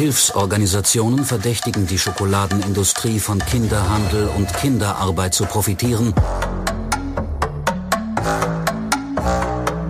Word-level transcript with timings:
Hilfsorganisationen 0.00 1.26
verdächtigen 1.26 1.86
die 1.86 1.98
Schokoladenindustrie 1.98 3.20
von 3.20 3.38
Kinderhandel 3.38 4.30
und 4.34 4.50
Kinderarbeit 4.54 5.34
zu 5.34 5.44
profitieren. 5.44 6.14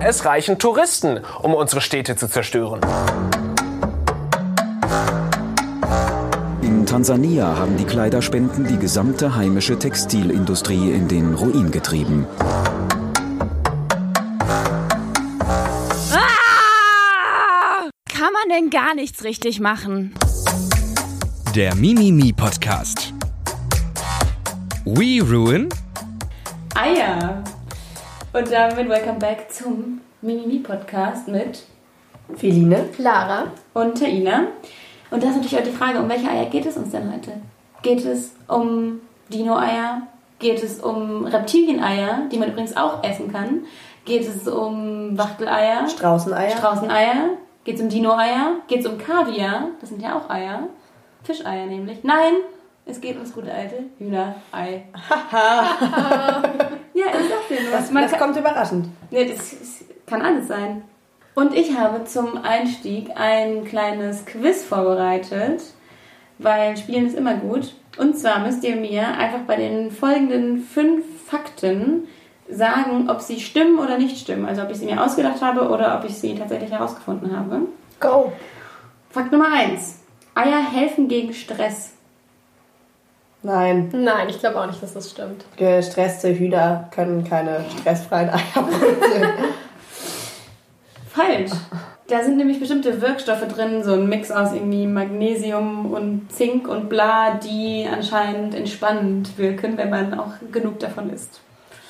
Es 0.01 0.25
reichen 0.25 0.59
Touristen, 0.59 1.21
um 1.41 1.54
unsere 1.54 1.81
Städte 1.81 2.17
zu 2.17 2.28
zerstören. 2.28 2.81
In 6.61 6.87
Tansania 6.87 7.56
haben 7.56 7.77
die 7.77 7.85
Kleiderspenden 7.85 8.67
die 8.67 8.79
gesamte 8.79 9.37
heimische 9.37 9.79
Textilindustrie 9.79 10.90
in 10.90 11.06
den 11.06 11.35
Ruin 11.35 11.71
getrieben. 11.71 12.27
Kann 18.70 18.84
gar 18.84 18.95
nichts 18.95 19.24
richtig 19.24 19.59
machen? 19.59 20.15
Der 21.55 21.74
Mimimi 21.74 22.33
Podcast. 22.33 23.12
We 24.84 25.20
ruin 25.23 25.69
Eier. 26.75 27.42
Und 28.33 28.52
damit 28.52 28.88
welcome 28.88 29.19
back 29.19 29.51
zum 29.51 30.01
Mimimi 30.20 30.59
Podcast 30.59 31.27
mit 31.27 31.64
Feline. 32.37 32.88
Lara 32.98 33.47
und 33.75 33.98
Taina. 33.98 34.48
Und 35.11 35.23
das 35.23 35.30
ist 35.30 35.37
natürlich 35.37 35.59
auch 35.59 35.64
die 35.64 35.77
Frage, 35.77 35.98
um 35.98 36.09
welche 36.09 36.28
Eier 36.28 36.47
geht 36.47 36.66
es 36.66 36.77
uns 36.77 36.91
denn 36.91 37.12
heute? 37.12 37.33
Geht 37.83 38.05
es 38.05 38.34
um 38.47 39.00
Dino-Eier? 39.33 40.02
Geht 40.39 40.62
es 40.62 40.80
um 40.80 41.25
Reptilieneier, 41.25 42.28
die 42.30 42.39
man 42.39 42.50
übrigens 42.50 42.77
auch 42.77 43.02
essen 43.02 43.33
kann? 43.33 43.64
Geht 44.05 44.28
es 44.28 44.47
um 44.47 45.16
Wachteleier? 45.19 45.89
Straußeneier. 45.89 46.56
Straußeneier? 46.56 47.30
Geht 47.64 47.77
es 47.77 47.80
um 47.82 47.88
Dino-Eier? 47.88 48.56
Geht 48.69 48.80
es 48.80 48.87
um 48.87 48.98
Kaviar? 48.98 49.69
Das 49.80 49.91
sind 49.91 50.00
ja 50.02 50.16
auch 50.16 50.28
Eier. 50.30 50.69
Fischeier 51.22 51.66
nämlich. 51.66 52.03
Nein, 52.03 52.33
es 52.86 53.00
geht 53.00 53.16
ums 53.16 53.33
gute 53.34 53.53
alte 53.53 53.84
Hühnerei. 53.98 54.84
ja, 56.94 57.05
ich 57.06 57.28
sag 57.28 57.48
dir 57.48 57.62
nur. 57.62 57.70
Das, 57.72 57.91
das 57.92 58.11
kann- 58.12 58.20
kommt 58.20 58.36
überraschend. 58.36 58.86
Nee, 59.11 59.27
das, 59.27 59.50
das 59.58 59.84
kann 60.06 60.22
alles 60.22 60.48
sein. 60.48 60.83
Und 61.34 61.55
ich 61.55 61.77
habe 61.77 62.05
zum 62.05 62.42
Einstieg 62.42 63.11
ein 63.14 63.64
kleines 63.64 64.25
Quiz 64.27 64.64
vorbereitet, 64.64 65.62
weil 66.38 66.77
Spielen 66.77 67.06
ist 67.06 67.16
immer 67.16 67.34
gut. 67.34 67.75
Und 67.98 68.16
zwar 68.19 68.41
müsst 68.41 68.64
ihr 68.64 68.77
mir 68.77 69.06
einfach 69.06 69.41
bei 69.47 69.56
den 69.56 69.91
folgenden 69.91 70.61
fünf 70.62 71.05
Fakten 71.27 72.08
sagen, 72.53 73.09
ob 73.09 73.20
sie 73.20 73.41
stimmen 73.41 73.79
oder 73.79 73.98
nicht 73.98 74.19
stimmen. 74.19 74.47
Also 74.47 74.62
ob 74.62 74.70
ich 74.70 74.79
sie 74.79 74.87
mir 74.87 75.03
ausgedacht 75.03 75.41
habe 75.41 75.69
oder 75.69 75.98
ob 75.98 76.09
ich 76.09 76.17
sie 76.17 76.34
tatsächlich 76.34 76.70
herausgefunden 76.70 77.37
habe. 77.37 77.61
Go. 78.01 78.33
Fakt 79.11 79.33
Nummer 79.33 79.53
eins. 79.53 79.98
Eier 80.34 80.62
helfen 80.73 81.09
gegen 81.09 81.33
Stress. 81.34 81.93
Nein, 83.43 83.89
Nein, 83.93 84.28
ich 84.28 84.39
glaube 84.39 84.61
auch 84.61 84.67
nicht, 84.67 84.83
dass 84.83 84.93
das 84.93 85.11
stimmt. 85.11 85.45
gestresste 85.56 86.34
Hühner 86.39 86.89
können 86.95 87.25
keine 87.25 87.65
stressfreien 87.81 88.28
Eier 88.28 88.41
produzieren. 88.53 89.28
Falsch. 91.09 91.51
Da 92.06 92.23
sind 92.23 92.37
nämlich 92.37 92.59
bestimmte 92.61 93.01
Wirkstoffe 93.01 93.47
drin, 93.48 93.83
so 93.84 93.95
ein 93.95 94.09
Mix 94.09 94.31
aus 94.31 94.53
irgendwie 94.53 94.87
Magnesium 94.87 95.93
und 95.93 96.31
Zink 96.33 96.69
und 96.69 96.89
bla, 96.89 97.34
die 97.37 97.87
anscheinend 97.91 98.55
entspannend 98.55 99.39
wirken, 99.39 99.77
wenn 99.77 99.91
man 99.91 100.19
auch 100.19 100.33
genug 100.53 100.81
davon 100.81 101.09
isst. 101.11 101.41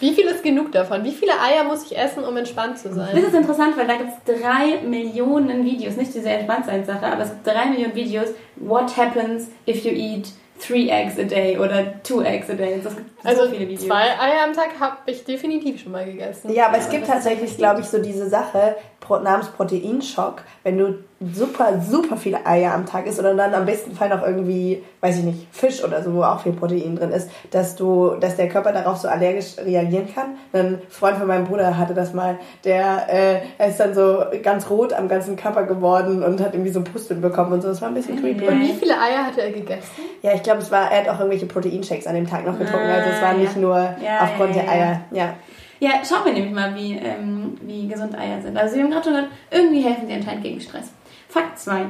Wie 0.00 0.12
viel 0.14 0.26
ist 0.26 0.42
genug 0.42 0.72
davon? 0.72 1.04
Wie 1.04 1.12
viele 1.12 1.32
Eier 1.32 1.64
muss 1.64 1.84
ich 1.84 1.96
essen, 1.96 2.24
um 2.24 2.36
entspannt 2.36 2.78
zu 2.78 2.88
Das 2.88 2.96
sein? 2.96 3.16
ist 3.16 3.34
interessant, 3.34 3.76
weil 3.76 3.86
da 3.86 3.94
gibt 3.96 4.10
es 4.26 4.40
drei 4.40 4.80
Millionen 4.86 5.64
Videos, 5.64 5.96
nicht 5.96 6.14
diese 6.14 6.30
Entspanntsein-Sache, 6.30 7.06
aber 7.06 7.22
es 7.22 7.30
gibt 7.30 7.46
drei 7.46 7.66
Millionen 7.66 7.94
Videos, 7.94 8.28
what 8.56 8.96
happens 8.96 9.48
if 9.66 9.84
you 9.84 9.92
eat 9.92 10.28
three 10.58 10.90
eggs 10.90 11.18
a 11.18 11.22
day 11.24 11.56
oder 11.58 12.02
two 12.02 12.20
eggs 12.22 12.50
a 12.50 12.54
day. 12.54 12.80
Es 12.84 12.94
gibt 12.94 13.10
Also 13.24 13.44
so 13.44 13.50
viele 13.50 13.66
Videos. 13.68 13.86
zwei 13.86 14.02
Eier 14.18 14.44
am 14.44 14.52
Tag 14.52 14.68
habe 14.78 14.96
ich 15.06 15.24
definitiv 15.24 15.80
schon 15.82 15.92
mal 15.92 16.04
gegessen. 16.04 16.52
Ja, 16.52 16.66
aber 16.68 16.78
es 16.78 16.90
gibt 16.90 17.06
tatsächlich, 17.06 17.56
glaube 17.56 17.80
ich, 17.80 17.86
so 17.86 17.98
diese 17.98 18.28
Sache 18.28 18.76
namens 19.22 19.48
Proteinschock, 19.48 20.42
wenn 20.62 20.78
du 20.78 20.94
super, 21.34 21.80
super 21.82 22.16
viele 22.16 22.46
Eier 22.46 22.72
am 22.72 22.86
Tag 22.86 23.06
isst 23.06 23.18
oder 23.20 23.34
dann 23.34 23.52
am 23.52 23.66
besten 23.66 23.94
Fall 23.94 24.08
noch 24.08 24.22
irgendwie, 24.22 24.82
weiß 25.02 25.18
ich 25.18 25.24
nicht, 25.24 25.48
Fisch 25.52 25.84
oder 25.84 26.02
so, 26.02 26.14
wo 26.14 26.22
auch 26.22 26.40
viel 26.40 26.52
Protein 26.52 26.96
drin 26.96 27.10
ist, 27.10 27.30
dass 27.50 27.76
du, 27.76 28.14
dass 28.20 28.36
der 28.36 28.48
Körper 28.48 28.72
darauf 28.72 28.96
so 28.96 29.08
allergisch 29.08 29.58
reagieren 29.58 30.08
kann. 30.14 30.36
Ein 30.54 30.80
Freund 30.88 31.18
von 31.18 31.26
meinem 31.26 31.44
Bruder 31.44 31.76
hatte 31.76 31.92
das 31.92 32.14
mal, 32.14 32.38
der 32.64 33.06
äh, 33.12 33.40
er 33.58 33.68
ist 33.68 33.78
dann 33.78 33.94
so 33.94 34.24
ganz 34.42 34.70
rot 34.70 34.94
am 34.94 35.08
ganzen 35.08 35.36
Körper 35.36 35.64
geworden 35.64 36.22
und 36.22 36.40
hat 36.40 36.54
irgendwie 36.54 36.72
so 36.72 36.82
Pusteln 36.82 37.20
bekommen 37.20 37.52
und 37.52 37.62
so. 37.62 37.68
Das 37.68 37.82
war 37.82 37.88
ein 37.88 37.94
bisschen 37.94 38.18
creepy. 38.18 38.48
Und 38.48 38.60
wie 38.60 38.72
viele 38.72 38.94
Eier 38.94 39.26
hatte 39.26 39.42
er 39.42 39.50
gegessen? 39.50 40.00
Ja, 40.22 40.32
ich 40.32 40.42
glaube, 40.42 40.60
es 40.60 40.70
war, 40.70 40.90
er 40.90 41.00
hat 41.00 41.08
auch 41.08 41.18
irgendwelche 41.18 41.46
Proteinshakes 41.46 42.06
an 42.06 42.14
dem 42.14 42.26
Tag 42.26 42.46
noch 42.46 42.58
getrunken. 42.58 42.88
Ah, 42.88 42.94
also 42.94 43.10
es 43.10 43.20
war 43.20 43.34
nicht 43.34 43.54
ja. 43.54 43.60
nur 43.60 43.76
Ja, 43.76 44.20
aufgrund 44.22 44.56
ja, 44.56 44.62
der 44.62 44.64
ja, 44.64 44.70
Eier. 44.70 45.00
Ja. 45.10 45.34
Ja, 45.80 46.02
schauen 46.06 46.26
wir 46.26 46.32
nämlich 46.32 46.52
mal, 46.52 46.74
wie, 46.74 46.92
ähm, 46.96 47.56
wie 47.62 47.88
gesund 47.88 48.16
Eier 48.16 48.40
sind. 48.42 48.56
Also 48.56 48.76
wir 48.76 48.84
haben 48.84 48.90
gerade 48.90 49.04
schon 49.04 49.14
gehört, 49.14 49.30
irgendwie 49.50 49.80
helfen 49.80 50.06
sie 50.06 50.12
anscheinend 50.12 50.44
gegen 50.44 50.60
Stress. 50.60 50.90
Fakt 51.28 51.58
2. 51.58 51.86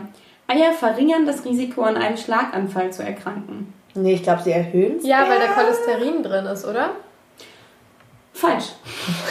Eier 0.47 0.73
verringern 0.73 1.27
das 1.27 1.45
Risiko, 1.45 1.83
an 1.83 1.97
einem 1.97 2.17
Schlaganfall 2.17 2.93
zu 2.93 3.03
erkranken. 3.03 3.73
Nee, 3.95 4.15
ich 4.15 4.23
glaube, 4.23 4.43
sie 4.43 4.53
erhöhen 4.53 4.99
es. 4.99 5.07
Ja, 5.07 5.29
weil 5.29 5.39
da 5.41 5.49
Cholesterin 5.49 6.23
drin 6.23 6.47
ist, 6.47 6.65
oder? 6.65 6.91
Falsch. 8.33 8.73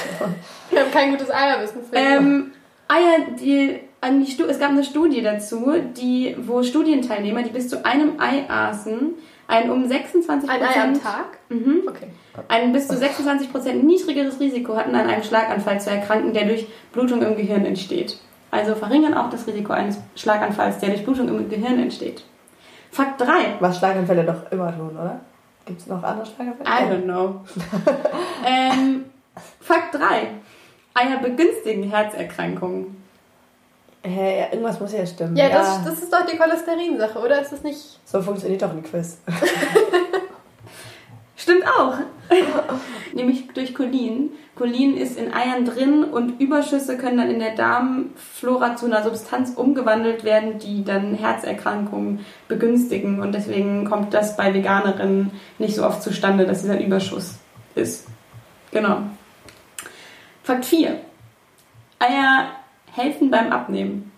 Wir 0.69 0.81
haben 0.81 0.91
kein 0.91 1.11
gutes 1.11 1.31
Eierwissen. 1.31 1.81
Ähm, 1.93 2.51
Eier, 2.87 3.25
die, 3.39 3.79
an 4.01 4.23
die 4.23 4.31
Stu 4.31 4.43
es 4.43 4.59
gab 4.59 4.71
eine 4.71 4.83
Studie 4.83 5.21
dazu, 5.21 5.73
die, 5.97 6.35
wo 6.39 6.63
Studienteilnehmer, 6.63 7.43
die 7.43 7.49
bis 7.49 7.69
zu 7.69 7.85
einem 7.85 8.19
Ei 8.19 8.45
aßen, 8.49 9.13
ein 9.47 9.69
um 9.69 9.87
26 9.87 10.49
Ein 10.49 10.61
Ei 10.61 10.81
am 10.81 11.01
Tag? 11.01 11.37
Mhm. 11.49 11.83
Okay. 11.87 12.07
Ein 12.47 12.71
bis 12.71 12.87
zu 12.87 12.95
26% 12.95 13.73
niedrigeres 13.73 14.39
Risiko 14.39 14.75
hatten, 14.75 14.95
an 14.95 15.07
einem 15.07 15.23
Schlaganfall 15.23 15.79
zu 15.79 15.89
erkranken, 15.89 16.33
der 16.33 16.45
durch 16.45 16.67
Blutung 16.91 17.21
im 17.21 17.35
Gehirn 17.35 17.65
entsteht. 17.65 18.17
Also 18.51 18.75
verringern 18.75 19.13
auch 19.13 19.29
das 19.29 19.45
Risiko 19.47 19.73
eines 19.73 19.97
Schlaganfalls, 20.15 20.79
der 20.79 20.89
durch 20.89 21.03
Blutung 21.03 21.27
im 21.27 21.49
Gehirn 21.49 21.79
entsteht. 21.79 22.23
Fakt 22.91 23.21
3. 23.21 23.27
Was 23.59 23.77
Schlaganfälle 23.77 24.23
doch 24.23 24.51
immer 24.51 24.75
tun, 24.75 24.97
oder? 24.97 25.19
Gibt 25.65 25.81
es 25.81 25.87
noch 25.87 26.01
andere 26.01 26.25
Schlaganfälle? 26.25 26.69
I 26.69 26.91
don't 26.91 27.03
know. 27.03 27.41
ähm, 28.45 29.05
Fakt 29.61 29.93
3. 29.95 29.99
Eier 30.95 31.17
begünstigen 31.21 31.83
Herzerkrankungen. 31.83 32.97
Hä, 34.01 34.39
ja, 34.39 34.45
irgendwas 34.51 34.79
muss 34.79 34.93
ja 34.93 35.05
stimmen. 35.05 35.35
Ja, 35.35 35.49
Das, 35.49 35.83
das 35.83 36.01
ist 36.01 36.11
doch 36.11 36.25
die 36.25 36.37
Cholesterinsache, 36.37 37.19
oder? 37.19 37.41
Ist 37.41 37.51
das 37.51 37.63
nicht. 37.63 37.99
so 38.05 38.21
funktioniert 38.21 38.61
doch 38.61 38.71
ein 38.71 38.81
Quiz. 38.81 39.17
Stimmt 41.35 41.67
auch. 41.67 41.95
Nämlich 43.13 43.47
durch 43.53 43.73
Cholin. 43.73 44.31
Cholin 44.55 44.97
ist 44.97 45.17
in 45.17 45.33
Eiern 45.33 45.65
drin 45.65 46.03
und 46.03 46.39
Überschüsse 46.39 46.97
können 46.97 47.17
dann 47.17 47.31
in 47.31 47.39
der 47.39 47.55
Darmflora 47.55 48.75
zu 48.75 48.85
einer 48.85 49.03
Substanz 49.03 49.53
umgewandelt 49.55 50.23
werden, 50.23 50.59
die 50.59 50.83
dann 50.83 51.15
Herzerkrankungen 51.15 52.25
begünstigen. 52.47 53.21
Und 53.21 53.33
deswegen 53.33 53.85
kommt 53.85 54.13
das 54.13 54.37
bei 54.37 54.53
Veganerinnen 54.53 55.31
nicht 55.57 55.75
so 55.75 55.85
oft 55.85 56.03
zustande, 56.03 56.45
dass 56.45 56.61
dieser 56.61 56.79
Überschuss 56.79 57.35
ist. 57.75 58.07
Genau. 58.71 59.01
Fakt 60.43 60.65
4. 60.65 60.99
Eier 61.99 62.47
helfen 62.91 63.31
beim 63.31 63.51
Abnehmen. 63.51 64.11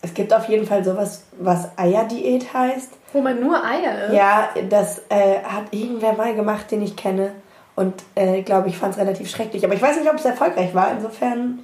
Es 0.00 0.14
gibt 0.14 0.32
auf 0.32 0.48
jeden 0.48 0.66
Fall 0.66 0.84
sowas, 0.84 1.24
was 1.38 1.76
Eierdiät 1.76 2.52
heißt. 2.52 2.90
Wo 3.12 3.20
man 3.20 3.40
nur 3.40 3.64
Eier 3.64 4.04
isst? 4.04 4.14
Ja, 4.14 4.50
das 4.68 5.02
äh, 5.08 5.42
hat 5.42 5.72
irgendwer 5.72 6.12
mal 6.12 6.34
gemacht, 6.34 6.70
den 6.70 6.82
ich 6.82 6.94
kenne. 6.96 7.32
Und 7.74 7.94
äh, 8.14 8.42
glaube, 8.42 8.68
ich 8.68 8.76
fand 8.76 8.94
es 8.94 9.00
relativ 9.00 9.30
schrecklich. 9.30 9.64
Aber 9.64 9.74
ich 9.74 9.82
weiß 9.82 9.98
nicht, 9.98 10.10
ob 10.10 10.16
es 10.16 10.24
erfolgreich 10.24 10.74
war. 10.74 10.90
Insofern. 10.92 11.60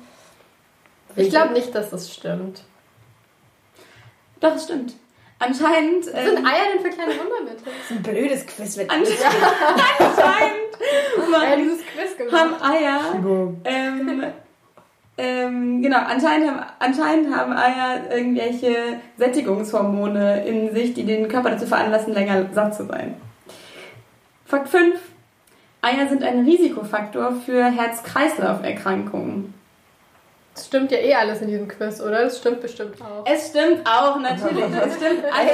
Ich 1.16 1.30
glaube 1.30 1.52
nicht, 1.52 1.74
dass 1.74 1.90
das 1.90 2.12
stimmt. 2.12 2.64
Doch, 4.40 4.56
es 4.56 4.64
stimmt. 4.64 4.94
Anscheinend. 5.38 6.06
Was 6.06 6.24
sind 6.24 6.38
ähm, 6.38 6.46
Eier 6.46 6.72
denn 6.72 6.82
für 6.82 6.90
kleine 6.90 7.12
Wundermittel? 7.12 7.64
Das 7.64 7.74
ist 7.90 7.96
ein 7.96 8.02
blödes 8.02 8.46
Quiz 8.46 8.76
mit 8.76 8.90
anscheinend, 8.90 9.20
anscheinend 9.98 10.64
Ja, 11.32 11.56
dieses 11.56 11.80
Quiz 11.80 12.32
haben 12.32 12.50
gemacht. 12.50 12.64
Eier. 12.64 13.00
Ähm, 13.64 14.24
ähm, 15.16 15.80
genau, 15.80 15.98
anscheinend 15.98 16.50
haben, 16.50 16.66
anscheinend 16.80 17.34
haben 17.34 17.52
Eier 17.52 18.10
irgendwelche 18.10 19.00
Sättigungshormone 19.16 20.44
in 20.44 20.74
sich, 20.74 20.94
die 20.94 21.04
den 21.04 21.28
Körper 21.28 21.50
dazu 21.50 21.66
veranlassen, 21.66 22.14
länger 22.14 22.46
satt 22.52 22.74
zu 22.74 22.86
sein. 22.86 23.14
Fakt 24.44 24.68
5. 24.68 24.98
Eier 25.82 26.08
sind 26.08 26.22
ein 26.22 26.44
Risikofaktor 26.44 27.32
für 27.44 27.64
Herz-Kreislauf-Erkrankungen. 27.64 29.54
Das 30.54 30.66
stimmt 30.66 30.92
ja 30.92 30.98
eh 30.98 31.14
alles 31.14 31.40
in 31.42 31.48
diesem 31.48 31.66
Quiz, 31.66 32.00
oder? 32.00 32.22
Das 32.24 32.38
stimmt 32.38 32.60
bestimmt 32.60 32.94
auch. 33.02 33.26
Es 33.26 33.48
stimmt 33.48 33.84
auch, 33.84 34.20
natürlich. 34.20 34.64
Es 34.64 34.94
stimmt 34.96 35.24
alles. 35.32 35.52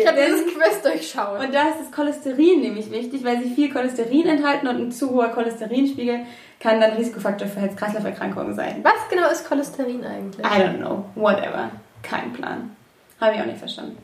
Ich 0.00 0.06
habe 0.06 0.18
dieses 0.26 0.46
Quiz 0.46 0.82
durchschaut. 0.82 1.38
Und 1.38 1.54
da 1.54 1.68
ist 1.68 1.78
das 1.80 1.92
Cholesterin 1.92 2.60
nämlich 2.60 2.90
wichtig, 2.90 3.24
weil 3.24 3.40
sie 3.40 3.50
viel 3.54 3.72
Cholesterin 3.72 4.26
enthalten 4.26 4.66
und 4.66 4.76
ein 4.76 4.92
zu 4.92 5.10
hoher 5.10 5.28
Cholesterinspiegel 5.28 6.20
kann 6.58 6.80
dann 6.80 6.92
Risikofaktor 6.92 7.46
für 7.46 7.60
Herz-Kreislauf-Erkrankungen 7.60 8.54
sein. 8.54 8.80
Was 8.82 9.08
genau 9.08 9.30
ist 9.30 9.48
Cholesterin 9.48 10.04
eigentlich? 10.04 10.44
I 10.44 10.60
don't 10.60 10.78
know. 10.78 11.04
Whatever. 11.14 11.70
Kein 12.02 12.32
Plan. 12.32 12.76
Habe 13.20 13.36
ich 13.36 13.40
auch 13.40 13.46
nicht 13.46 13.58
verstanden. 13.58 13.98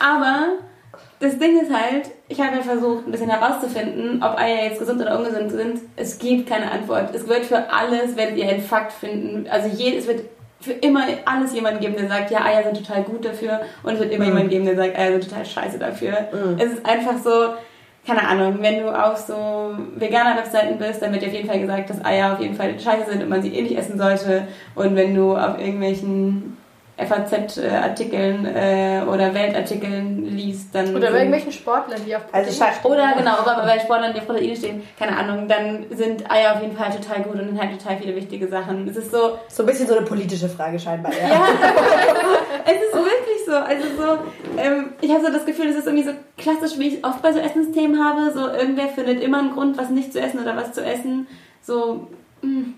Aber 0.00 0.58
das 1.22 1.38
Ding 1.38 1.58
ist 1.60 1.72
halt, 1.72 2.10
ich 2.28 2.40
habe 2.40 2.56
ja 2.56 2.62
versucht, 2.62 3.06
ein 3.06 3.12
bisschen 3.12 3.30
herauszufinden, 3.30 4.22
ob 4.22 4.36
Eier 4.38 4.64
jetzt 4.64 4.80
gesund 4.80 5.00
oder 5.00 5.16
ungesund 5.18 5.50
sind. 5.52 5.80
Es 5.96 6.18
gibt 6.18 6.48
keine 6.48 6.70
Antwort. 6.70 7.14
Es 7.14 7.28
wird 7.28 7.44
für 7.44 7.72
alles, 7.72 8.16
werdet 8.16 8.36
ihr 8.36 8.48
einen 8.48 8.60
Fakt 8.62 8.92
finden. 8.92 9.46
Also 9.48 9.68
je, 9.68 9.96
es 9.96 10.06
wird 10.06 10.22
für 10.60 10.72
immer 10.72 11.04
alles 11.24 11.54
jemanden 11.54 11.80
geben, 11.80 11.94
der 11.96 12.08
sagt, 12.08 12.30
ja, 12.30 12.44
Eier 12.44 12.62
sind 12.64 12.76
total 12.84 13.02
gut 13.04 13.24
dafür. 13.24 13.60
Und 13.82 13.94
es 13.94 14.00
wird 14.00 14.12
immer 14.12 14.24
Mhm. 14.24 14.30
jemanden 14.30 14.50
geben, 14.50 14.64
der 14.64 14.76
sagt, 14.76 14.98
Eier 14.98 15.12
sind 15.12 15.28
total 15.28 15.46
scheiße 15.46 15.78
dafür. 15.78 16.12
Es 16.58 16.72
ist 16.72 16.86
einfach 16.86 17.18
so, 17.22 17.54
keine 18.06 18.26
Ahnung, 18.28 18.56
wenn 18.60 18.80
du 18.82 18.88
auf 18.90 19.16
so 19.16 19.70
veganer 19.96 20.36
Webseiten 20.36 20.76
bist, 20.78 21.02
dann 21.02 21.12
wird 21.12 21.22
dir 21.22 21.28
auf 21.28 21.34
jeden 21.34 21.48
Fall 21.48 21.60
gesagt, 21.60 21.88
dass 21.90 22.04
Eier 22.04 22.32
auf 22.32 22.40
jeden 22.40 22.54
Fall 22.56 22.78
scheiße 22.78 23.10
sind 23.12 23.22
und 23.22 23.28
man 23.28 23.42
sie 23.42 23.54
eh 23.54 23.62
nicht 23.62 23.78
essen 23.78 23.96
sollte. 23.96 24.48
Und 24.74 24.96
wenn 24.96 25.14
du 25.14 25.36
auf 25.36 25.58
irgendwelchen 25.58 26.56
FAZ-Artikeln 26.98 28.46
äh, 28.46 29.02
oder 29.08 29.34
Weltartikeln 29.34 30.24
liest, 30.36 30.74
dann. 30.74 30.94
Oder 30.94 31.10
bei 31.10 31.18
irgendwelchen 31.18 31.52
Sportlern, 31.52 32.00
die 32.06 32.14
auf 32.14 32.22
Also 32.32 32.50
Protein 32.50 32.68
scha- 32.74 32.78
stehen. 32.78 32.90
oder 32.92 33.12
genau, 33.16 33.30
aber 33.38 33.62
bei 33.62 33.78
Sportlern, 33.78 34.12
die 34.14 34.20
auf 34.20 34.26
Proteine 34.26 34.56
stehen, 34.56 34.82
keine 34.98 35.16
Ahnung, 35.16 35.48
dann 35.48 35.86
sind 35.90 36.30
Eier 36.30 36.54
auf 36.54 36.62
jeden 36.62 36.76
Fall 36.76 36.90
total 36.90 37.22
gut 37.22 37.34
und 37.34 37.48
enthalten 37.48 37.78
total 37.78 37.96
viele 37.98 38.14
wichtige 38.14 38.48
Sachen. 38.48 38.88
Es 38.88 38.96
ist 38.96 39.10
so, 39.10 39.38
So 39.48 39.62
ein 39.62 39.66
bisschen 39.66 39.86
so 39.86 39.96
eine 39.96 40.06
politische 40.06 40.48
Frage 40.48 40.78
scheinbar. 40.78 41.12
Ja. 41.12 41.28
ja, 41.28 41.44
es 42.66 42.72
ist 42.72 42.94
wirklich 42.94 43.44
so. 43.46 43.52
Also 43.54 43.84
so, 43.96 44.18
ähm, 44.60 44.92
ich 45.00 45.10
habe 45.12 45.24
so 45.24 45.32
das 45.32 45.44
Gefühl, 45.44 45.66
es 45.68 45.76
ist 45.76 45.86
irgendwie 45.86 46.04
so 46.08 46.12
klassisch, 46.38 46.78
wie 46.78 46.88
ich 46.88 47.04
oft 47.04 47.22
bei 47.22 47.32
so 47.32 47.38
Essensthemen 47.38 48.02
habe. 48.02 48.30
So 48.32 48.48
irgendwer 48.48 48.88
findet 48.88 49.22
immer 49.22 49.38
einen 49.38 49.52
Grund, 49.52 49.78
was 49.78 49.90
nicht 49.90 50.12
zu 50.12 50.20
essen 50.20 50.40
oder 50.40 50.56
was 50.56 50.72
zu 50.72 50.84
essen. 50.84 51.26
So, 51.62 52.08
mm, 52.42 52.74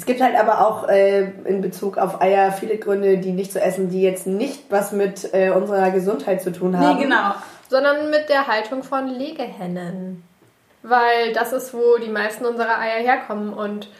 Es 0.00 0.06
gibt 0.06 0.22
halt 0.22 0.34
aber 0.34 0.66
auch 0.66 0.88
äh, 0.88 1.30
in 1.44 1.60
Bezug 1.60 1.98
auf 1.98 2.22
Eier 2.22 2.52
viele 2.52 2.78
Gründe, 2.78 3.18
die 3.18 3.32
nicht 3.32 3.52
zu 3.52 3.60
essen, 3.60 3.90
die 3.90 4.00
jetzt 4.00 4.26
nicht 4.26 4.62
was 4.70 4.92
mit 4.92 5.34
äh, 5.34 5.50
unserer 5.50 5.90
Gesundheit 5.90 6.40
zu 6.40 6.52
tun 6.52 6.78
haben. 6.78 6.96
nee, 6.96 7.04
genau. 7.04 7.34
sondern 7.68 8.08
mit 8.08 8.30
der 8.30 8.46
Haltung 8.46 8.82
von 8.82 9.08
Legehennen. 9.08 10.22
Weil 10.82 11.34
das 11.34 11.52
ist, 11.52 11.74
wo 11.74 11.98
die 11.98 12.08
meisten 12.08 12.46
unserer 12.46 12.78
Eier 12.78 13.02
herkommen. 13.04 13.52
Und 13.52 13.90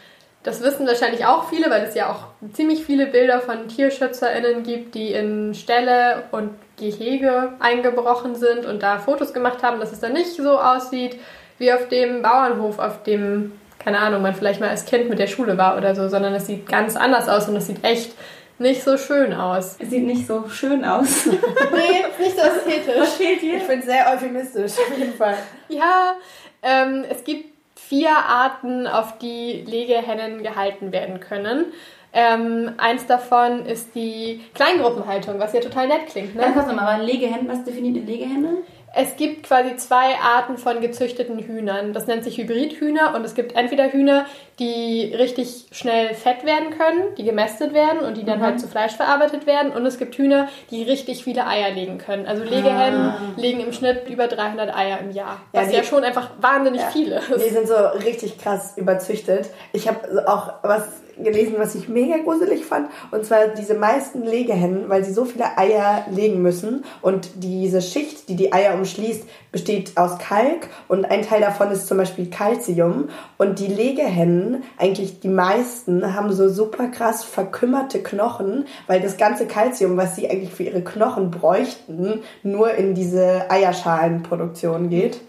das 0.43 0.63
wissen 0.63 0.87
wahrscheinlich 0.87 1.27
auch 1.27 1.51
viele, 1.51 1.69
weil 1.69 1.83
es 1.83 1.95
ja 1.95 2.11
auch 2.11 2.29
ziemlich 2.55 2.83
viele 2.83 3.05
Bilder 3.05 3.41
von 3.41 3.69
TierschützerInnen 3.69 4.63
gibt, 4.63 4.95
die 4.95 5.13
in 5.13 5.53
Ställe 5.53 6.23
und 6.31 6.53
Gehege 6.79 7.53
eingebrochen 7.59 8.37
sind 8.37 8.65
und 8.65 8.83
da 8.83 9.01
Fotos 9.01 9.35
gemacht 9.35 9.63
haben, 9.63 9.81
dass 9.81 9.93
es 9.93 10.01
dann 10.01 10.15
nicht 10.15 10.35
so 10.35 10.59
aussieht 10.59 11.21
wie 11.59 11.71
auf 11.75 11.89
dem 11.89 12.23
Bauernhof, 12.23 12.79
auf 12.79 13.03
dem, 13.03 13.53
keine 13.81 13.99
Ahnung, 13.99 14.23
man 14.23 14.35
vielleicht 14.35 14.61
mal 14.61 14.69
als 14.69 14.85
Kind 14.85 15.09
mit 15.09 15.19
der 15.19 15.27
Schule 15.27 15.59
war 15.59 15.77
oder 15.77 15.95
so, 15.95 16.09
sondern 16.09 16.35
es 16.35 16.47
sieht 16.47 16.69
ganz 16.69 16.97
anders 16.97 17.29
aus 17.29 17.49
und 17.49 17.57
es 17.57 17.67
sieht 17.67 17.83
echt 17.83 18.13
nicht 18.59 18.85
so 18.85 18.99
schön 18.99 19.33
aus. 19.33 19.77
Es 19.79 19.89
sieht 19.91 20.05
nicht 20.05 20.27
so 20.27 20.49
schön 20.49 20.85
aus. 20.85 21.27
Nee, 21.27 22.05
nicht 22.23 22.37
so 22.37 22.43
ästhetisch. 22.43 23.01
was 23.01 23.15
fehlt 23.15 23.41
hier? 23.41 23.57
Ich 23.57 23.63
es 23.69 23.87
sehr 23.87 24.13
euphemistisch, 24.13 24.73
auf 24.73 24.99
jeden 24.99 25.15
Fall. 25.15 25.37
Ja, 25.69 26.17
ähm, 26.63 27.05
es 27.09 27.25
gibt 27.25 27.47
vier 27.75 28.11
Arten, 28.11 28.87
auf 28.87 29.19
die 29.19 29.65
Legehennen 29.67 30.43
gehalten 30.43 30.93
werden 30.93 31.21
können. 31.21 31.67
Ähm, 32.13 32.73
eins 32.77 33.07
davon 33.07 33.65
ist 33.67 33.95
die 33.95 34.41
Kleingruppenhaltung, 34.55 35.39
was 35.39 35.53
ja 35.53 35.61
total 35.61 35.89
nett 35.89 36.07
klingt. 36.09 36.35
Ne? 36.35 36.51
kurz 36.53 36.67
nochmal, 36.67 36.95
aber 36.95 37.05
Legehennen, 37.05 37.49
was 37.49 37.65
definiert 37.65 37.97
eine 37.97 38.05
Legehenne? 38.05 38.59
Es 38.93 39.17
gibt 39.17 39.45
quasi 39.45 39.77
zwei 39.77 40.17
Arten 40.17 40.59
von 40.59 40.81
gezüchteten 40.81 41.39
Hühnern. 41.39 41.93
Das 41.93 42.07
nennt 42.07 42.25
sich 42.25 42.39
Hybridhühner 42.39 43.15
und 43.15 43.25
es 43.25 43.35
gibt 43.35 43.55
entweder 43.55 43.93
Hühner, 43.93 44.27
die 44.61 45.13
richtig 45.17 45.67
schnell 45.73 46.15
fett 46.15 46.45
werden 46.45 46.71
können, 46.77 47.15
die 47.17 47.25
gemästet 47.25 47.73
werden 47.73 48.01
und 48.01 48.17
die 48.19 48.25
dann 48.25 48.41
halt 48.43 48.61
zu 48.61 48.69
Fleisch 48.69 48.93
verarbeitet 48.93 49.47
werden. 49.47 49.73
Und 49.73 49.85
es 49.87 49.99
gibt 49.99 50.15
Hühner, 50.17 50.49
die 50.71 50.83
richtig 50.83 51.25
viele 51.25 51.47
Eier 51.47 51.71
legen 51.73 51.97
können. 51.99 52.27
Also 52.27 52.45
Legehennen 52.45 53.15
legen 53.37 53.61
im 53.61 53.73
Schnitt 53.73 54.09
über 54.09 54.29
300 54.29 54.77
Eier 54.77 55.01
im 55.01 55.11
Jahr. 55.13 55.41
Ja, 55.55 55.63
Was 55.63 55.69
die- 55.71 55.77
ja 55.77 55.83
schon 55.83 56.05
einfach 56.05 56.31
wahnsinnig 56.41 56.83
Ja. 56.83 56.89
viel 56.89 57.13
ist. 57.13 57.45
Die 57.45 57.51
sind 57.51 57.67
so 57.67 57.75
richtig 58.05 58.39
krass 58.39 58.75
überzüchtet. 58.77 59.49
Ich 59.73 59.89
habe 59.89 60.29
auch 60.29 60.53
was 60.63 60.83
gelesen, 61.19 61.57
was 61.59 61.75
ich 61.75 61.87
mega 61.89 62.17
gruselig 62.19 62.65
fand. 62.65 62.89
Und 63.11 63.27
zwar 63.27 63.49
diese 63.49 63.75
meisten 63.75 64.23
Legehennen, 64.25 64.89
weil 64.89 65.05
sie 65.05 65.13
so 65.13 65.27
viele 65.27 65.59
Eier 65.59 66.07
legen 66.11 66.41
müssen. 66.41 66.83
Und 67.03 67.29
diese 67.37 67.83
Schicht, 67.83 68.29
die 68.31 68.37
die 68.37 68.55
Eier 68.55 68.73
umschließt, 68.75 69.25
besteht 69.53 69.99
aus 69.99 70.19
Kalk. 70.19 70.69
Und 70.89 71.05
ein 71.05 71.21
Teil 71.21 71.43
davon 71.43 71.71
ist 71.73 71.87
zum 71.89 71.99
Beispiel 71.99 72.31
Calcium. 72.31 73.11
Und 73.37 73.59
die 73.59 73.67
Legehennen, 73.67 74.50
eigentlich 74.79 75.21
die 75.21 75.29
meisten, 75.29 76.15
haben 76.15 76.33
so 76.33 76.49
super 76.49 76.89
krass 76.89 77.25
verkümmerte 77.25 78.03
Knochen, 78.03 78.67
weil 78.87 79.01
das 79.01 79.17
ganze 79.17 79.47
Calcium, 79.47 79.97
was 79.97 80.17
sie 80.17 80.29
eigentlich 80.31 80.53
für 80.53 80.65
ihre 80.65 80.83
Knochen 80.83 81.31
bräuchten, 81.31 82.23
nur 82.43 82.73
in 82.75 82.95
diese 82.95 83.51
Eierschalenproduktion 83.51 84.91
geht. 84.91 85.21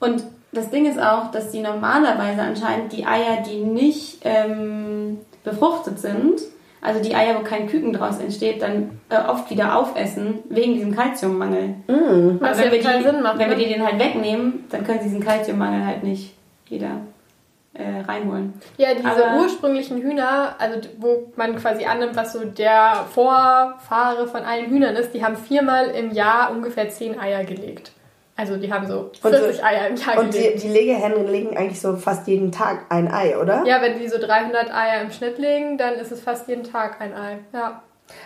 Und 0.00 0.24
das 0.52 0.70
Ding 0.70 0.86
ist 0.86 1.00
auch, 1.00 1.30
dass 1.30 1.50
die 1.50 1.60
normalerweise 1.60 2.40
anscheinend 2.40 2.92
die 2.92 3.04
Eier, 3.04 3.42
die 3.46 3.60
nicht 3.60 4.20
ähm, 4.24 5.18
befruchtet 5.44 5.98
sind, 5.98 6.40
also 6.80 7.02
die 7.02 7.14
Eier, 7.14 7.38
wo 7.38 7.42
kein 7.42 7.66
Küken 7.66 7.92
draus 7.92 8.18
entsteht, 8.18 8.62
dann 8.62 9.00
äh, 9.08 9.18
oft 9.18 9.50
wieder 9.50 9.76
aufessen, 9.76 10.38
wegen 10.48 10.74
diesem 10.74 10.94
Kalziummangel. 10.94 11.74
Was 12.40 12.58
Aber 12.58 12.66
ja 12.66 12.72
wenn, 12.72 12.82
wir 12.82 12.98
die, 12.98 13.04
Sinn 13.04 13.22
macht. 13.22 13.38
wenn 13.38 13.50
wir 13.50 13.56
ne? 13.56 13.64
die 13.64 13.72
den 13.72 13.84
halt 13.84 13.98
wegnehmen, 13.98 14.64
dann 14.70 14.84
können 14.84 15.00
sie 15.00 15.08
diesen 15.08 15.24
Kalziummangel 15.24 15.84
halt 15.84 16.04
nicht 16.04 16.34
wieder 16.68 17.00
äh, 17.78 18.00
reinholen. 18.00 18.52
Ja, 18.76 18.88
diese 18.94 19.06
Aber- 19.08 19.40
ursprünglichen 19.40 19.98
Hühner, 20.02 20.56
also 20.58 20.80
wo 20.98 21.32
man 21.36 21.56
quasi 21.56 21.84
annimmt, 21.84 22.16
was 22.16 22.32
so 22.32 22.44
der 22.44 23.06
Vorfahre 23.14 24.26
von 24.26 24.42
allen 24.42 24.66
Hühnern 24.66 24.96
ist, 24.96 25.12
die 25.14 25.24
haben 25.24 25.36
viermal 25.36 25.86
im 25.90 26.10
Jahr 26.12 26.50
ungefähr 26.50 26.88
zehn 26.90 27.18
Eier 27.18 27.44
gelegt. 27.44 27.92
Also 28.36 28.56
die 28.56 28.72
haben 28.72 28.86
so 28.86 29.00
Und 29.00 29.16
40 29.16 29.56
so- 29.56 29.62
Eier 29.64 29.88
im 29.88 29.96
Jahr 29.96 30.18
Und 30.18 30.32
die, 30.32 30.38
gelegt. 30.38 30.62
die 30.62 30.68
Legehennen 30.68 31.26
legen 31.26 31.56
eigentlich 31.56 31.80
so 31.80 31.96
fast 31.96 32.28
jeden 32.28 32.52
Tag 32.52 32.86
ein 32.88 33.12
Ei, 33.12 33.36
oder? 33.36 33.64
Ja, 33.66 33.82
wenn 33.82 33.98
die 33.98 34.06
so 34.08 34.16
300 34.18 34.72
Eier 34.72 35.00
im 35.02 35.10
Schnitt 35.10 35.38
legen, 35.38 35.76
dann 35.76 35.94
ist 35.94 36.12
es 36.12 36.20
fast 36.20 36.46
jeden 36.48 36.62
Tag 36.62 37.00
ein 37.00 37.14
Ei. 37.14 37.38
Ja. 37.52 37.82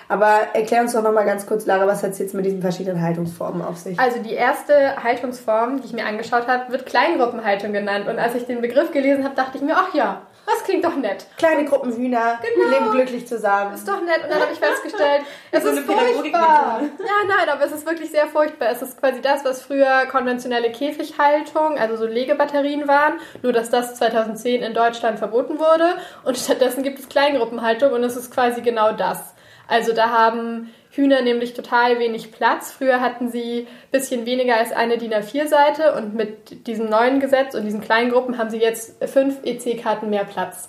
Aber 0.08 0.48
erklär 0.54 0.82
uns 0.82 0.92
doch 0.92 1.02
nochmal 1.02 1.24
ganz 1.24 1.46
kurz, 1.46 1.66
Lara, 1.66 1.86
was 1.86 2.02
hat 2.02 2.10
es 2.10 2.18
jetzt 2.18 2.34
mit 2.34 2.44
diesen 2.44 2.60
verschiedenen 2.60 3.02
Haltungsformen 3.02 3.62
auf 3.62 3.78
sich? 3.78 3.98
Also 3.98 4.22
die 4.22 4.34
erste 4.34 5.02
Haltungsform, 5.02 5.80
die 5.80 5.86
ich 5.86 5.92
mir 5.92 6.06
angeschaut 6.06 6.46
habe, 6.46 6.72
wird 6.72 6.86
Kleingruppenhaltung 6.86 7.72
genannt. 7.72 8.08
Und 8.08 8.18
als 8.18 8.34
ich 8.34 8.46
den 8.46 8.60
Begriff 8.60 8.92
gelesen 8.92 9.24
habe, 9.24 9.34
dachte 9.34 9.58
ich 9.58 9.62
mir, 9.62 9.76
ach 9.76 9.94
ja, 9.94 10.22
das 10.44 10.64
klingt 10.64 10.84
doch 10.84 10.96
nett. 10.96 11.26
Kleine 11.36 11.64
Gruppen 11.64 11.92
Hühner 11.92 12.38
leben 12.70 12.90
glücklich 12.90 13.26
zusammen. 13.28 13.74
Ist 13.74 13.86
doch 13.86 14.00
nett. 14.02 14.24
Und 14.24 14.30
dann 14.30 14.40
habe 14.40 14.52
ich 14.52 14.58
festgestellt, 14.58 15.22
es 15.52 15.62
So 15.62 15.70
ist 15.70 15.86
furchtbar. 15.86 16.80
Ja, 16.98 17.28
nein, 17.28 17.48
aber 17.48 17.64
es 17.64 17.72
ist 17.72 17.86
wirklich 17.86 18.10
sehr 18.10 18.26
furchtbar. 18.26 18.70
Es 18.70 18.82
ist 18.82 18.98
quasi 18.98 19.20
das, 19.20 19.44
was 19.44 19.62
früher 19.62 20.06
konventionelle 20.10 20.72
Käfighaltung, 20.72 21.78
also 21.78 21.96
so 21.96 22.06
Legebatterien 22.06 22.88
waren, 22.88 23.14
nur 23.42 23.52
dass 23.52 23.70
das 23.70 23.94
2010 23.94 24.62
in 24.62 24.74
Deutschland 24.74 25.18
verboten 25.18 25.60
wurde. 25.60 25.94
Und 26.24 26.36
stattdessen 26.36 26.82
gibt 26.82 26.98
es 26.98 27.08
Kleingruppenhaltung 27.08 27.92
und 27.92 28.02
es 28.02 28.16
ist 28.16 28.32
quasi 28.32 28.62
genau 28.62 28.92
das. 28.92 29.31
Also 29.72 29.92
da 29.92 30.10
haben 30.10 30.70
Hühner 30.90 31.22
nämlich 31.22 31.54
total 31.54 31.98
wenig 31.98 32.30
Platz. 32.32 32.70
Früher 32.70 33.00
hatten 33.00 33.30
sie 33.30 33.66
ein 33.66 33.90
bisschen 33.90 34.26
weniger 34.26 34.56
als 34.56 34.72
eine 34.72 34.98
DIN 34.98 35.12
A4-Seite 35.14 35.94
und 35.94 36.14
mit 36.14 36.66
diesem 36.66 36.90
neuen 36.90 37.18
Gesetz 37.18 37.54
und 37.54 37.64
diesen 37.64 37.80
Kleingruppen 37.80 38.36
haben 38.36 38.50
sie 38.50 38.58
jetzt 38.58 39.02
fünf 39.08 39.38
EC-Karten 39.44 40.10
mehr 40.10 40.24
Platz. 40.24 40.68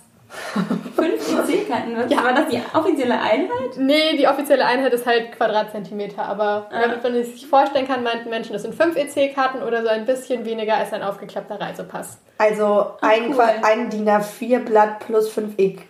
Fünf 0.96 1.48
EC-Karten, 1.48 1.96
was 1.96 2.10
war 2.24 2.32
das 2.34 2.48
die 2.48 2.60
offizielle 2.76 3.14
Einheit? 3.20 3.76
Nee, 3.76 4.16
die 4.16 4.26
offizielle 4.26 4.64
Einheit 4.64 4.92
ist 4.92 5.06
halt 5.06 5.30
Quadratzentimeter, 5.32 6.22
aber 6.24 6.66
damit 6.72 7.02
man 7.04 7.14
es 7.14 7.32
sich 7.34 7.46
vorstellen 7.46 7.86
kann, 7.86 8.02
meinten 8.02 8.30
Menschen, 8.30 8.52
das 8.52 8.62
sind 8.62 8.74
5 8.74 8.96
EC-Karten 8.96 9.62
oder 9.62 9.82
so 9.82 9.88
ein 9.88 10.06
bisschen 10.06 10.44
weniger 10.44 10.74
als 10.76 10.92
ein 10.92 11.04
aufgeklappter 11.04 11.60
Reisepass. 11.60 12.18
Also 12.38 12.92
ein, 13.00 13.28
cool. 13.28 13.34
Qua- 13.34 13.52
ein 13.62 13.90
DIN 13.90 14.08
A4-Blatt 14.08 15.00
plus 15.06 15.28
5 15.28 15.54
EC-Karten 15.56 15.88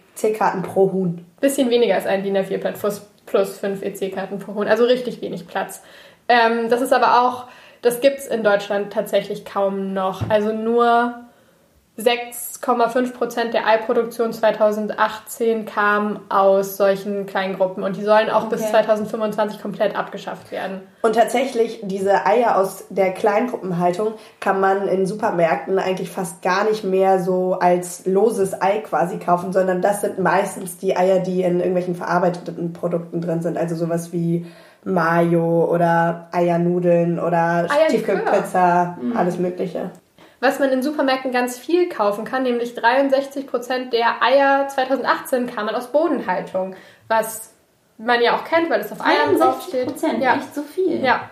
pro 0.62 0.92
Huhn. 0.92 1.25
Bisschen 1.40 1.71
weniger 1.71 1.94
als 1.94 2.06
ein 2.06 2.23
DIN 2.23 2.37
A4-Blatt 2.37 2.78
plus, 3.26 3.59
5 3.59 3.83
EC-Karten 3.83 4.38
pro 4.38 4.54
Hund, 4.54 4.68
also 4.68 4.85
richtig 4.85 5.21
wenig 5.21 5.47
Platz. 5.47 5.83
Ähm, 6.28 6.68
das 6.68 6.80
ist 6.80 6.92
aber 6.92 7.23
auch, 7.23 7.47
das 7.83 8.00
gibt's 8.00 8.26
in 8.26 8.42
Deutschland 8.42 8.92
tatsächlich 8.92 9.44
kaum 9.44 9.92
noch. 9.92 10.28
Also 10.30 10.52
nur 10.52 11.23
6,5 11.96 13.12
Prozent 13.12 13.54
der 13.54 13.68
Eiproduktion 13.68 14.32
2018 14.32 15.64
kam 15.64 16.20
aus 16.28 16.76
solchen 16.76 17.24
Kleingruppen 17.26 17.84
und 17.84 17.96
die 17.96 18.02
sollen 18.02 18.30
auch 18.30 18.46
bis 18.48 18.62
Okay. 18.62 18.70
2025 18.72 19.62
komplett 19.62 19.96
abgeschafft 19.96 20.50
werden. 20.50 20.80
Und 21.02 21.14
tatsächlich, 21.14 21.80
diese 21.84 22.26
Eier 22.26 22.56
aus 22.58 22.86
der 22.90 23.12
Kleingruppenhaltung 23.12 24.14
kann 24.40 24.58
man 24.58 24.88
in 24.88 25.06
Supermärkten 25.06 25.78
eigentlich 25.78 26.10
fast 26.10 26.42
gar 26.42 26.64
nicht 26.64 26.82
mehr 26.82 27.20
so 27.20 27.54
als 27.60 28.06
loses 28.06 28.60
Ei 28.60 28.78
quasi 28.78 29.18
kaufen, 29.18 29.52
sondern 29.52 29.80
das 29.80 30.00
sind 30.00 30.18
meistens 30.18 30.78
die 30.78 30.96
Eier, 30.96 31.20
die 31.20 31.42
in 31.42 31.58
irgendwelchen 31.58 31.94
verarbeiteten 31.94 32.72
Produkten 32.72 33.20
drin 33.20 33.40
sind. 33.40 33.56
Also 33.56 33.76
sowas 33.76 34.12
wie 34.12 34.46
Mayo 34.82 35.70
oder 35.72 36.28
Eiernudeln 36.32 37.20
oder 37.20 37.66
Eierlikör. 37.70 38.16
Tiefkühlpizza, 38.16 38.98
alles 39.14 39.38
Mögliche. 39.38 39.90
Was 40.44 40.58
man 40.58 40.68
in 40.72 40.82
Supermärkten 40.82 41.32
ganz 41.32 41.56
viel 41.58 41.88
kaufen 41.88 42.26
kann, 42.26 42.42
nämlich 42.42 42.74
63% 42.76 43.88
der 43.88 44.22
Eier 44.22 44.68
2018 44.68 45.46
kamen 45.46 45.74
aus 45.74 45.86
Bodenhaltung, 45.86 46.76
was 47.08 47.54
man 47.96 48.20
ja 48.20 48.36
auch 48.36 48.44
kennt, 48.44 48.68
weil 48.68 48.80
es 48.82 48.92
auf 48.92 49.00
Eiern 49.00 49.38
63 49.38 49.40
draufsteht. 49.40 49.86
Prozent, 49.86 50.22
Ja. 50.22 50.36
echt 50.36 50.54
so 50.54 50.60
viel. 50.60 51.02
Ja. 51.02 51.30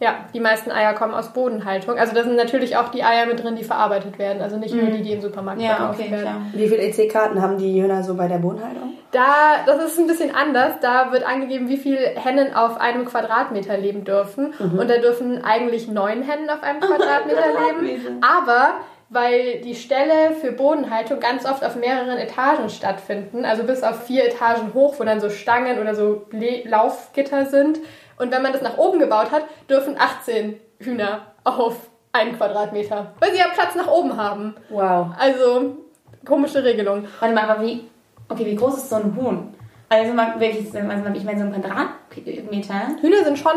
Ja, 0.00 0.16
die 0.34 0.40
meisten 0.40 0.72
Eier 0.72 0.92
kommen 0.92 1.14
aus 1.14 1.32
Bodenhaltung. 1.32 1.98
Also 1.98 2.14
da 2.14 2.24
sind 2.24 2.34
natürlich 2.36 2.76
auch 2.76 2.88
die 2.88 3.04
Eier 3.04 3.26
mit 3.26 3.42
drin, 3.42 3.54
die 3.54 3.62
verarbeitet 3.64 4.18
werden. 4.18 4.42
Also 4.42 4.56
nicht 4.56 4.74
nur 4.74 4.90
die, 4.90 5.02
die 5.02 5.12
im 5.12 5.20
Supermarkt 5.20 5.62
Ja, 5.62 5.76
verkauft 5.76 6.00
okay, 6.00 6.10
werden. 6.10 6.22
klar. 6.22 6.40
Wie 6.52 6.68
viele 6.68 6.82
EC-Karten 6.82 7.40
haben 7.40 7.58
die 7.58 7.80
Hühner 7.80 8.02
so 8.02 8.14
bei 8.14 8.26
der 8.26 8.38
Bodenhaltung? 8.38 8.94
Da, 9.12 9.58
das 9.64 9.84
ist 9.84 9.98
ein 9.98 10.08
bisschen 10.08 10.34
anders. 10.34 10.72
Da 10.82 11.12
wird 11.12 11.24
angegeben, 11.24 11.68
wie 11.68 11.76
viele 11.76 12.00
Hennen 12.00 12.54
auf 12.54 12.80
einem 12.80 13.04
Quadratmeter 13.04 13.78
leben 13.78 14.04
dürfen. 14.04 14.52
Und 14.58 14.90
da 14.90 14.98
dürfen 14.98 15.44
eigentlich 15.44 15.86
neun 15.88 16.22
Hennen 16.22 16.50
auf 16.50 16.62
einem 16.64 16.80
Quadratmeter 16.80 17.80
leben. 17.80 18.20
Aber 18.20 18.74
weil 19.10 19.60
die 19.60 19.76
Ställe 19.76 20.32
für 20.40 20.50
Bodenhaltung 20.50 21.20
ganz 21.20 21.46
oft 21.46 21.64
auf 21.64 21.76
mehreren 21.76 22.18
Etagen 22.18 22.68
stattfinden, 22.68 23.44
also 23.44 23.62
bis 23.62 23.82
auf 23.84 24.04
vier 24.06 24.26
Etagen 24.26 24.74
hoch, 24.74 24.96
wo 24.98 25.04
dann 25.04 25.20
so 25.20 25.30
Stangen 25.30 25.78
oder 25.78 25.94
so 25.94 26.26
Le 26.30 26.62
Laufgitter 26.66 27.46
sind. 27.46 27.78
Und 28.18 28.32
wenn 28.32 28.42
man 28.42 28.52
das 28.52 28.62
nach 28.62 28.78
oben 28.78 28.98
gebaut 28.98 29.30
hat, 29.32 29.44
dürfen 29.68 29.96
18 29.98 30.58
Hühner 30.78 31.22
auf 31.44 31.76
einen 32.12 32.36
Quadratmeter, 32.36 33.12
weil 33.20 33.32
sie 33.32 33.38
ja 33.38 33.46
Platz 33.52 33.74
nach 33.74 33.88
oben 33.88 34.16
haben. 34.16 34.54
Wow. 34.68 35.08
Also 35.18 35.76
komische 36.24 36.62
Regelung. 36.62 37.06
Warte 37.20 37.34
mal, 37.34 37.48
aber 37.48 37.62
wie, 37.62 37.84
okay, 38.28 38.46
wie 38.46 38.54
groß 38.54 38.76
ist 38.78 38.90
so 38.90 38.96
ein 38.96 39.16
Huhn? 39.16 39.52
Also 39.88 40.12
mal 40.14 40.38
wirklich, 40.40 40.66
also 40.74 40.78
ich 41.14 41.24
meine 41.24 41.38
so 41.38 41.44
ein 41.44 41.52
Quadratmeter. 41.52 42.96
Hühner 43.00 43.24
sind 43.24 43.38
schon, 43.38 43.52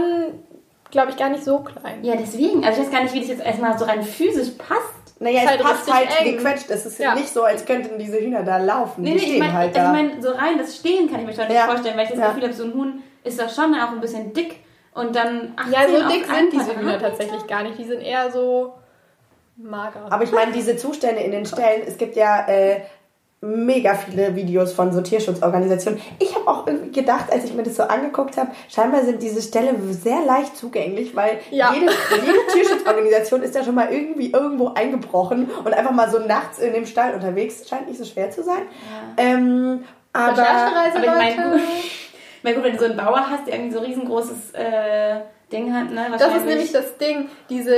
glaube 0.92 1.12
ich, 1.12 1.18
gar 1.18 1.30
nicht 1.30 1.44
so 1.44 1.60
klein. 1.60 2.04
Ja, 2.04 2.16
deswegen. 2.16 2.64
Also 2.66 2.82
ich 2.82 2.88
weiß 2.88 2.94
gar 2.94 3.04
nicht, 3.04 3.14
wie 3.14 3.20
das 3.22 3.30
jetzt 3.30 3.46
erstmal 3.46 3.78
so 3.78 3.86
rein 3.86 4.04
physisch 4.04 4.50
passt. 4.58 4.94
Naja, 5.20 5.42
es 5.44 5.50
halt 5.50 5.62
passt 5.62 5.92
halt 5.92 6.10
eng. 6.22 6.38
gequetscht. 6.38 6.70
Es 6.70 6.86
ist 6.86 7.00
Ja. 7.00 7.16
nicht 7.16 7.30
so, 7.30 7.44
als 7.44 7.66
könnten 7.66 7.98
diese 7.98 8.20
Hühner 8.20 8.44
da 8.44 8.58
laufen. 8.58 9.02
Nee, 9.04 9.12
die 9.12 9.16
nee, 9.16 9.22
ich 9.22 9.28
stehen 9.30 9.40
meine, 9.40 9.54
halt 9.54 9.76
also 9.78 9.88
ich 9.88 10.04
mein, 10.12 10.22
so 10.22 10.30
rein, 10.32 10.58
das 10.60 10.76
Stehen 10.76 11.10
kann 11.10 11.22
ich 11.22 11.26
mir 11.26 11.34
schon 11.34 11.46
nicht 11.48 11.56
Ja. 11.56 11.66
vorstellen, 11.66 11.98
weil 11.98 12.04
ich 12.06 12.12
das 12.12 12.20
Ja. 12.20 12.28
Gefühl 12.28 12.44
habe, 12.44 12.54
so 12.54 12.64
ein 12.66 12.74
Huhn 12.74 13.04
ist 13.28 13.40
doch 13.40 13.50
schon 13.50 13.74
auch 13.76 13.92
ein 13.92 14.02
bisschen 14.02 14.34
dick 14.34 14.58
und 14.94 15.16
dann 15.16 15.54
18 15.58 15.74
Ja, 15.74 15.88
so 15.88 16.10
dick 16.14 16.26
sind 16.26 16.54
diese? 16.54 16.80
Hühner 16.80 17.00
tatsächlich 17.00 17.46
gar 17.48 17.64
nicht. 17.64 17.78
Die 17.78 17.84
sind 17.86 18.02
eher 18.02 18.32
so 18.32 18.74
mager. 19.56 20.06
Aber 20.10 20.24
ich 20.24 20.32
meine, 20.32 20.52
diese 20.52 20.76
Zustände 20.78 21.22
in 21.22 21.32
den 21.32 21.46
Ställen, 21.46 21.84
es 21.88 21.98
gibt 21.98 22.16
ja 22.16 22.48
äh, 22.48 22.82
mega 23.42 23.94
viele 23.94 24.36
Videos 24.36 24.74
von 24.74 24.92
so 24.92 25.02
Tierschutzorganisationen. 25.02 26.02
Ich 26.20 26.34
habe 26.36 26.48
auch 26.48 26.66
irgendwie 26.66 26.92
gedacht, 26.92 27.32
als 27.32 27.44
ich 27.44 27.54
mir 27.54 27.62
das 27.62 27.76
so 27.76 27.84
angeguckt 27.84 28.36
habe, 28.38 28.50
scheinbar 28.68 29.04
sind 29.04 29.22
diese 29.22 29.42
Ställe 29.44 29.76
sehr 29.92 30.26
leicht 30.26 30.58
zugänglich, 30.58 31.16
weil 31.16 31.40
Ja. 31.52 31.72
jede, 31.74 31.86
jede 32.26 32.48
Tierschutzorganisation 32.52 33.44
ist 33.44 33.54
ja 33.54 33.64
schon 33.64 33.76
mal 33.76 33.92
irgendwie 33.94 34.32
irgendwo 34.32 34.74
eingebrochen 34.74 35.50
und 35.64 35.74
einfach 35.74 35.92
mal 35.92 36.10
so 36.10 36.18
nachts 36.20 36.58
in 36.58 36.74
dem 36.74 36.88
Stall 36.88 37.14
unterwegs. 37.14 37.68
Scheint 37.70 37.88
nicht 37.88 38.00
so 38.00 38.06
schwer 38.06 38.32
zu 38.32 38.42
sein. 38.44 38.64
Ähm, 39.18 39.84
aber 40.14 40.32
Aber 40.32 41.04
ich 41.04 41.06
meine, 41.06 41.60
Leute. 42.48 42.56
gut, 42.56 42.64
wenn 42.66 42.74
du 42.74 42.80
so 42.80 42.86
einen 42.86 42.98
Bauer 42.98 43.30
hast, 43.30 43.48
der 43.48 43.56
irgendwie 43.56 43.74
so 43.74 43.80
riesengroßes 43.80 44.52
äh, 44.54 45.22
Ding 45.52 45.74
hat, 45.74 45.92
ne? 45.92 46.08
Das 46.18 46.36
ist 46.36 46.46
nämlich 46.46 46.72
das 46.72 46.98
Ding, 46.98 47.30
diese, 47.50 47.76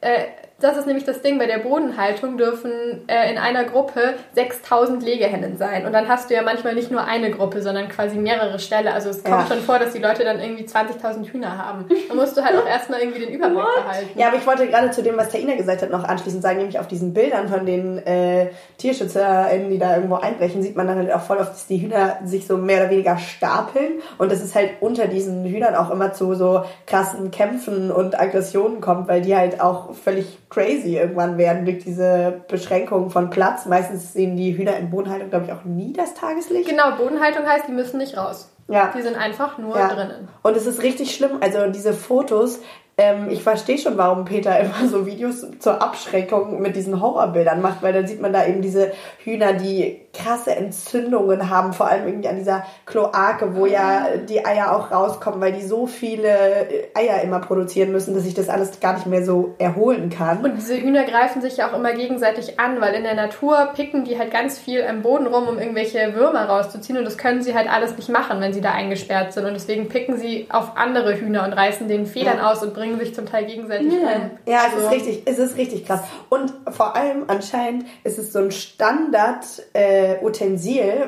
äh, 0.00 0.26
das 0.58 0.76
ist 0.78 0.86
nämlich 0.86 1.04
das 1.04 1.20
Ding, 1.20 1.38
bei 1.38 1.46
der 1.46 1.58
Bodenhaltung 1.58 2.38
dürfen 2.38 2.70
äh, 3.08 3.30
in 3.30 3.36
einer 3.38 3.64
Gruppe 3.64 4.14
6000 4.34 5.02
Legehennen 5.02 5.58
sein. 5.58 5.84
Und 5.84 5.92
dann 5.92 6.08
hast 6.08 6.30
du 6.30 6.34
ja 6.34 6.40
manchmal 6.42 6.74
nicht 6.74 6.90
nur 6.90 7.04
eine 7.04 7.30
Gruppe, 7.30 7.60
sondern 7.60 7.88
quasi 7.88 8.16
mehrere 8.16 8.58
Ställe. 8.58 8.92
Also 8.94 9.10
es 9.10 9.22
kommt 9.22 9.42
Ja. 9.42 9.46
schon 9.46 9.60
vor, 9.62 9.78
dass 9.78 9.92
die 9.92 9.98
Leute 9.98 10.24
dann 10.24 10.40
irgendwie 10.40 10.64
20.000 10.64 11.26
Hühner 11.30 11.58
haben. 11.58 11.84
Da 12.08 12.14
musst 12.14 12.36
du 12.38 12.42
halt 12.42 12.56
auch 12.56 12.66
erstmal 12.66 13.00
irgendwie 13.00 13.20
den 13.26 13.34
Überblick 13.34 13.58
behalten. 13.84 14.18
Ja, 14.18 14.28
aber 14.28 14.36
ich 14.38 14.46
wollte 14.46 14.66
gerade 14.66 14.90
zu 14.92 15.02
dem, 15.02 15.16
was 15.18 15.28
Taina 15.28 15.56
gesagt 15.56 15.82
hat, 15.82 15.90
noch 15.90 16.04
anschließend 16.04 16.42
sagen, 16.42 16.58
nämlich 16.58 16.78
auf 16.78 16.88
diesen 16.88 17.12
Bildern 17.12 17.48
von 17.48 17.66
den 17.66 17.98
äh, 18.06 18.48
TierschützerInnen, 18.78 19.70
die 19.70 19.78
da 19.78 19.96
irgendwo 19.96 20.14
einbrechen, 20.16 20.62
sieht 20.62 20.76
man 20.76 20.86
dann 20.86 20.96
halt 20.96 21.12
auch 21.12 21.20
voll 21.22 21.36
oft, 21.38 21.50
dass 21.52 21.66
die 21.66 21.82
Hühner 21.82 22.18
sich 22.24 22.46
so 22.46 22.56
mehr 22.56 22.80
oder 22.80 22.90
weniger 22.90 23.18
stapeln 23.18 24.00
und 24.18 24.32
dass 24.32 24.42
es 24.42 24.54
halt 24.54 24.70
unter 24.80 25.06
diesen 25.06 25.44
Hühnern 25.44 25.74
auch 25.74 25.90
immer 25.90 26.12
zu 26.12 26.34
so 26.34 26.64
krassen 26.86 27.30
Kämpfen 27.30 27.90
und 27.90 28.18
Aggressionen 28.18 28.80
kommt, 28.80 29.08
weil 29.08 29.20
die 29.20 29.36
halt 29.36 29.60
auch 29.60 29.92
völlig 29.94 30.38
crazy 30.48 30.96
irgendwann 30.96 31.38
werden 31.38 31.64
durch 31.64 31.82
diese 31.84 32.42
Beschränkung 32.48 33.10
von 33.10 33.30
Platz. 33.30 33.66
Meistens 33.66 34.12
sehen 34.12 34.36
die 34.36 34.56
Hühner 34.56 34.76
in 34.76 34.90
Bodenhaltung, 34.90 35.30
glaube 35.30 35.46
ich, 35.46 35.52
auch 35.52 35.64
nie 35.64 35.92
das 35.92 36.14
Tageslicht. 36.14 36.68
Genau, 36.68 36.96
Bodenhaltung 36.96 37.46
heißt, 37.46 37.66
die 37.68 37.72
müssen 37.72 37.98
nicht 37.98 38.16
raus. 38.16 38.52
Ja. 38.68 38.92
Die 38.96 39.02
sind 39.02 39.16
einfach 39.16 39.58
nur 39.58 39.76
Ja. 39.76 39.88
drinnen. 39.88 40.28
Und 40.42 40.56
es 40.56 40.66
ist 40.66 40.82
richtig 40.82 41.14
schlimm. 41.14 41.38
Also 41.40 41.66
diese 41.70 41.92
Fotos, 41.92 42.60
ähm, 42.98 43.28
ich 43.28 43.42
verstehe 43.42 43.76
schon, 43.76 43.98
warum 43.98 44.24
Peter 44.24 44.58
immer 44.60 44.88
so 44.88 45.06
Videos 45.06 45.46
zur 45.58 45.82
Abschreckung 45.82 46.62
mit 46.62 46.76
diesen 46.76 47.00
Horrorbildern 47.00 47.60
macht, 47.60 47.82
weil 47.82 47.92
dann 47.92 48.06
sieht 48.06 48.20
man 48.20 48.32
da 48.32 48.46
eben 48.46 48.62
diese 48.62 48.92
Hühner, 49.22 49.52
die 49.52 50.00
krasse 50.14 50.56
Entzündungen 50.56 51.50
haben, 51.50 51.74
vor 51.74 51.88
allem 51.88 52.06
irgendwie 52.06 52.28
an 52.28 52.38
dieser 52.38 52.64
Kloake, 52.86 53.54
wo 53.54 53.66
ja 53.66 54.16
die 54.16 54.46
Eier 54.46 54.74
auch 54.74 54.90
rauskommen, 54.90 55.42
weil 55.42 55.52
die 55.52 55.62
so 55.62 55.86
viele 55.86 56.66
Eier 56.94 57.20
immer 57.22 57.40
produzieren 57.40 57.92
müssen, 57.92 58.14
dass 58.14 58.24
sich 58.24 58.32
das 58.32 58.48
alles 58.48 58.80
gar 58.80 58.94
nicht 58.94 59.06
mehr 59.06 59.24
so 59.24 59.54
erholen 59.58 60.08
kann. 60.08 60.42
Und 60.42 60.56
diese 60.56 60.80
Hühner 60.80 61.04
greifen 61.04 61.42
sich 61.42 61.58
ja 61.58 61.68
auch 61.68 61.74
immer 61.74 61.92
gegenseitig 61.92 62.58
an, 62.58 62.80
weil 62.80 62.94
in 62.94 63.02
der 63.02 63.14
Natur 63.14 63.72
picken 63.74 64.04
die 64.04 64.18
halt 64.18 64.30
ganz 64.30 64.58
viel 64.58 64.82
am 64.82 65.02
Boden 65.02 65.26
rum, 65.26 65.48
um 65.48 65.58
irgendwelche 65.58 66.14
Würmer 66.14 66.46
rauszuziehen. 66.46 66.98
Und 66.98 67.04
das 67.04 67.18
können 67.18 67.42
sie 67.42 67.54
halt 67.54 67.70
alles 67.70 67.94
nicht 67.96 68.08
machen, 68.08 68.40
wenn 68.40 68.54
sie 68.54 68.62
da 68.62 68.70
eingesperrt 68.70 69.34
sind. 69.34 69.44
Und 69.44 69.52
deswegen 69.52 69.88
picken 69.90 70.16
sie 70.16 70.46
auf 70.48 70.76
andere 70.76 71.20
Hühner 71.20 71.44
und 71.44 71.52
reißen 71.52 71.88
denen 71.88 72.06
Federn 72.06 72.40
aus 72.40 72.62
und 72.62 72.72
bringen 72.72 72.85
sich 72.98 73.14
zum 73.14 73.26
Teil 73.26 73.46
gegenseitig 73.46 73.92
Ja. 73.92 73.98
um. 73.98 74.30
Ja, 74.46 74.60
es 74.68 74.74
Also- 74.74 74.86
ist 74.86 74.92
richtig, 74.92 75.22
es 75.26 75.38
ist 75.38 75.56
richtig 75.56 75.84
krass. 75.86 76.02
Und 76.28 76.52
vor 76.70 76.94
allem 76.94 77.24
anscheinend 77.26 77.86
ist 78.04 78.18
es 78.18 78.32
so 78.32 78.38
ein 78.38 78.52
Standard 78.52 79.44
äh, 79.72 80.16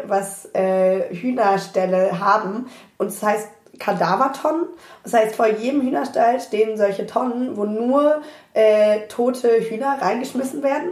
was 0.06 0.48
äh, 0.54 1.14
Hühnerställe 1.14 2.18
haben. 2.18 2.66
Und 2.98 3.08
es 3.08 3.22
heißt 3.22 3.48
Kadavertonnen. 3.78 4.66
Das 5.04 5.14
heißt, 5.14 5.36
vor 5.36 5.46
jedem 5.46 5.82
Hühnerstall 5.82 6.40
stehen 6.40 6.76
solche 6.76 7.06
Tonnen, 7.06 7.56
wo 7.56 7.64
nur 7.64 8.22
äh, 8.52 9.06
tote 9.06 9.48
Hühner 9.48 9.98
reingeschmissen 10.00 10.64
werden. 10.64 10.88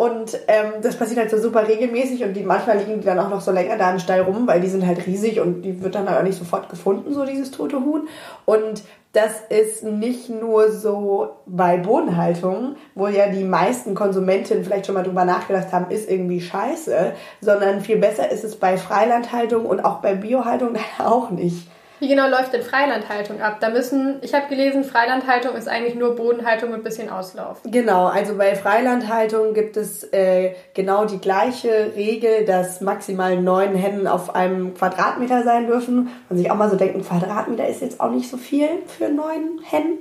Und 0.00 0.38
ähm, 0.48 0.80
das 0.80 0.96
passiert 0.96 1.20
halt 1.20 1.30
so 1.30 1.36
super 1.36 1.68
regelmäßig 1.68 2.24
und 2.24 2.32
die 2.32 2.42
manchmal 2.42 2.78
liegen 2.78 3.00
die 3.00 3.04
dann 3.04 3.18
auch 3.18 3.28
noch 3.28 3.42
so 3.42 3.50
länger 3.50 3.76
da 3.76 3.90
im 3.90 3.98
Stall 3.98 4.22
rum, 4.22 4.46
weil 4.46 4.62
die 4.62 4.68
sind 4.68 4.86
halt 4.86 5.06
riesig 5.06 5.40
und 5.40 5.60
die 5.60 5.82
wird 5.82 5.94
dann 5.94 6.08
halt 6.08 6.18
auch 6.18 6.22
nicht 6.22 6.38
sofort 6.38 6.70
gefunden, 6.70 7.12
so 7.12 7.26
dieses 7.26 7.50
tote 7.50 7.84
Huhn. 7.84 8.08
Und 8.46 8.82
das 9.12 9.42
ist 9.50 9.84
nicht 9.84 10.30
nur 10.30 10.72
so 10.72 11.36
bei 11.44 11.76
Bodenhaltung, 11.76 12.76
wo 12.94 13.08
ja 13.08 13.26
die 13.28 13.44
meisten 13.44 13.94
Konsumentinnen 13.94 14.64
vielleicht 14.64 14.86
schon 14.86 14.94
mal 14.94 15.04
drüber 15.04 15.26
nachgedacht 15.26 15.70
haben, 15.70 15.90
ist 15.90 16.10
irgendwie 16.10 16.40
scheiße, 16.40 17.12
sondern 17.42 17.82
viel 17.82 17.98
besser 17.98 18.30
ist 18.30 18.42
es 18.42 18.56
bei 18.56 18.78
Freilandhaltung 18.78 19.66
und 19.66 19.84
auch 19.84 19.98
bei 19.98 20.14
Biohaltung 20.14 20.78
auch 20.98 21.28
nicht. 21.28 21.68
Wie 22.00 22.08
genau 22.08 22.28
läuft 22.28 22.54
denn 22.54 22.62
Freilandhaltung 22.62 23.42
ab? 23.42 23.58
Da 23.60 23.68
müssen, 23.68 24.20
ich 24.22 24.32
habe 24.32 24.48
gelesen, 24.48 24.84
Freilandhaltung 24.84 25.54
ist 25.54 25.68
eigentlich 25.68 25.94
nur 25.94 26.16
Bodenhaltung 26.16 26.70
mit 26.70 26.82
bisschen 26.82 27.10
Auslauf. 27.10 27.58
Genau, 27.64 28.06
also 28.06 28.36
bei 28.36 28.56
Freilandhaltung 28.56 29.52
gibt 29.52 29.76
es 29.76 30.04
äh, 30.12 30.54
genau 30.72 31.04
die 31.04 31.18
gleiche 31.18 31.92
Regel, 31.94 32.46
dass 32.46 32.80
maximal 32.80 33.36
neun 33.36 33.74
Hennen 33.74 34.06
auf 34.06 34.34
einem 34.34 34.72
Quadratmeter 34.72 35.44
sein 35.44 35.66
dürfen. 35.66 36.08
Man 36.30 36.38
sich 36.38 36.50
auch 36.50 36.56
mal 36.56 36.70
so 36.70 36.76
denkt, 36.76 36.96
ein 36.96 37.04
Quadratmeter 37.04 37.68
ist 37.68 37.82
jetzt 37.82 38.00
auch 38.00 38.10
nicht 38.10 38.30
so 38.30 38.38
viel 38.38 38.68
für 38.86 39.10
neun 39.10 39.60
Hennen. 39.62 39.98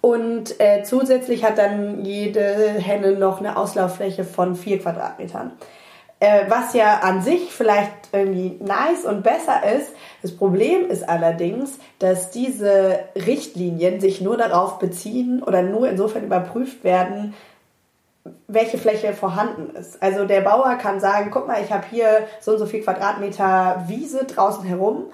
Und 0.00 0.60
äh, 0.60 0.82
zusätzlich 0.82 1.44
hat 1.44 1.58
dann 1.58 2.04
jede 2.04 2.42
Henne 2.42 3.12
noch 3.12 3.40
eine 3.40 3.58
Auslauffläche 3.58 4.24
von 4.24 4.54
vier 4.56 4.78
Quadratmetern. 4.78 5.52
Äh, 6.20 6.44
was 6.48 6.74
ja 6.74 7.00
an 7.00 7.22
sich 7.22 7.52
vielleicht 7.52 7.92
irgendwie 8.12 8.58
nice 8.62 9.04
und 9.04 9.22
besser 9.22 9.62
ist. 9.76 9.92
Das 10.22 10.34
Problem 10.36 10.88
ist 10.88 11.06
allerdings, 11.08 11.78
dass 11.98 12.30
diese 12.30 13.00
Richtlinien 13.16 14.00
sich 14.00 14.20
nur 14.20 14.36
darauf 14.36 14.78
beziehen 14.78 15.42
oder 15.42 15.62
nur 15.62 15.88
insofern 15.88 16.24
überprüft 16.24 16.84
werden, 16.84 17.34
welche 18.46 18.78
Fläche 18.78 19.12
vorhanden 19.12 19.76
ist. 19.76 20.02
Also 20.02 20.24
der 20.24 20.40
Bauer 20.40 20.76
kann 20.76 21.00
sagen, 21.00 21.30
guck 21.30 21.46
mal, 21.46 21.62
ich 21.62 21.72
habe 21.72 21.84
hier 21.90 22.26
so 22.40 22.52
und 22.52 22.58
so 22.58 22.66
viel 22.66 22.82
Quadratmeter 22.82 23.84
Wiese 23.88 24.24
draußen 24.24 24.64
herum. 24.64 25.06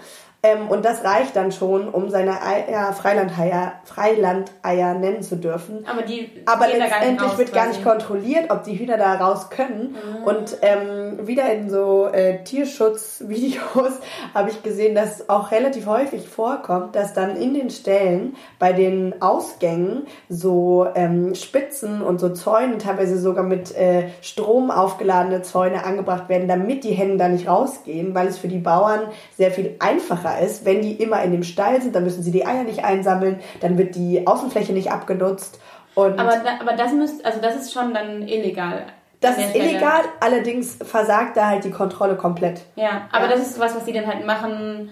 Ähm, 0.42 0.68
und 0.68 0.86
das 0.86 1.04
reicht 1.04 1.36
dann 1.36 1.52
schon, 1.52 1.88
um 1.88 2.08
seine 2.08 2.42
Eier, 2.42 2.94
Freilandeier, 2.94 3.74
Freilandeier 3.84 4.94
nennen 4.94 5.22
zu 5.22 5.36
dürfen. 5.36 5.86
Aber 5.86 6.00
die 6.00 6.30
Aber 6.46 6.66
gehen 6.66 6.78
da 6.78 6.86
gar 6.86 7.00
nicht 7.00 7.10
letztendlich 7.10 7.30
raus, 7.30 7.38
wird 7.38 7.52
gar 7.52 7.68
nicht 7.68 7.84
kontrolliert, 7.84 8.50
ob 8.50 8.64
die 8.64 8.78
Hühner 8.78 8.96
da 8.96 9.16
raus 9.16 9.50
können. 9.50 9.96
Und 10.24 10.56
ähm, 10.62 11.26
wieder 11.26 11.52
in 11.52 11.68
so 11.68 12.06
äh, 12.06 12.42
Tierschutzvideos 12.42 13.92
habe 14.34 14.48
ich 14.48 14.62
gesehen, 14.62 14.94
dass 14.94 15.28
auch 15.28 15.50
relativ 15.50 15.86
häufig 15.86 16.26
vorkommt, 16.26 16.96
dass 16.96 17.12
dann 17.12 17.36
in 17.36 17.52
den 17.52 17.68
Ställen 17.68 18.34
bei 18.58 18.72
den 18.72 19.20
Ausgängen 19.20 20.06
so 20.30 20.86
ähm, 20.94 21.34
Spitzen 21.34 22.00
und 22.00 22.18
so 22.18 22.30
Zäune, 22.30 22.78
teilweise 22.78 23.18
sogar 23.18 23.44
mit 23.44 23.76
äh, 23.76 24.08
Strom 24.22 24.70
aufgeladene 24.70 25.42
Zäune 25.42 25.84
angebracht 25.84 26.30
werden, 26.30 26.48
damit 26.48 26.84
die 26.84 26.92
Hennen 26.92 27.18
da 27.18 27.28
nicht 27.28 27.46
rausgehen, 27.46 28.14
weil 28.14 28.28
es 28.28 28.38
für 28.38 28.48
die 28.48 28.58
Bauern 28.58 29.00
sehr 29.36 29.50
viel 29.50 29.76
einfacher 29.80 30.29
ist, 30.38 30.64
wenn 30.64 30.82
die 30.82 30.92
immer 30.92 31.22
in 31.22 31.32
dem 31.32 31.42
Stall 31.42 31.80
sind, 31.82 31.94
dann 31.94 32.04
müssen 32.04 32.22
sie 32.22 32.30
die 32.30 32.46
Eier 32.46 32.64
nicht 32.64 32.84
einsammeln, 32.84 33.40
dann 33.60 33.76
wird 33.78 33.94
die 33.94 34.26
Außenfläche 34.26 34.72
nicht 34.72 34.90
abgenutzt. 34.92 35.60
Und 35.94 36.18
Aber, 36.18 36.30
da, 36.36 36.60
aber 36.60 36.74
das 36.74 36.92
müsst, 36.92 37.24
also 37.24 37.40
das 37.40 37.56
ist 37.56 37.72
schon 37.72 37.92
dann 37.94 38.22
illegal. 38.22 38.84
das 39.20 39.36
ist 39.38 39.50
Stelle. 39.50 39.70
illegal, 39.70 40.00
allerdings 40.20 40.76
versagt 40.82 41.36
da 41.36 41.48
halt 41.48 41.64
die 41.64 41.70
Kontrolle 41.70 42.16
komplett. 42.16 42.60
Ja, 42.76 43.08
aber 43.12 43.26
Ja. 43.26 43.32
das 43.32 43.40
ist 43.40 43.58
was, 43.60 43.74
was 43.74 43.84
die 43.84 43.92
dann 43.92 44.06
halt 44.06 44.24
machen. 44.24 44.90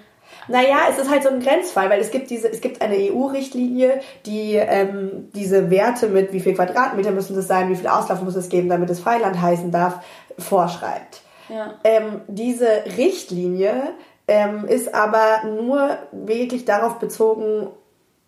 Naja, 0.51 0.77
es 0.91 0.99
ist 0.99 1.11
halt 1.11 1.23
so 1.23 1.29
ein 1.29 1.41
Grenzfall, 1.41 1.91
weil 1.91 2.01
es 2.01 2.11
gibt 2.11 2.31
diese, 2.31 2.51
es 2.51 2.61
gibt 2.61 2.81
eine 2.81 2.97
EU-Richtlinie, 2.97 4.01
die 4.27 4.55
ähm, 4.55 5.29
diese 5.35 5.71
Werte 5.71 6.09
mit 6.09 6.33
wie 6.33 6.41
viel 6.41 6.55
Quadratmeter 6.55 7.11
müssen 7.11 7.37
das 7.37 7.47
sein, 7.47 7.69
wie 7.69 7.77
viel 7.77 7.87
Auslauf 7.89 8.23
muss 8.23 8.35
es 8.35 8.49
geben, 8.49 8.69
damit 8.71 8.89
es 8.91 9.01
Freiland 9.01 9.41
heißen 9.41 9.71
darf, 9.71 10.01
vorschreibt. 10.39 11.21
Ja. 11.51 11.75
Ähm, 11.85 12.23
diese 12.29 12.67
Richtlinie 12.97 13.75
ähm, 14.29 14.67
ist 14.67 14.95
aber 14.95 15.45
nur 15.45 15.99
wirklich 16.13 16.65
darauf 16.65 16.99
bezogen, 16.99 17.69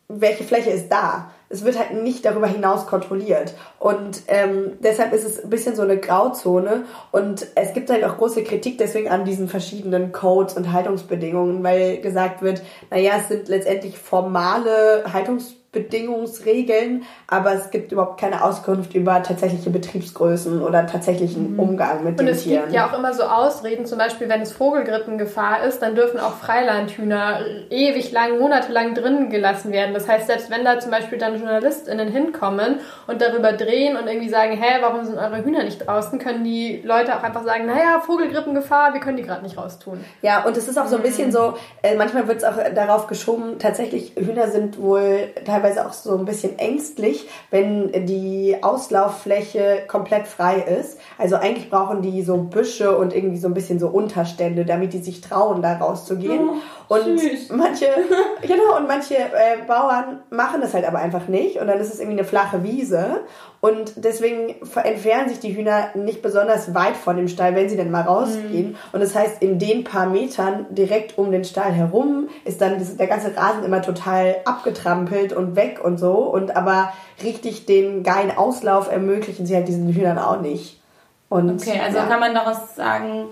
welche 0.09 0.45
Fläche 0.45 0.71
ist 0.71 0.91
da. 0.91 1.31
Es 1.49 1.65
wird 1.65 1.79
halt 1.79 2.03
nicht 2.03 2.25
darüber 2.25 2.47
hinaus 2.47 2.87
kontrolliert. 2.87 3.55
Und 3.79 4.23
ähm, 4.29 4.79
deshalb 4.81 5.13
ist 5.13 5.25
es 5.25 5.43
ein 5.43 5.51
bisschen 5.51 5.77
so 5.77 5.83
eine 5.83 5.99
Grauzone. 5.99 6.85
Und 7.13 7.47
es 7.55 7.73
gibt 7.73 7.91
halt 7.91 8.05
auch 8.05 8.17
große 8.17 8.43
Kritik 8.43 8.79
deswegen 8.79 9.09
an 9.09 9.25
diesen 9.25 9.49
verschiedenen 9.49 10.13
Codes 10.13 10.55
und 10.55 10.73
Haltungsbedingungen, 10.73 11.63
weil 11.63 12.01
gesagt 12.01 12.43
wird, 12.43 12.63
naja, 12.91 13.15
es 13.19 13.29
sind 13.29 13.49
letztendlich 13.49 13.99
formale 13.99 15.05
Haltungsbedingungen 15.13 15.60
Bedingungsregeln, 15.73 17.05
aber 17.29 17.55
es 17.55 17.71
gibt 17.71 17.93
überhaupt 17.93 18.19
keine 18.21 18.43
Auskunft 18.45 18.95
über 18.95 19.23
tatsächliche 19.23 19.71
Betriebsgrößen 19.71 20.63
oder 20.63 20.87
tatsächlichen 20.87 21.59
Umgang 21.59 22.03
mit 22.03 22.19
Und 22.19 22.27
den 22.27 22.35
es 22.35 22.43
Tieren. 22.43 22.63
gibt 22.65 22.75
ja 22.75 22.89
auch 22.89 22.99
immer 22.99 23.15
so 23.15 23.23
Ausreden, 23.23 23.87
zum 23.87 23.99
Beispiel 23.99 24.29
wenn 24.29 24.41
es 24.41 24.53
Vogelgrippengefahr 24.53 25.63
ist, 25.63 25.81
dann 25.81 25.95
dürfen 25.95 26.19
auch 26.19 26.35
Freilandhühner 26.35 27.41
ewig 27.71 28.11
lang, 28.11 28.41
monatelang 28.41 28.95
drinnen 28.95 29.31
gelassen 29.31 29.71
werden. 29.71 29.95
Das 29.95 30.09
heißt, 30.09 30.27
selbst 30.27 30.51
wenn 30.51 30.65
da 30.65 30.81
zum 30.81 30.91
Beispiel 30.91 31.19
dann 31.19 31.37
JournalistInnen 31.37 32.09
hinkommen 32.09 32.81
und 33.07 33.23
darüber 33.23 33.53
drehen 33.53 33.97
und 33.97 34.09
irgendwie 34.09 34.29
sagen, 34.29 34.53
hä, 34.61 34.79
warum 34.81 35.05
sind 35.05 35.19
eure 35.19 35.45
Hühner 35.45 35.63
nicht 35.63 35.87
draußen, 35.87 36.19
können 36.19 36.43
die 36.43 36.83
Leute 36.85 37.17
auch 37.17 37.23
einfach 37.23 37.45
sagen, 37.45 37.67
naja, 37.67 38.01
Vogelgrippengefahr, 38.05 38.93
wir 38.93 39.01
können 39.01 39.19
die 39.19 39.23
gerade 39.23 39.45
nicht 39.45 39.57
raustun. 39.57 40.05
Ja, 40.23 40.45
und 40.45 40.57
es 40.57 40.67
ist 40.67 40.79
auch 40.79 40.89
so 40.89 40.97
ein 40.97 41.03
bisschen 41.03 41.31
so, 41.31 41.55
äh, 41.83 41.95
manchmal 41.95 42.27
wird 42.27 42.39
es 42.39 42.45
auch 42.45 42.57
darauf 42.75 43.07
geschoben, 43.07 43.61
tatsächlich 43.61 44.15
Hühner 44.17 44.49
sind 44.49 44.81
wohl 44.83 45.29
teilweise 45.47 45.60
auch 45.79 45.93
so 45.93 46.17
ein 46.17 46.25
bisschen 46.25 46.59
ängstlich, 46.59 47.29
wenn 47.51 48.07
die 48.07 48.57
Auslauffläche 48.63 49.83
komplett 49.87 50.27
frei 50.27 50.57
ist. 50.57 50.99
Also 51.19 51.37
eigentlich 51.37 51.71
brauchen 51.71 52.03
die 52.03 52.23
so 52.23 52.37
Büsche 52.37 52.97
und 52.97 53.15
irgendwie 53.15 53.39
so 53.39 53.49
ein 53.49 53.55
bisschen 53.55 53.79
so 53.79 53.89
Unterstände, 53.89 54.65
damit 54.65 54.93
die 54.93 54.99
sich 54.99 55.21
trauen, 55.21 55.63
da 55.63 55.77
rauszugehen. 55.79 56.49
Und 56.91 57.21
süß. 57.21 57.51
manche, 57.51 57.87
genau, 58.43 58.77
und 58.77 58.89
manche 58.89 59.15
äh, 59.15 59.63
Bauern 59.67 60.23
machen 60.31 60.61
das 60.61 60.75
halt 60.75 60.85
aber 60.85 60.99
einfach 60.99 61.29
nicht 61.29 61.61
und 61.61 61.69
dann 61.69 61.79
ist 61.79 61.93
es 61.93 62.01
irgendwie 62.01 62.19
eine 62.19 62.27
flache 62.27 62.65
Wiese 62.65 63.21
und 63.61 63.93
deswegen 63.97 64.57
entfernen 64.83 65.29
sich 65.29 65.39
die 65.39 65.55
Hühner 65.55 65.91
nicht 65.95 66.21
besonders 66.21 66.75
weit 66.75 66.97
von 66.97 67.17
dem 67.17 67.29
Stall, 67.29 67.55
wenn 67.55 67.69
sie 67.69 67.77
denn 67.77 67.91
mal 67.91 68.03
rausgehen. 68.03 68.77
Und 68.93 69.01
das 69.01 69.15
heißt, 69.15 69.43
in 69.43 69.59
den 69.59 69.85
paar 69.85 70.07
Metern 70.07 70.65
direkt 70.71 71.19
um 71.19 71.31
den 71.31 71.45
Stall 71.45 71.71
herum 71.73 72.31
ist 72.47 72.63
dann 72.63 72.83
der 72.97 73.07
ganze 73.07 73.37
Rasen 73.37 73.63
immer 73.63 73.83
total 73.83 74.37
abgetrampelt 74.47 75.35
und 75.35 75.57
weg 75.57 75.79
und 75.85 75.99
so. 75.99 76.13
Und 76.13 76.57
aber 76.57 76.91
richtig 77.23 77.67
den 77.67 78.03
geilen 78.03 78.35
Auslauf 78.35 78.91
ermöglichen 78.91 79.45
sie 79.45 79.55
halt 79.55 79.69
diesen 79.69 79.93
Hühnern 79.93 80.19
auch 80.19 80.41
nicht. 80.41 80.81
Und, 81.29 81.61
Okay, 81.61 81.81
also 81.85 81.99
ja. 81.99 82.07
kann 82.07 82.19
man 82.19 82.35
daraus 82.35 82.75
sagen, 82.75 83.27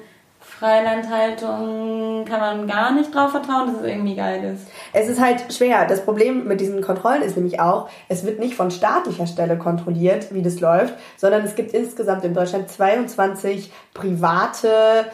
Freilandhaltung 0.59 2.25
kann 2.25 2.41
man 2.41 2.67
gar 2.67 2.93
nicht 2.93 3.15
drauf 3.15 3.31
vertrauen, 3.31 3.69
dass 3.69 3.81
es 3.81 3.87
irgendwie 3.87 4.17
geil 4.17 4.43
ist. 4.43 4.67
Es 4.93 5.09
ist 5.09 5.21
halt 5.21 5.53
schwer. 5.53 5.87
Das 5.87 6.05
Problem 6.05 6.49
mit 6.49 6.61
diesen 6.61 6.83
Kontrollen 6.83 7.23
ist 7.23 7.37
nämlich 7.37 7.61
auch, 7.61 7.89
es 8.09 8.25
wird 8.27 8.41
nicht 8.41 8.55
von 8.55 8.71
staatlicher 8.71 9.27
Stelle 9.27 9.57
kontrolliert, 9.57 10.35
wie 10.35 10.43
das 10.43 10.61
läuft, 10.61 10.95
sondern 11.17 11.45
es 11.45 11.55
gibt 11.55 11.73
insgesamt 11.73 12.25
in 12.25 12.35
Deutschland 12.35 12.69
22 12.69 13.73
private 13.95 15.07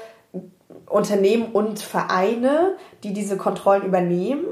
Unternehmen 0.86 1.52
und 1.52 1.78
Vereine, 1.78 2.76
die 3.02 3.12
diese 3.12 3.36
Kontrollen 3.36 3.82
übernehmen. 3.82 4.44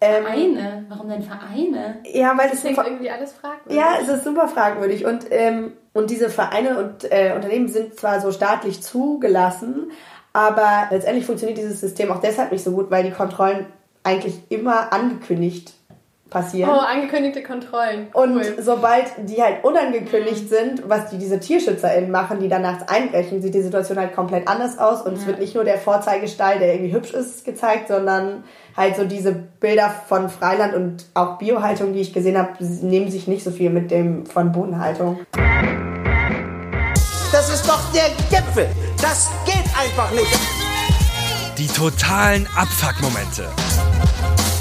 Ähm, 0.00 0.24
Vereine? 0.24 0.84
Warum 0.90 1.08
denn 1.08 1.22
Vereine? 1.22 1.96
Ja, 2.04 2.36
weil 2.36 2.50
es 2.52 2.60
Klingt 2.60 2.76
irgendwie 2.76 3.10
alles 3.10 3.32
fragwürdig. 3.32 3.78
ja, 3.78 3.94
es 4.02 4.08
ist 4.08 4.24
super 4.24 4.48
fragwürdig 4.48 5.06
und 5.06 5.26
ähm, 5.30 5.72
und 5.94 6.10
diese 6.10 6.28
Vereine 6.28 6.78
und 6.78 7.10
äh, 7.10 7.32
Unternehmen 7.34 7.68
sind 7.68 7.98
zwar 7.98 8.20
so 8.20 8.30
staatlich 8.30 8.82
zugelassen, 8.82 9.90
aber 10.36 10.88
letztendlich 10.90 11.24
funktioniert 11.24 11.56
dieses 11.56 11.80
System 11.80 12.12
auch 12.12 12.20
deshalb 12.20 12.52
nicht 12.52 12.62
so 12.62 12.72
gut, 12.72 12.90
weil 12.90 13.02
die 13.04 13.10
Kontrollen 13.10 13.64
eigentlich 14.02 14.38
immer 14.50 14.92
angekündigt 14.92 15.72
passieren. 16.28 16.70
Oh, 16.70 16.78
angekündigte 16.78 17.42
Kontrollen. 17.42 18.08
Und 18.12 18.36
Cool. 18.36 18.56
sobald 18.60 19.06
die 19.24 19.42
halt 19.42 19.64
unangekündigt 19.64 20.50
sind, 20.50 20.86
was 20.86 21.08
die 21.08 21.16
diese 21.16 21.40
TierschützerInnen 21.40 22.10
machen, 22.10 22.38
die 22.38 22.50
dann 22.50 22.60
nachts 22.60 22.86
einbrechen, 22.86 23.40
sieht 23.40 23.54
die 23.54 23.62
Situation 23.62 23.96
halt 23.98 24.14
komplett 24.14 24.46
anders 24.46 24.78
aus. 24.78 25.00
Und 25.00 25.14
es 25.14 25.24
wird 25.26 25.38
nicht 25.38 25.54
nur 25.54 25.64
der 25.64 25.78
Vorzeigestall, 25.78 26.58
der 26.58 26.74
irgendwie 26.74 26.92
hübsch 26.92 27.14
ist, 27.14 27.46
gezeigt, 27.46 27.88
sondern 27.88 28.44
halt 28.76 28.96
so 28.96 29.04
diese 29.04 29.32
Bilder 29.32 29.88
von 30.06 30.28
Freiland 30.28 30.74
und 30.74 31.06
auch 31.14 31.38
Biohaltung, 31.38 31.94
die 31.94 32.00
ich 32.00 32.12
gesehen 32.12 32.36
habe, 32.36 32.50
nehmen 32.60 33.10
sich 33.10 33.26
nicht 33.26 33.42
so 33.42 33.50
viel 33.50 33.70
mit 33.70 33.90
dem 33.90 34.26
von 34.26 34.52
Bodenhaltung. 34.52 35.20
Das 37.32 37.52
ist 37.52 37.66
doch 37.68 37.80
der 37.92 38.10
Gipfel. 38.30 38.66
Das 39.00 39.30
geht 39.44 39.65
einfach 39.86 40.10
nicht. 40.10 40.38
Die 41.56 41.68
totalen 41.68 42.48
Abfuck-Momente. 42.56 43.46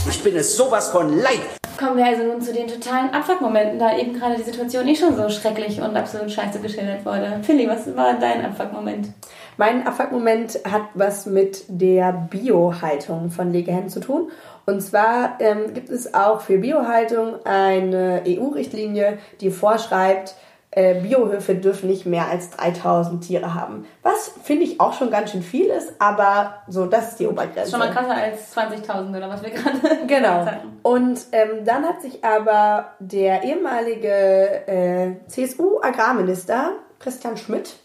Ich 0.07 0.23
bin 0.23 0.35
es 0.35 0.55
sowas 0.55 0.89
von 0.89 1.17
leid. 1.17 1.41
Kommen 1.79 1.97
wir 1.97 2.05
also 2.05 2.23
nun 2.23 2.41
zu 2.41 2.53
den 2.53 2.67
totalen 2.67 3.09
Abfuckmomenten, 3.09 3.79
da 3.79 3.97
eben 3.97 4.13
gerade 4.13 4.35
die 4.35 4.43
Situation 4.43 4.85
nicht 4.85 5.01
schon 5.01 5.17
so 5.17 5.27
schrecklich 5.29 5.81
und 5.81 5.97
absolut 5.97 6.31
scheiße 6.31 6.59
geschildert 6.59 7.03
wurde. 7.05 7.39
Philly, 7.41 7.67
was 7.67 7.93
war 7.95 8.13
dein 8.19 8.45
Abfuckmoment? 8.45 9.09
Mein 9.57 9.87
Abfuck-Moment 9.87 10.59
hat 10.69 10.83
was 10.93 11.25
mit 11.25 11.63
der 11.69 12.13
Biohaltung 12.29 13.31
von 13.31 13.51
Legehennen 13.51 13.89
zu 13.89 14.01
tun. 14.01 14.29
Und 14.67 14.79
zwar 14.81 15.37
ähm, 15.39 15.73
gibt 15.73 15.89
es 15.89 16.13
auch 16.13 16.41
für 16.41 16.59
Biohaltung 16.59 17.43
eine 17.45 18.23
EU-Richtlinie, 18.27 19.17
die 19.41 19.49
vorschreibt, 19.49 20.35
äh, 20.75 21.01
Biohöfe 21.01 21.55
dürfen 21.55 21.89
nicht 21.89 22.05
mehr 22.05 22.27
als 22.29 22.51
3000 22.51 23.23
Tiere 23.23 23.53
haben. 23.53 23.85
Was 24.03 24.33
finde 24.43 24.63
ich 24.63 24.79
auch 24.79 24.93
schon 24.93 25.09
ganz 25.09 25.31
schön 25.31 25.41
viel 25.41 25.67
ist, 25.67 25.93
aber 25.99 26.61
so, 26.67 26.85
das 26.85 27.11
ist 27.11 27.19
die 27.19 27.27
Obergrenze. 27.27 27.71
Schon 27.71 27.79
mal 27.79 27.91
krasser 27.91 28.15
als 28.15 28.55
20.000 28.55 29.17
oder 29.17 29.29
was 29.29 29.41
wir 29.41 29.51
gerade 29.51 29.79
Genau. 30.07 30.45
Und 30.83 31.19
ähm, 31.31 31.65
dann 31.65 31.85
hat 31.85 32.01
sich 32.01 32.23
aber 32.23 32.91
der 32.99 33.43
ehemalige 33.43 34.67
äh, 34.67 35.15
CSU-Agrarminister 35.27 36.71
Christian 36.99 37.37
Schmidt, 37.37 37.75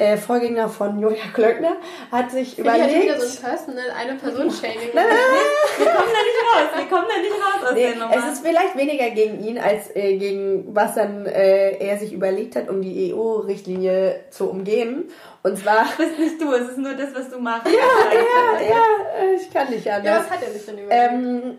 äh, 0.00 0.16
Vorgänger 0.16 0.68
von 0.68 0.98
Julia 1.00 1.24
Klöckner, 1.34 1.76
hat 2.12 2.30
sich 2.30 2.52
hat 2.52 2.58
überlegt. 2.58 3.02
wieder 3.02 3.20
so 3.20 3.26
ein 3.26 3.42
Personal, 3.50 3.90
eine 3.96 4.14
Person-Shaming. 4.14 4.92
Wir 4.94 5.86
kommen 5.86 6.12
da 6.12 6.22
nicht 6.22 6.42
raus, 6.54 6.68
wir 6.76 6.86
kommen 6.86 7.06
da 7.08 7.20
nicht 7.20 7.32
raus 7.32 7.68
aus 7.68 7.74
Nee, 7.74 7.82
der 7.88 7.96
Nummer. 7.96 8.14
es 8.16 8.32
ist 8.34 8.46
vielleicht 8.46 8.76
weniger 8.76 9.10
gegen 9.10 9.42
ihn, 9.44 9.58
als 9.58 9.94
äh, 9.96 10.16
gegen 10.16 10.72
was 10.74 10.94
dann 10.94 11.26
äh, 11.26 11.72
er 11.78 11.98
sich 11.98 12.12
überlegt 12.12 12.54
hat, 12.56 12.68
um 12.68 12.80
die 12.80 13.12
EU-Richtlinie 13.12 14.24
zu 14.30 14.48
umgehen. 14.48 15.10
Und 15.42 15.58
zwar. 15.58 15.84
Das 15.84 15.96
bist 15.96 16.18
nicht 16.18 16.40
du, 16.40 16.52
es 16.52 16.68
ist 16.70 16.78
nur 16.78 16.94
das, 16.94 17.14
was 17.14 17.30
du 17.30 17.38
machst. 17.40 17.66
ja, 17.66 18.60
ja, 18.60 18.84
äh, 19.20 19.34
ich 19.34 19.52
kann 19.52 19.68
nicht 19.70 19.90
anders. 19.90 20.04
Ja, 20.14 20.20
was 20.24 20.30
hat 20.30 20.42
er 20.46 20.52
sich 20.52 20.64
denn 20.66 20.78
überlegt? 20.78 21.12
ähm, 21.12 21.58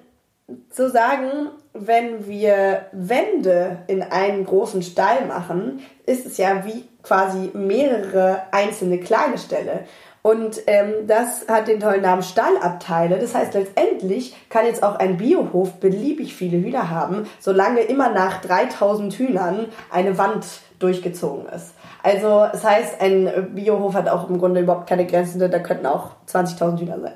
zu 0.70 0.90
sagen, 0.90 1.50
wenn 1.74 2.28
wir 2.28 2.86
Wände 2.92 3.80
in 3.88 4.02
einen 4.02 4.46
großen 4.46 4.82
Stall 4.82 5.26
machen, 5.28 5.82
ist 6.06 6.26
es 6.26 6.38
ja 6.38 6.66
wie 6.66 6.86
quasi 7.04 7.52
mehrere 7.54 8.42
einzelne 8.52 9.00
kleine 9.00 9.38
Ställe. 9.38 9.86
Und 10.22 10.62
ähm, 10.68 11.08
das 11.08 11.48
hat 11.48 11.68
den 11.68 11.80
tollen 11.80 12.02
Namen 12.02 12.24
Stallabteile. 12.24 13.20
Das 13.20 13.34
heißt, 13.34 13.54
letztendlich 13.54 14.36
kann 14.50 14.66
jetzt 14.66 14.84
auch 14.84 14.96
ein 14.96 15.18
Biohof 15.18 15.76
beliebig 15.76 16.36
viele 16.36 16.58
Hühner 16.58 16.90
haben, 16.90 17.26
solange 17.40 17.82
immer 17.82 18.10
nach 18.10 18.42
3000 18.42 19.14
Hühnern 19.14 19.68
eine 19.90 20.18
Wand 20.18 20.46
durchgezogen 20.80 21.48
ist. 21.48 21.74
Also 22.04 22.48
das 22.52 22.64
heißt, 22.64 23.02
ein 23.02 23.54
Biohof 23.56 23.94
hat 23.94 24.10
auch 24.10 24.30
im 24.30 24.40
Grunde 24.40 24.62
überhaupt 24.62 24.88
keine 24.88 25.06
Grenzen, 25.06 25.40
da 25.40 25.60
könnten 25.60 25.86
auch 25.86 26.12
20.000 26.28 26.80
Hühner 26.80 27.00
sein. 27.00 27.14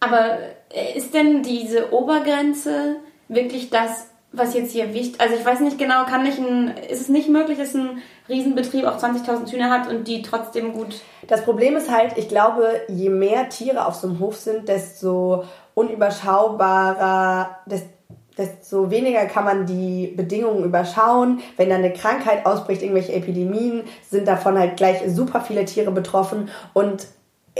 Aber 0.00 0.38
äh, 0.70 0.96
ist 0.96 1.12
denn 1.12 1.42
diese 1.42 1.92
Obergrenze 1.92 2.96
wirklich 3.28 3.70
das, 3.70 4.08
was 4.32 4.54
jetzt 4.54 4.72
hier 4.72 4.92
wichtig 4.92 5.20
Also 5.20 5.34
ich 5.34 5.44
weiß 5.44 5.60
nicht 5.60 5.78
genau, 5.78 6.04
kann 6.04 6.22
nicht 6.22 6.38
ein, 6.38 6.74
ist 6.90 7.00
es 7.00 7.08
nicht 7.08 7.28
möglich, 7.28 7.58
dass 7.58 7.74
ein 7.74 8.02
Riesenbetrieb 8.28 8.84
auch 8.84 8.98
20.000 8.98 9.50
Hühner 9.50 9.70
hat 9.70 9.88
und 9.88 10.06
die 10.06 10.22
trotzdem 10.22 10.72
gut... 10.72 11.00
Das 11.28 11.44
Problem 11.44 11.76
ist 11.76 11.90
halt, 11.90 12.16
ich 12.16 12.28
glaube, 12.28 12.82
je 12.88 13.08
mehr 13.08 13.48
Tiere 13.48 13.86
auf 13.86 13.94
so 13.94 14.08
einem 14.08 14.20
Hof 14.20 14.36
sind, 14.36 14.68
desto 14.68 15.44
unüberschaubarer, 15.74 17.58
desto 17.66 17.98
desto 18.38 18.90
weniger 18.90 19.26
kann 19.26 19.44
man 19.44 19.66
die 19.66 20.14
Bedingungen 20.16 20.64
überschauen. 20.64 21.40
Wenn 21.56 21.70
da 21.70 21.74
eine 21.74 21.92
Krankheit 21.92 22.46
ausbricht, 22.46 22.82
irgendwelche 22.82 23.12
Epidemien, 23.12 23.82
sind 24.08 24.28
davon 24.28 24.56
halt 24.56 24.76
gleich 24.76 25.02
super 25.08 25.40
viele 25.40 25.64
Tiere 25.64 25.90
betroffen. 25.90 26.48
Und 26.72 27.08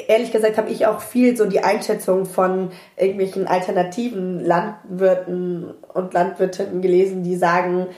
ehrlich 0.06 0.32
gesagt 0.32 0.56
habe 0.56 0.70
ich 0.70 0.86
auch 0.86 1.00
viel 1.00 1.36
so 1.36 1.46
die 1.46 1.60
Einschätzung 1.60 2.26
von 2.26 2.70
irgendwelchen 2.96 3.46
alternativen 3.46 4.44
Landwirten 4.44 5.74
und 5.92 6.14
Landwirtinnen 6.14 6.80
gelesen, 6.82 7.22
die 7.22 7.36
sagen, 7.36 7.88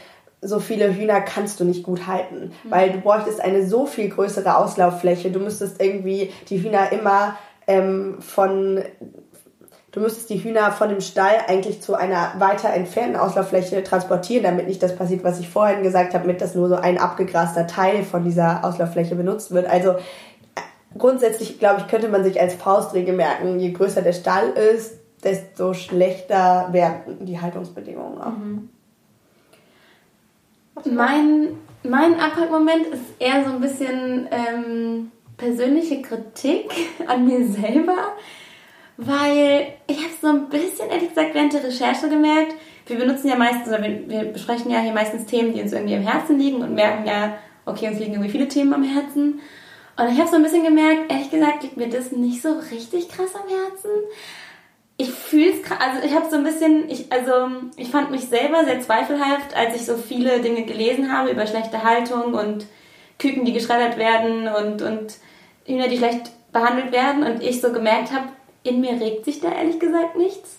so 0.43 0.59
viele 0.59 0.95
Hühner 0.95 1.21
kannst 1.21 1.61
du 1.61 1.65
nicht 1.65 1.83
gut 1.83 2.07
halten, 2.07 2.53
weil 2.65 2.91
du 2.91 2.99
bräuchtest 2.99 3.41
eine 3.41 3.67
so 3.67 3.87
viel 3.87 4.09
größere 4.09 4.57
Auslauffläche. 4.57 5.31
Du 5.31 5.39
müsstest 5.39 5.83
irgendwie 5.83 6.33
die 6.49 6.63
Hühner 6.63 6.93
immer 6.93 7.37
ähm, 7.67 8.17
von 8.21 8.83
du 9.93 10.01
müsstest 10.01 10.31
die 10.31 10.43
Hühner 10.43 10.73
von 10.73 10.89
dem 10.89 11.01
Stall 11.01 11.35
eigentlich 11.49 11.83
zu 11.83 11.95
einer 11.95 12.35
weiter 12.39 12.71
entfernten 12.73 13.17
Auslauffläche 13.17 13.83
transportieren, 13.83 14.45
damit 14.45 14.69
nicht 14.69 14.83
das 14.83 14.97
passiert, 14.97 15.25
was 15.25 15.41
ich 15.41 15.49
vorhin 15.49 15.83
gesagt 15.83 16.15
habe, 16.15 16.27
mit 16.27 16.41
dass 16.41 16.55
nur 16.55 16.69
so 16.69 16.77
ein 16.77 16.99
abgegraster 16.99 17.67
Teil 17.67 18.05
von 18.05 18.25
dieser 18.25 18.65
Auslauffläche 18.65 19.17
benutzt 19.17 19.51
wird. 19.51 19.69
Also 19.69 19.97
grundsätzlich, 20.99 21.59
glaube 21.59 21.81
ich, 21.81 21.89
könnte 21.89 22.09
man 22.09 22.25
sich 22.25 22.41
als 22.41 22.55
Faustregel 22.55 23.15
merken, 23.15 23.59
je 23.61 23.73
größer 23.73 24.03
der 24.03 24.13
Stall 24.13 24.51
ist, 24.51 24.99
desto 25.23 25.75
schlechter 25.75 26.69
werden 26.73 27.25
die 27.27 27.41
Haltungsbedingungen 27.41 28.21
auch. 28.21 28.33
Mhm. 28.33 28.69
Mein, 30.85 31.49
mein 31.83 32.19
Abpackmoment 32.19 32.87
ist 32.87 33.03
eher 33.19 33.45
so 33.45 33.53
ein 33.53 33.61
bisschen 33.61 34.29
ähm, 34.31 35.11
persönliche 35.37 36.01
Kritik 36.01 36.71
an 37.07 37.27
mir 37.27 37.47
selber, 37.47 38.15
weil 38.97 39.75
ich 39.87 39.99
habe 39.99 40.15
so 40.21 40.29
ein 40.29 40.49
bisschen, 40.49 40.89
ehrlich 40.91 41.11
gesagt, 41.11 41.35
während 41.35 41.53
der 41.53 41.65
Recherche 41.65 42.09
gemerkt, 42.09 42.55
wir 42.87 42.99
benutzen 42.99 43.29
ja 43.29 43.37
meistens, 43.37 43.69
oder 43.69 43.83
wir, 43.83 44.09
wir 44.09 44.25
besprechen 44.33 44.71
ja 44.71 44.81
hier 44.81 44.93
meistens 44.93 45.27
Themen, 45.27 45.53
die 45.55 45.61
uns 45.61 45.73
irgendwie 45.73 45.95
am 45.95 46.03
Herzen 46.03 46.39
liegen 46.39 46.63
und 46.63 46.75
merken 46.75 47.07
ja, 47.07 47.35
okay, 47.65 47.89
uns 47.89 47.99
liegen 47.99 48.13
irgendwie 48.13 48.31
viele 48.31 48.49
Themen 48.49 48.73
am 48.75 48.83
Herzen. 48.83 49.41
Und 50.01 50.13
ich 50.13 50.19
habe 50.19 50.31
so 50.31 50.37
ein 50.37 50.43
bisschen 50.43 50.65
gemerkt, 50.65 51.13
ehrlich 51.13 51.31
gesagt, 51.31 51.63
liegt 51.63 51.77
mir 51.77 51.89
das 51.89 52.13
nicht 52.13 52.41
so 52.43 52.59
richtig 52.71 53.09
krass 53.09 53.35
am 53.35 53.49
Herzen 53.49 53.91
ich 55.01 55.11
fühle 55.11 55.53
es, 55.53 55.71
also 55.71 56.07
ich 56.07 56.15
habe 56.15 56.29
so 56.29 56.37
ein 56.37 56.45
bisschen, 56.45 56.91
ich, 56.91 57.11
also 57.11 57.33
ich 57.77 57.89
fand 57.89 58.11
mich 58.11 58.27
selber 58.27 58.65
sehr 58.65 58.81
zweifelhaft, 58.81 59.57
als 59.57 59.75
ich 59.75 59.87
so 59.87 59.97
viele 59.97 60.41
Dinge 60.41 60.65
gelesen 60.65 61.11
habe 61.11 61.31
über 61.31 61.47
schlechte 61.47 61.83
Haltung 61.83 62.35
und 62.35 62.67
Küken, 63.19 63.47
die 63.47 63.55
geschreddert 63.55 63.97
werden 63.97 64.49
und, 64.49 64.83
und 64.83 65.15
Hühner, 65.65 65.89
die 65.89 65.97
schlecht 65.97 66.31
behandelt 66.53 66.93
werden 66.93 67.23
und 67.23 67.43
ich 67.43 67.63
so 67.63 67.73
gemerkt 67.73 68.13
habe, 68.13 68.29
in 68.63 68.81
mir 68.83 69.01
regt 69.01 69.25
sich 69.25 69.41
da 69.41 69.51
ehrlich 69.51 69.81
gesagt 69.81 70.17
nichts. 70.17 70.59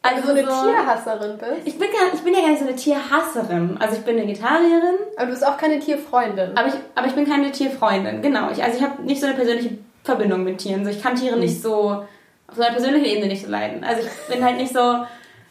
Also 0.00 0.26
so 0.26 0.30
eine 0.30 0.40
so, 0.42 0.46
Tierhasserin 0.46 1.38
bist? 1.38 1.66
Ich 1.66 1.78
bin, 1.78 1.88
gar, 1.90 2.14
ich 2.14 2.20
bin 2.20 2.32
ja 2.32 2.40
gar 2.40 2.50
nicht 2.50 2.60
so 2.60 2.66
eine 2.66 2.76
Tierhasserin. 2.76 3.76
Also 3.80 3.96
ich 3.96 4.04
bin 4.04 4.16
Vegetarierin. 4.16 4.94
Aber 5.16 5.26
du 5.26 5.32
bist 5.32 5.46
auch 5.46 5.56
keine 5.56 5.80
Tierfreundin. 5.80 6.56
Aber 6.56 6.68
ich, 6.68 6.74
aber 6.94 7.06
ich 7.08 7.14
bin 7.14 7.26
keine 7.26 7.50
Tierfreundin, 7.50 8.22
genau. 8.22 8.50
Ich, 8.50 8.62
also 8.62 8.78
ich 8.78 8.84
habe 8.84 9.02
nicht 9.02 9.20
so 9.20 9.26
eine 9.26 9.34
persönliche 9.34 9.78
Verbindung 10.04 10.44
mit 10.44 10.58
Tieren. 10.58 10.84
So, 10.84 10.90
ich 10.90 11.02
kann 11.02 11.16
Tiere 11.16 11.34
mhm. 11.34 11.42
nicht 11.42 11.60
so 11.60 12.04
auf 12.48 12.56
so 12.56 12.62
einer 12.62 12.72
persönlichen 12.72 13.06
Ebene 13.06 13.26
nicht 13.26 13.44
so 13.44 13.50
leiden. 13.50 13.84
Also 13.84 14.02
ich 14.02 14.34
bin 14.34 14.44
halt 14.44 14.56
nicht 14.56 14.72
so, 14.72 15.04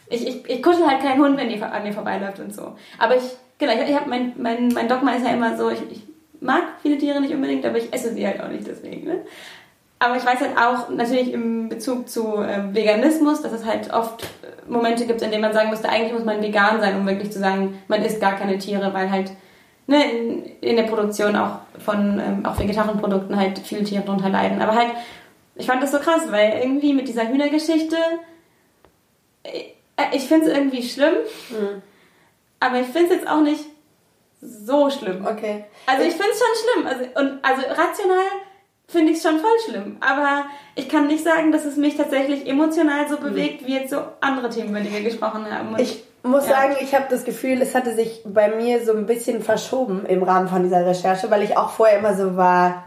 ich, 0.08 0.26
ich, 0.26 0.48
ich 0.48 0.62
kuschel 0.62 0.86
halt 0.86 1.00
keinen 1.00 1.22
Hund, 1.22 1.36
wenn 1.36 1.48
die 1.48 1.62
an 1.62 1.82
mir 1.82 1.92
vorbeiläuft 1.92 2.40
und 2.40 2.54
so. 2.54 2.74
Aber 2.98 3.16
ich, 3.16 3.22
genau, 3.58 3.72
ich, 3.72 3.90
ich 3.90 3.94
habe 3.94 4.08
mein, 4.08 4.32
mein, 4.36 4.68
mein 4.68 4.88
Dogma 4.88 5.12
ist 5.12 5.24
ja 5.24 5.32
immer 5.32 5.56
so, 5.56 5.70
ich, 5.70 5.80
ich 5.90 6.02
mag 6.40 6.62
viele 6.82 6.98
Tiere 6.98 7.20
nicht 7.20 7.34
unbedingt, 7.34 7.64
aber 7.66 7.78
ich 7.78 7.92
esse 7.92 8.12
sie 8.14 8.26
halt 8.26 8.40
auch 8.40 8.48
nicht 8.48 8.66
deswegen. 8.66 9.06
Ne? 9.06 9.20
Aber 10.00 10.16
ich 10.16 10.24
weiß 10.24 10.40
halt 10.40 10.56
auch 10.56 10.88
natürlich 10.90 11.32
im 11.32 11.68
Bezug 11.68 12.08
zu 12.08 12.36
äh, 12.36 12.72
Veganismus, 12.72 13.42
dass 13.42 13.52
es 13.52 13.64
halt 13.64 13.92
oft 13.92 14.22
äh, 14.22 14.70
Momente 14.70 15.06
gibt, 15.06 15.22
in 15.22 15.30
denen 15.30 15.42
man 15.42 15.52
sagen 15.52 15.70
müsste, 15.70 15.88
eigentlich 15.88 16.12
muss 16.12 16.24
man 16.24 16.42
vegan 16.42 16.80
sein, 16.80 16.96
um 16.96 17.06
wirklich 17.06 17.32
zu 17.32 17.40
sagen, 17.40 17.82
man 17.88 18.02
isst 18.02 18.20
gar 18.20 18.36
keine 18.36 18.58
Tiere, 18.58 18.94
weil 18.94 19.10
halt 19.10 19.32
ne, 19.88 20.10
in, 20.10 20.44
in 20.60 20.76
der 20.76 20.84
Produktion 20.84 21.34
auch 21.34 21.58
von 21.84 22.20
ähm, 22.20 22.46
auch 22.46 22.58
vegetarischen 22.58 23.00
Produkten 23.00 23.36
halt 23.36 23.58
viele 23.58 23.82
Tiere 23.82 24.04
darunter 24.04 24.28
leiden. 24.28 24.62
Aber 24.62 24.76
halt 24.76 24.92
ich 25.58 25.66
fand 25.66 25.82
das 25.82 25.90
so 25.90 25.98
krass, 25.98 26.22
weil 26.30 26.60
irgendwie 26.62 26.94
mit 26.94 27.08
dieser 27.08 27.28
Hühnergeschichte, 27.28 27.96
äh, 29.42 29.64
ich 30.12 30.28
finde 30.28 30.46
es 30.46 30.56
irgendwie 30.56 30.82
schlimm, 30.84 31.14
mhm. 31.50 31.82
aber 32.60 32.80
ich 32.80 32.86
finde 32.86 33.08
es 33.08 33.20
jetzt 33.20 33.28
auch 33.28 33.40
nicht 33.40 33.64
so 34.40 34.88
schlimm. 34.88 35.26
Okay. 35.26 35.64
Also 35.86 36.04
ich 36.04 36.12
finde 36.12 36.28
es 36.30 36.38
schon 36.38 36.46
schlimm. 36.62 36.86
Also, 36.86 37.04
und, 37.20 37.44
also 37.44 37.62
rational 37.66 38.24
finde 38.88 39.12
ich 39.12 39.18
es 39.18 39.22
schon 39.22 39.38
voll 39.38 39.50
schlimm. 39.66 39.98
Aber 40.00 40.46
ich 40.74 40.88
kann 40.88 41.06
nicht 41.06 41.22
sagen, 41.22 41.52
dass 41.52 41.64
es 41.64 41.76
mich 41.76 41.96
tatsächlich 41.96 42.48
emotional 42.48 43.08
so 43.08 43.18
mhm. 43.18 43.22
bewegt, 43.22 43.66
wie 43.66 43.74
jetzt 43.74 43.90
so 43.90 43.98
andere 44.20 44.48
Themen, 44.48 44.70
über 44.70 44.80
die 44.80 44.92
wir 44.92 45.02
gesprochen 45.02 45.44
haben. 45.50 45.74
Und 45.74 45.80
ich 45.80 46.02
muss 46.22 46.48
ja. 46.48 46.56
sagen, 46.56 46.76
ich 46.80 46.94
habe 46.94 47.04
das 47.08 47.24
Gefühl, 47.24 47.60
es 47.60 47.74
hatte 47.74 47.94
sich 47.94 48.22
bei 48.24 48.48
mir 48.56 48.84
so 48.84 48.92
ein 48.92 49.06
bisschen 49.06 49.42
verschoben 49.42 50.06
im 50.06 50.22
Rahmen 50.22 50.48
von 50.48 50.62
dieser 50.62 50.84
Recherche, 50.84 51.30
weil 51.30 51.42
ich 51.42 51.56
auch 51.56 51.70
vorher 51.70 51.98
immer 51.98 52.16
so 52.16 52.36
war, 52.36 52.84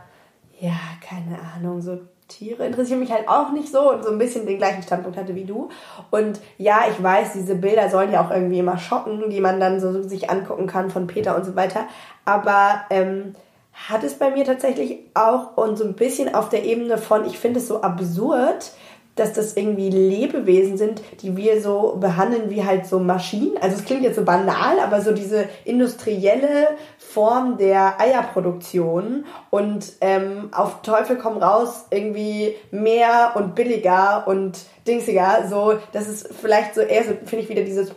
ja, 0.59 0.77
keine 1.07 1.39
Ahnung, 1.55 1.81
so 1.81 1.99
Tiere 2.27 2.65
interessieren 2.65 2.99
mich 2.99 3.11
halt 3.11 3.27
auch 3.27 3.51
nicht 3.51 3.69
so 3.69 3.91
und 3.91 4.03
so 4.03 4.11
ein 4.11 4.17
bisschen 4.17 4.45
den 4.45 4.57
gleichen 4.57 4.83
Standpunkt 4.83 5.17
hatte 5.17 5.35
wie 5.35 5.43
du. 5.43 5.69
Und 6.11 6.39
ja, 6.57 6.83
ich 6.89 7.01
weiß, 7.01 7.33
diese 7.33 7.55
Bilder 7.55 7.89
sollen 7.89 8.11
ja 8.11 8.25
auch 8.25 8.31
irgendwie 8.31 8.59
immer 8.59 8.77
schocken, 8.77 9.29
die 9.29 9.41
man 9.41 9.59
dann 9.59 9.79
so 9.79 10.01
sich 10.01 10.29
angucken 10.29 10.65
kann 10.65 10.89
von 10.89 11.07
Peter 11.07 11.35
und 11.35 11.45
so 11.45 11.55
weiter. 11.55 11.87
Aber 12.23 12.85
ähm, 12.89 13.35
hat 13.73 14.03
es 14.03 14.15
bei 14.15 14.31
mir 14.31 14.45
tatsächlich 14.45 14.99
auch 15.13 15.57
und 15.57 15.77
so 15.77 15.83
ein 15.83 15.93
bisschen 15.93 16.33
auf 16.33 16.49
der 16.49 16.65
Ebene 16.65 16.97
von, 16.97 17.25
ich 17.25 17.39
finde 17.39 17.59
es 17.59 17.67
so 17.67 17.81
absurd, 17.81 18.71
dass 19.15 19.33
das 19.33 19.57
irgendwie 19.57 19.89
Lebewesen 19.89 20.77
sind, 20.77 21.01
die 21.21 21.35
wir 21.35 21.61
so 21.61 21.97
behandeln 21.99 22.49
wie 22.49 22.63
halt 22.63 22.85
so 22.85 22.99
Maschinen. 22.99 23.57
Also 23.59 23.75
es 23.75 23.85
klingt 23.85 24.03
jetzt 24.03 24.15
so 24.15 24.23
banal, 24.23 24.79
aber 24.79 25.01
so 25.01 25.11
diese 25.11 25.49
industrielle 25.65 26.69
Form 26.97 27.57
der 27.57 27.99
Eierproduktion 27.99 29.25
und 29.49 29.93
ähm, 29.99 30.49
auf 30.53 30.81
Teufel 30.81 31.17
komm 31.17 31.37
raus 31.37 31.85
irgendwie 31.89 32.55
mehr 32.71 33.33
und 33.35 33.53
billiger 33.53 34.25
und 34.27 34.59
dingsiger. 34.87 35.45
So, 35.49 35.77
das 35.91 36.07
ist 36.07 36.33
vielleicht 36.33 36.75
so 36.75 36.81
eher 36.81 37.03
so, 37.03 37.09
finde 37.25 37.43
ich 37.43 37.49
wieder 37.49 37.63
dieses 37.63 37.91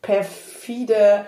perfide 0.00 1.26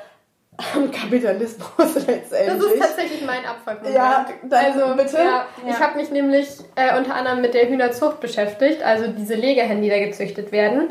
am 0.57 0.91
Kapitalismus 0.91 1.95
letztendlich. 2.07 2.47
Das 2.47 2.73
ist 2.73 2.81
tatsächlich 2.81 3.27
mein 3.27 3.45
Abfallmoment. 3.45 3.95
Ja, 3.95 4.27
also 4.51 4.95
bitte. 4.97 5.17
Ja, 5.17 5.23
ja. 5.23 5.47
Ich 5.69 5.81
habe 5.81 5.97
mich 5.97 6.11
nämlich 6.11 6.49
äh, 6.77 6.97
unter 6.97 7.15
anderem 7.15 7.41
mit 7.41 7.55
der 7.55 7.69
Hühnerzucht 7.69 8.21
beschäftigt, 8.21 8.83
also 8.83 9.09
diese 9.09 9.35
Legehennen, 9.35 9.83
die 9.83 9.89
da 9.89 9.99
gezüchtet 9.99 10.53
werden. 10.53 10.91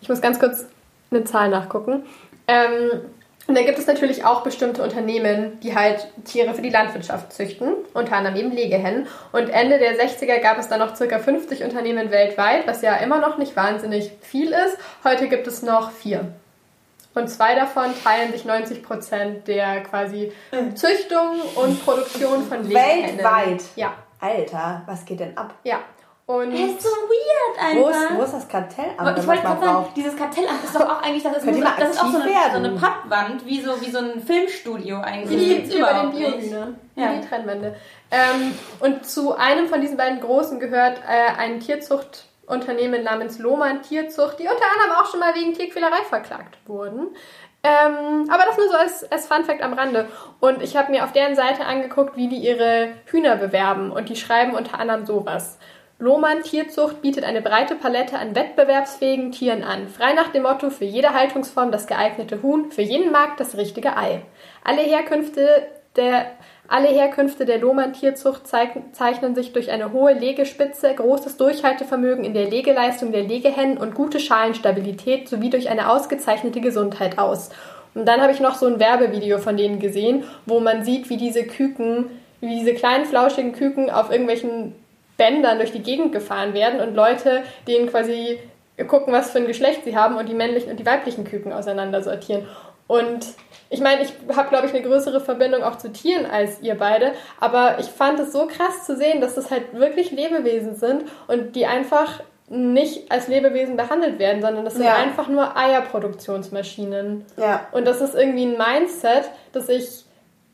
Ich 0.00 0.08
muss 0.08 0.20
ganz 0.20 0.38
kurz 0.38 0.66
eine 1.10 1.24
Zahl 1.24 1.48
nachgucken. 1.48 2.04
Ähm, 2.48 3.02
und 3.48 3.58
da 3.58 3.62
gibt 3.62 3.78
es 3.78 3.86
natürlich 3.86 4.24
auch 4.24 4.42
bestimmte 4.42 4.82
Unternehmen, 4.82 5.58
die 5.60 5.74
halt 5.74 6.06
Tiere 6.24 6.54
für 6.54 6.62
die 6.62 6.70
Landwirtschaft 6.70 7.32
züchten, 7.32 7.74
unter 7.92 8.16
anderem 8.16 8.36
eben 8.36 8.52
Legehennen. 8.52 9.08
Und 9.32 9.48
Ende 9.48 9.78
der 9.78 9.98
60er 9.98 10.40
gab 10.40 10.58
es 10.58 10.68
dann 10.68 10.78
noch 10.78 10.94
circa 10.94 11.18
50 11.18 11.64
Unternehmen 11.64 12.10
weltweit, 12.10 12.66
was 12.66 12.82
ja 12.82 12.96
immer 12.96 13.18
noch 13.18 13.38
nicht 13.38 13.56
wahnsinnig 13.56 14.12
viel 14.20 14.52
ist. 14.52 14.78
Heute 15.02 15.28
gibt 15.28 15.46
es 15.48 15.62
noch 15.62 15.90
vier. 15.90 16.32
Und 17.14 17.28
zwei 17.28 17.54
davon 17.54 17.92
teilen 18.02 18.32
sich 18.32 18.44
90 18.44 18.82
Prozent 18.82 19.48
der 19.48 19.82
quasi 19.82 20.32
Züchtung 20.74 21.40
und 21.56 21.84
Produktion 21.84 22.46
von 22.46 22.64
Legehennen. 22.64 23.18
Weltweit? 23.18 23.62
Ja. 23.76 23.94
Alter, 24.20 24.82
was 24.86 25.04
geht 25.04 25.20
denn 25.20 25.36
ab? 25.36 25.54
Ja. 25.64 25.80
Und 26.24 26.52
das 26.52 26.60
ist 26.60 26.82
so 26.82 26.88
weird 26.88 27.58
einfach. 27.58 27.82
Wo 27.82 27.88
ist, 27.88 28.16
wo 28.16 28.22
ist 28.22 28.32
das 28.32 28.48
Kartellamt? 28.48 29.18
Ich 29.18 29.26
wollte 29.26 29.42
gerade 29.42 29.60
sagen, 29.60 29.86
dieses 29.96 30.16
Kartellamt 30.16 30.64
ist 30.64 30.74
doch 30.74 30.88
auch 30.88 31.02
eigentlich, 31.02 31.22
das 31.24 31.38
ist, 31.38 31.46
nur, 31.46 31.60
das 31.78 31.90
ist 31.90 32.00
auch 32.00 32.10
so 32.10 32.18
eine, 32.18 32.30
so 32.50 32.56
eine, 32.58 32.70
Pappwand, 32.70 33.44
wie 33.44 33.60
so, 33.60 33.80
wie 33.80 33.90
so 33.90 33.98
ein 33.98 34.22
Filmstudio 34.22 35.00
eigentlich. 35.00 35.68
Die, 35.68 35.76
über 35.76 35.92
den 35.92 36.12
Biohühnern. 36.12 36.78
Ja. 36.94 37.12
Die 37.14 37.26
Trennwände. 37.26 37.74
Ähm, 38.10 38.54
und 38.78 39.04
zu 39.04 39.34
einem 39.36 39.68
von 39.68 39.80
diesen 39.80 39.96
beiden 39.96 40.20
großen 40.20 40.60
gehört 40.60 40.98
äh, 40.98 41.38
ein 41.38 41.60
Tierzucht- 41.60 42.26
Unternehmen 42.46 43.04
namens 43.04 43.38
Lohmann 43.38 43.82
Tierzucht, 43.82 44.38
die 44.38 44.48
unter 44.48 44.64
anderem 44.74 45.00
auch 45.00 45.10
schon 45.10 45.20
mal 45.20 45.34
wegen 45.34 45.54
Tierquälerei 45.54 46.02
verklagt 46.08 46.58
wurden. 46.66 47.14
Ähm, 47.64 48.28
aber 48.28 48.44
das 48.44 48.56
nur 48.58 48.68
so 48.68 48.76
als, 48.76 49.12
als 49.12 49.26
Fun 49.26 49.44
Fact 49.44 49.62
am 49.62 49.72
Rande. 49.72 50.08
Und 50.40 50.62
ich 50.62 50.76
habe 50.76 50.90
mir 50.90 51.04
auf 51.04 51.12
deren 51.12 51.36
Seite 51.36 51.64
angeguckt, 51.64 52.16
wie 52.16 52.28
die 52.28 52.38
ihre 52.38 52.88
Hühner 53.06 53.36
bewerben. 53.36 53.92
Und 53.92 54.08
die 54.08 54.16
schreiben 54.16 54.54
unter 54.54 54.80
anderem 54.80 55.06
sowas. 55.06 55.58
Lohmann 56.02 56.42
Tierzucht 56.42 57.00
bietet 57.00 57.22
eine 57.22 57.40
breite 57.40 57.76
Palette 57.76 58.18
an 58.18 58.34
wettbewerbsfähigen 58.34 59.30
Tieren 59.30 59.62
an. 59.62 59.86
Frei 59.86 60.14
nach 60.14 60.30
dem 60.30 60.42
Motto, 60.42 60.70
für 60.70 60.84
jede 60.84 61.14
Haltungsform 61.14 61.70
das 61.70 61.86
geeignete 61.86 62.42
Huhn, 62.42 62.72
für 62.72 62.82
jeden 62.82 63.12
Markt 63.12 63.38
das 63.38 63.56
richtige 63.56 63.96
Ei. 63.96 64.22
Alle 64.64 64.82
Herkünfte 64.82 65.68
der 65.94 66.32
alle 66.72 66.88
Herkünfte 66.88 67.44
der 67.44 67.58
Lohmann-Tierzucht 67.58 68.46
zeichnen 68.46 69.34
sich 69.34 69.52
durch 69.52 69.70
eine 69.70 69.92
hohe 69.92 70.14
Legespitze, 70.14 70.94
großes 70.94 71.36
Durchhaltevermögen 71.36 72.24
in 72.24 72.32
der 72.32 72.48
Legeleistung 72.48 73.12
der 73.12 73.24
Legehennen 73.24 73.76
und 73.76 73.94
gute 73.94 74.18
Schalenstabilität 74.18 75.28
sowie 75.28 75.50
durch 75.50 75.68
eine 75.68 75.90
ausgezeichnete 75.90 76.62
Gesundheit 76.62 77.18
aus. 77.18 77.50
Und 77.94 78.08
dann 78.08 78.22
habe 78.22 78.32
ich 78.32 78.40
noch 78.40 78.54
so 78.54 78.66
ein 78.66 78.80
Werbevideo 78.80 79.36
von 79.36 79.58
denen 79.58 79.80
gesehen, 79.80 80.24
wo 80.46 80.60
man 80.60 80.82
sieht, 80.82 81.10
wie 81.10 81.18
diese 81.18 81.44
Küken, 81.44 82.06
wie 82.40 82.58
diese 82.58 82.72
kleinen 82.72 83.04
flauschigen 83.04 83.52
Küken 83.52 83.90
auf 83.90 84.10
irgendwelchen 84.10 84.74
Bändern 85.18 85.58
durch 85.58 85.72
die 85.72 85.82
Gegend 85.82 86.12
gefahren 86.12 86.54
werden 86.54 86.80
und 86.80 86.94
Leute 86.94 87.42
denen 87.68 87.90
quasi 87.90 88.38
gucken, 88.88 89.12
was 89.12 89.30
für 89.30 89.38
ein 89.38 89.46
Geschlecht 89.46 89.84
sie 89.84 89.94
haben 89.94 90.16
und 90.16 90.26
die 90.26 90.34
männlichen 90.34 90.70
und 90.70 90.80
die 90.80 90.86
weiblichen 90.86 91.24
Küken 91.24 91.52
auseinandersortieren. 91.52 92.48
Und 92.86 93.26
ich 93.72 93.80
meine, 93.80 94.02
ich 94.02 94.12
habe, 94.36 94.50
glaube 94.50 94.66
ich, 94.66 94.74
eine 94.74 94.82
größere 94.82 95.20
Verbindung 95.20 95.62
auch 95.62 95.78
zu 95.78 95.90
Tieren 95.90 96.26
als 96.26 96.60
ihr 96.60 96.74
beide, 96.74 97.12
aber 97.40 97.78
ich 97.80 97.86
fand 97.86 98.20
es 98.20 98.30
so 98.30 98.46
krass 98.46 98.84
zu 98.84 98.96
sehen, 98.96 99.22
dass 99.22 99.34
das 99.34 99.50
halt 99.50 99.72
wirklich 99.72 100.10
Lebewesen 100.10 100.76
sind 100.76 101.04
und 101.26 101.56
die 101.56 101.64
einfach 101.64 102.20
nicht 102.48 103.10
als 103.10 103.28
Lebewesen 103.28 103.78
behandelt 103.78 104.18
werden, 104.18 104.42
sondern 104.42 104.66
das 104.66 104.74
sind 104.74 104.84
ja. 104.84 104.96
einfach 104.96 105.28
nur 105.28 105.56
Eierproduktionsmaschinen. 105.56 107.24
Ja. 107.38 107.66
Und 107.72 107.86
das 107.86 108.02
ist 108.02 108.14
irgendwie 108.14 108.44
ein 108.44 108.58
Mindset, 108.58 109.30
das 109.52 109.70
ich 109.70 110.04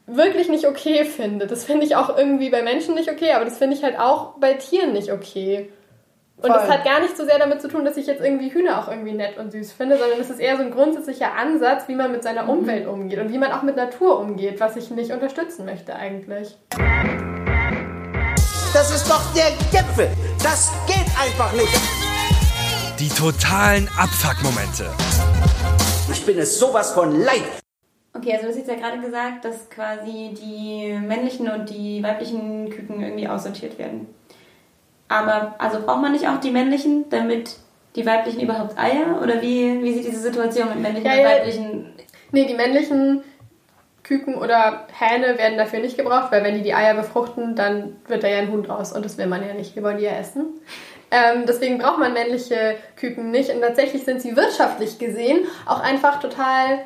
wirklich 0.06 0.48
nicht 0.48 0.68
okay 0.68 1.04
finde. 1.04 1.48
Das 1.48 1.64
finde 1.64 1.86
ich 1.86 1.96
auch 1.96 2.16
irgendwie 2.16 2.50
bei 2.50 2.62
Menschen 2.62 2.94
nicht 2.94 3.10
okay, 3.10 3.32
aber 3.32 3.44
das 3.44 3.58
finde 3.58 3.76
ich 3.76 3.82
halt 3.82 3.98
auch 3.98 4.34
bei 4.38 4.54
Tieren 4.54 4.92
nicht 4.92 5.10
okay. 5.10 5.70
Und 6.40 6.50
das 6.50 6.66
Voll. 6.66 6.72
hat 6.72 6.84
gar 6.84 7.00
nicht 7.00 7.16
so 7.16 7.24
sehr 7.24 7.36
damit 7.40 7.60
zu 7.60 7.66
tun, 7.66 7.84
dass 7.84 7.96
ich 7.96 8.06
jetzt 8.06 8.22
irgendwie 8.22 8.50
Hühner 8.50 8.78
auch 8.80 8.88
irgendwie 8.88 9.12
nett 9.12 9.38
und 9.38 9.50
süß 9.50 9.72
finde, 9.72 9.98
sondern 9.98 10.20
es 10.20 10.30
ist 10.30 10.38
eher 10.38 10.56
so 10.56 10.62
ein 10.62 10.70
grundsätzlicher 10.70 11.34
Ansatz, 11.34 11.88
wie 11.88 11.96
man 11.96 12.12
mit 12.12 12.22
seiner 12.22 12.48
Umwelt 12.48 12.86
umgeht 12.86 13.18
und 13.18 13.32
wie 13.32 13.38
man 13.38 13.50
auch 13.50 13.62
mit 13.62 13.74
Natur 13.74 14.20
umgeht, 14.20 14.60
was 14.60 14.76
ich 14.76 14.88
nicht 14.90 15.10
unterstützen 15.10 15.64
möchte 15.64 15.96
eigentlich. 15.96 16.56
Das 18.72 18.94
ist 18.94 19.10
doch 19.10 19.20
der 19.34 19.50
Gipfel. 19.72 20.10
Das 20.40 20.70
geht 20.86 21.08
einfach 21.20 21.52
nicht. 21.54 21.80
Die 23.00 23.08
totalen 23.08 23.88
Abfuck-Momente. 23.98 24.90
Ich 26.12 26.24
bin 26.24 26.38
es 26.38 26.56
sowas 26.56 26.92
von 26.92 27.20
leid. 27.20 27.42
Okay, 28.14 28.32
also 28.34 28.44
du 28.44 28.50
hast 28.50 28.58
jetzt 28.58 28.68
ja 28.68 28.76
gerade 28.76 29.00
gesagt, 29.00 29.44
dass 29.44 29.68
quasi 29.70 30.34
die 30.40 30.96
männlichen 31.04 31.50
und 31.50 31.68
die 31.68 32.00
weiblichen 32.00 32.70
Küken 32.70 33.02
irgendwie 33.02 33.26
aussortiert 33.26 33.76
werden. 33.76 34.06
Aber 35.08 35.54
also 35.58 35.80
braucht 35.80 36.02
man 36.02 36.12
nicht 36.12 36.28
auch 36.28 36.38
die 36.38 36.50
männlichen, 36.50 37.08
damit 37.10 37.56
die 37.96 38.06
weiblichen 38.06 38.40
überhaupt 38.40 38.78
Eier? 38.78 39.20
Oder 39.22 39.40
wie, 39.42 39.82
wie 39.82 39.92
sieht 39.92 40.06
diese 40.06 40.20
Situation 40.20 40.68
mit 40.68 40.80
männlichen 40.80 41.06
Ja, 41.06 41.18
und 41.18 41.24
weiblichen? 41.24 41.92
Nee, 42.30 42.46
die 42.46 42.54
männlichen 42.54 43.22
Küken 44.02 44.36
oder 44.36 44.86
Hähne 44.98 45.36
werden 45.38 45.58
dafür 45.58 45.80
nicht 45.80 45.98
gebraucht, 45.98 46.32
weil 46.32 46.42
wenn 46.42 46.54
die 46.54 46.62
die 46.62 46.74
Eier 46.74 46.94
befruchten, 46.94 47.54
dann 47.54 47.96
wird 48.06 48.22
da 48.22 48.28
ja 48.28 48.38
ein 48.38 48.50
Huhn 48.50 48.64
raus 48.64 48.92
und 48.92 49.04
das 49.04 49.18
will 49.18 49.26
man 49.26 49.46
ja 49.46 49.52
nicht, 49.52 49.76
wir 49.76 49.82
wollen 49.82 49.98
die 49.98 50.04
ja 50.04 50.12
essen. 50.12 50.46
Ähm, 51.10 51.44
deswegen 51.46 51.78
braucht 51.78 51.98
man 51.98 52.12
männliche 52.12 52.76
Küken 52.96 53.30
nicht 53.30 53.50
und 53.50 53.60
tatsächlich 53.60 54.04
sind 54.04 54.20
sie 54.20 54.36
wirtschaftlich 54.36 54.98
gesehen 54.98 55.46
auch 55.66 55.80
einfach 55.80 56.20
total 56.20 56.80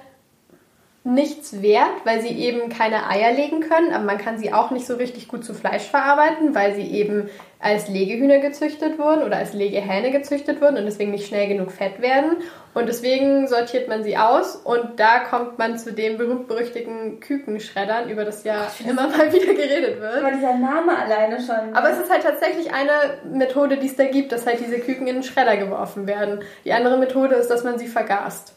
nichts 1.04 1.62
wert, 1.62 2.04
weil 2.04 2.20
sie 2.20 2.28
eben 2.28 2.68
keine 2.68 3.08
Eier 3.08 3.32
legen 3.32 3.60
können, 3.60 3.92
aber 3.92 4.04
man 4.04 4.18
kann 4.18 4.38
sie 4.38 4.52
auch 4.52 4.70
nicht 4.70 4.86
so 4.86 4.94
richtig 4.94 5.26
gut 5.26 5.44
zu 5.44 5.52
Fleisch 5.52 5.82
verarbeiten, 5.82 6.54
weil 6.54 6.74
sie 6.76 6.86
eben 6.92 7.28
als 7.58 7.88
Legehühner 7.88 8.38
gezüchtet 8.38 8.98
wurden 9.00 9.22
oder 9.22 9.36
als 9.36 9.52
Legehähne 9.52 10.12
gezüchtet 10.12 10.60
wurden 10.60 10.76
und 10.76 10.84
deswegen 10.84 11.10
nicht 11.10 11.26
schnell 11.26 11.48
genug 11.48 11.72
fett 11.72 12.00
werden. 12.00 12.36
Und 12.74 12.88
deswegen 12.88 13.48
sortiert 13.48 13.88
man 13.88 14.04
sie 14.04 14.16
aus 14.16 14.56
und 14.56 14.98
da 14.98 15.18
kommt 15.18 15.58
man 15.58 15.76
zu 15.76 15.92
den 15.92 16.18
berühmt-berüchtigten 16.18 17.18
Kükenschreddern, 17.18 18.08
über 18.08 18.24
das 18.24 18.44
ja 18.44 18.68
immer 18.88 19.08
mal 19.08 19.32
wieder 19.32 19.54
geredet 19.54 20.00
wird. 20.00 20.18
Aber 20.18 20.30
dieser 20.30 20.54
Name 20.54 20.96
alleine 20.96 21.40
schon. 21.40 21.74
Aber 21.74 21.90
es 21.90 21.98
ist 21.98 22.12
halt 22.12 22.22
tatsächlich 22.22 22.72
eine 22.72 22.92
Methode, 23.32 23.76
die 23.76 23.86
es 23.86 23.96
da 23.96 24.04
gibt, 24.04 24.30
dass 24.30 24.46
halt 24.46 24.60
diese 24.60 24.78
Küken 24.78 25.08
in 25.08 25.16
den 25.16 25.22
Schredder 25.24 25.56
geworfen 25.56 26.06
werden. 26.06 26.42
Die 26.64 26.72
andere 26.72 26.96
Methode 26.96 27.34
ist, 27.34 27.48
dass 27.48 27.64
man 27.64 27.78
sie 27.78 27.88
vergast. 27.88 28.54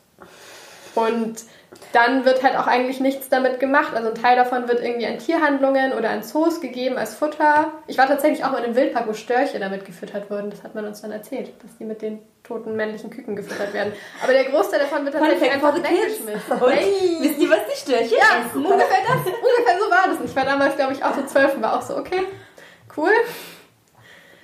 Und 0.95 1.43
dann 1.93 2.25
wird 2.25 2.43
halt 2.43 2.57
auch 2.57 2.67
eigentlich 2.67 2.99
nichts 2.99 3.29
damit 3.29 3.59
gemacht. 3.59 3.93
Also 3.95 4.09
ein 4.09 4.15
Teil 4.15 4.35
davon 4.35 4.67
wird 4.67 4.81
irgendwie 4.83 5.05
an 5.07 5.17
Tierhandlungen 5.17 5.93
oder 5.93 6.09
an 6.09 6.23
Zoos 6.23 6.59
gegeben 6.61 6.97
als 6.97 7.15
Futter. 7.15 7.71
Ich 7.87 7.97
war 7.97 8.07
tatsächlich 8.07 8.43
auch 8.43 8.51
mal 8.51 8.57
in 8.59 8.65
einem 8.65 8.75
Wildpark, 8.75 9.07
wo 9.07 9.13
Störche 9.13 9.59
damit 9.59 9.85
gefüttert 9.85 10.29
wurden. 10.29 10.49
Das 10.49 10.63
hat 10.63 10.75
man 10.75 10.85
uns 10.85 11.01
dann 11.01 11.11
erzählt, 11.11 11.51
dass 11.63 11.77
die 11.77 11.85
mit 11.85 12.01
den 12.01 12.19
toten 12.43 12.75
männlichen 12.75 13.09
Küken 13.09 13.35
gefüttert 13.35 13.73
werden. 13.73 13.93
Aber 14.23 14.33
der 14.33 14.43
Großteil 14.45 14.79
davon 14.81 15.03
wird 15.05 15.15
tatsächlich 15.15 15.51
einfach 15.51 15.73
weggeschmissen. 15.75 16.61
Und 16.61 16.69
Hey. 16.71 17.17
wisst 17.21 17.39
ihr, 17.39 17.49
was 17.49 17.59
die 17.73 17.77
Störche 17.79 18.15
Ja, 18.15 18.45
essen? 18.45 18.65
ungefähr 18.65 18.97
das. 19.07 19.17
Ungefähr 19.25 19.79
so 19.79 19.89
war 19.91 20.03
das. 20.07 20.29
Ich 20.29 20.35
war 20.35 20.45
damals, 20.45 20.75
glaube 20.75 20.93
ich, 20.93 21.03
auch 21.03 21.15
so 21.15 21.23
zwölf 21.25 21.55
und 21.55 21.61
war 21.63 21.77
auch 21.77 21.81
so, 21.81 21.97
okay, 21.97 22.23
cool. 22.97 23.09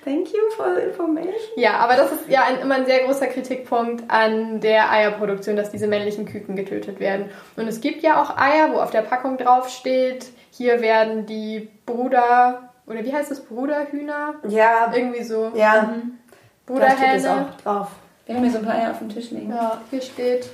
Thank 0.04 0.32
you 0.32 0.50
for 0.56 0.74
the 0.74 0.80
information. 0.82 1.32
Ja, 1.56 1.76
aber 1.78 1.94
das 1.96 2.10
ist 2.12 2.28
ja 2.28 2.42
ein, 2.44 2.58
immer 2.60 2.74
ein 2.74 2.86
sehr 2.86 3.04
großer 3.04 3.28
Kritikpunkt 3.28 4.04
an 4.10 4.60
der 4.60 4.90
Eierproduktion, 4.90 5.54
dass 5.56 5.70
diese 5.70 5.86
männlichen 5.86 6.24
Küken 6.26 6.56
getötet 6.56 6.98
werden. 6.98 7.26
Und 7.56 7.68
es 7.68 7.80
gibt 7.80 8.02
ja 8.02 8.20
auch 8.20 8.36
Eier, 8.36 8.72
wo 8.72 8.78
auf 8.80 8.90
der 8.90 9.02
Packung 9.02 9.38
drauf 9.38 9.68
steht, 9.68 10.26
hier 10.50 10.80
werden 10.80 11.26
die 11.26 11.68
Bruder, 11.86 12.70
oder 12.86 13.04
wie 13.04 13.12
heißt 13.12 13.30
es, 13.30 13.44
Bruderhühner? 13.44 14.34
Ja, 14.48 14.92
Irgendwie 14.94 15.22
so. 15.22 15.52
ja. 15.54 15.74
Da 16.66 16.90
steht 16.90 17.14
es 17.16 17.22
Bruderhähne. 17.22 17.30
auch 17.56 17.60
drauf. 17.62 17.88
Wir 18.26 18.34
haben 18.36 18.42
hier 18.42 18.52
so 18.52 18.58
ein 18.58 18.64
paar 18.64 18.74
Eier 18.74 18.90
auf 18.92 18.98
dem 18.98 19.08
Tisch 19.08 19.30
liegen. 19.30 19.50
Ja, 19.50 19.80
hier 19.90 20.00
steht 20.00 20.48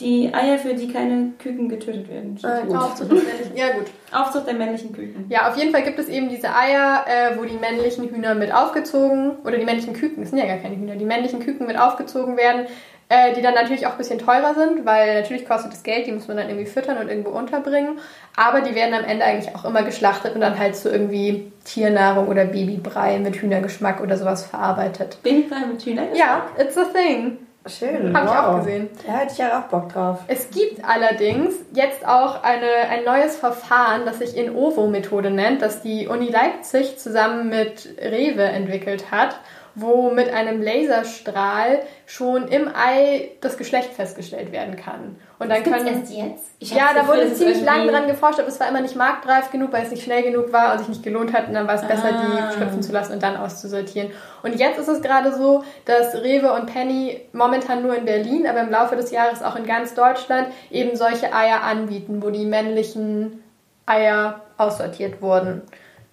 Die 0.00 0.32
Eier, 0.32 0.58
für 0.58 0.74
die 0.74 0.92
keine 0.92 1.32
Küken 1.42 1.68
getötet 1.68 2.08
werden. 2.08 2.38
äh, 2.44 2.72
Aufzucht 2.74 3.10
der 3.10 3.18
männlichen. 3.18 3.56
Ja, 3.56 3.70
gut. 3.72 3.86
Aufzucht 4.12 4.46
der 4.46 4.54
männlichen 4.54 4.92
Küken. 4.92 5.26
Ja, 5.28 5.48
auf 5.48 5.56
jeden 5.56 5.72
Fall 5.72 5.82
gibt 5.82 5.98
es 5.98 6.08
eben 6.08 6.28
diese 6.28 6.54
Eier, 6.54 7.04
äh, 7.06 7.36
wo 7.36 7.44
die 7.44 7.56
männlichen 7.56 8.08
Hühner 8.08 8.34
mit 8.36 8.54
aufgezogen, 8.54 9.38
oder 9.44 9.56
die 9.56 9.64
männlichen 9.64 9.94
Küken, 9.94 10.22
das 10.22 10.30
sind 10.30 10.38
ja 10.38 10.46
gar 10.46 10.58
keine 10.58 10.76
Hühner, 10.76 10.94
die 10.94 11.04
männlichen 11.04 11.40
Küken 11.40 11.66
mit 11.66 11.76
aufgezogen 11.78 12.36
werden, 12.36 12.66
äh, 13.08 13.32
die 13.34 13.42
dann 13.42 13.54
natürlich 13.54 13.86
auch 13.86 13.92
ein 13.92 13.98
bisschen 13.98 14.18
teurer 14.20 14.54
sind, 14.54 14.84
weil 14.84 15.20
natürlich 15.20 15.46
kostet 15.48 15.72
das 15.72 15.82
Geld, 15.82 16.06
die 16.06 16.12
muss 16.12 16.28
man 16.28 16.36
dann 16.36 16.48
irgendwie 16.48 16.66
füttern 16.66 16.98
und 16.98 17.08
irgendwo 17.08 17.30
unterbringen. 17.30 17.98
Aber 18.36 18.60
die 18.60 18.74
werden 18.76 18.94
am 18.94 19.04
Ende 19.04 19.24
eigentlich 19.24 19.52
auch 19.56 19.64
immer 19.64 19.82
geschlachtet 19.82 20.34
und 20.34 20.42
dann 20.42 20.58
halt 20.58 20.76
zu 20.76 20.90
irgendwie 20.90 21.50
Tiernahrung 21.64 22.28
oder 22.28 22.44
Babybrei 22.44 23.18
mit 23.18 23.36
Hühnergeschmack 23.36 24.00
oder 24.00 24.16
sowas 24.16 24.44
verarbeitet. 24.44 25.18
Babybrei 25.22 25.66
mit 25.72 25.82
Hühnern? 25.82 26.08
Ja, 26.14 26.46
it's 26.56 26.76
a 26.76 26.84
thing. 26.84 27.38
Schön. 27.68 28.16
Hab 28.16 28.24
ich 28.24 28.30
wow. 28.30 28.38
auch 28.38 28.58
gesehen. 28.58 28.90
Da 29.06 29.12
hätte 29.12 29.32
ich 29.32 29.38
ja 29.38 29.58
auch 29.60 29.64
Bock 29.64 29.92
drauf. 29.92 30.20
Es 30.26 30.50
gibt 30.50 30.84
allerdings 30.84 31.54
jetzt 31.72 32.06
auch 32.06 32.42
eine, 32.42 32.88
ein 32.90 33.04
neues 33.04 33.36
Verfahren, 33.36 34.02
das 34.04 34.18
sich 34.18 34.36
in 34.36 34.54
OVO-Methode 34.54 35.30
nennt, 35.30 35.62
das 35.62 35.82
die 35.82 36.08
Uni 36.08 36.28
Leipzig 36.28 36.98
zusammen 36.98 37.48
mit 37.48 37.88
Rewe 38.00 38.42
entwickelt 38.42 39.10
hat, 39.10 39.40
wo 39.80 40.10
mit 40.10 40.30
einem 40.32 40.60
Laserstrahl 40.62 41.80
schon 42.06 42.48
im 42.48 42.68
Ei 42.74 43.30
das 43.40 43.56
Geschlecht 43.56 43.92
festgestellt 43.92 44.50
werden 44.52 44.76
kann. 44.76 45.16
Und 45.38 45.50
dann 45.50 45.62
können 45.62 45.86
erst 45.86 46.12
jetzt? 46.12 46.44
Ich 46.58 46.70
ja, 46.72 46.88
da 46.92 47.00
das 47.00 47.08
wurde 47.08 47.32
ziemlich 47.32 47.62
lang 47.62 47.82
irgendwie- 47.82 47.94
dran 47.94 48.06
geforscht, 48.08 48.40
aber 48.40 48.48
es 48.48 48.58
war 48.58 48.68
immer 48.68 48.80
nicht 48.80 48.96
marktreif 48.96 49.50
genug, 49.50 49.72
weil 49.72 49.84
es 49.84 49.90
nicht 49.90 50.02
schnell 50.02 50.22
genug 50.22 50.52
war 50.52 50.72
und 50.72 50.78
sich 50.80 50.88
nicht 50.88 51.02
gelohnt 51.02 51.32
hat. 51.32 51.48
Und 51.48 51.54
dann 51.54 51.66
war 51.68 51.74
es 51.76 51.82
besser, 51.86 52.08
Ah. 52.12 52.48
die 52.50 52.54
schlüpfen 52.56 52.82
zu 52.82 52.92
lassen 52.92 53.12
und 53.12 53.22
dann 53.22 53.36
auszusortieren. 53.36 54.10
Und 54.42 54.56
jetzt 54.58 54.78
ist 54.78 54.88
es 54.88 55.00
gerade 55.00 55.32
so, 55.34 55.62
dass 55.84 56.14
Rewe 56.14 56.52
und 56.52 56.66
Penny 56.66 57.20
momentan 57.32 57.82
nur 57.82 57.94
in 57.96 58.04
Berlin, 58.04 58.46
aber 58.48 58.60
im 58.60 58.70
Laufe 58.70 58.96
des 58.96 59.10
Jahres 59.12 59.42
auch 59.42 59.54
in 59.56 59.66
ganz 59.66 59.94
Deutschland 59.94 60.48
eben 60.70 60.96
solche 60.96 61.32
Eier 61.32 61.62
anbieten, 61.62 62.22
wo 62.22 62.30
die 62.30 62.46
männlichen 62.46 63.44
Eier 63.86 64.40
aussortiert 64.56 65.22
wurden. 65.22 65.62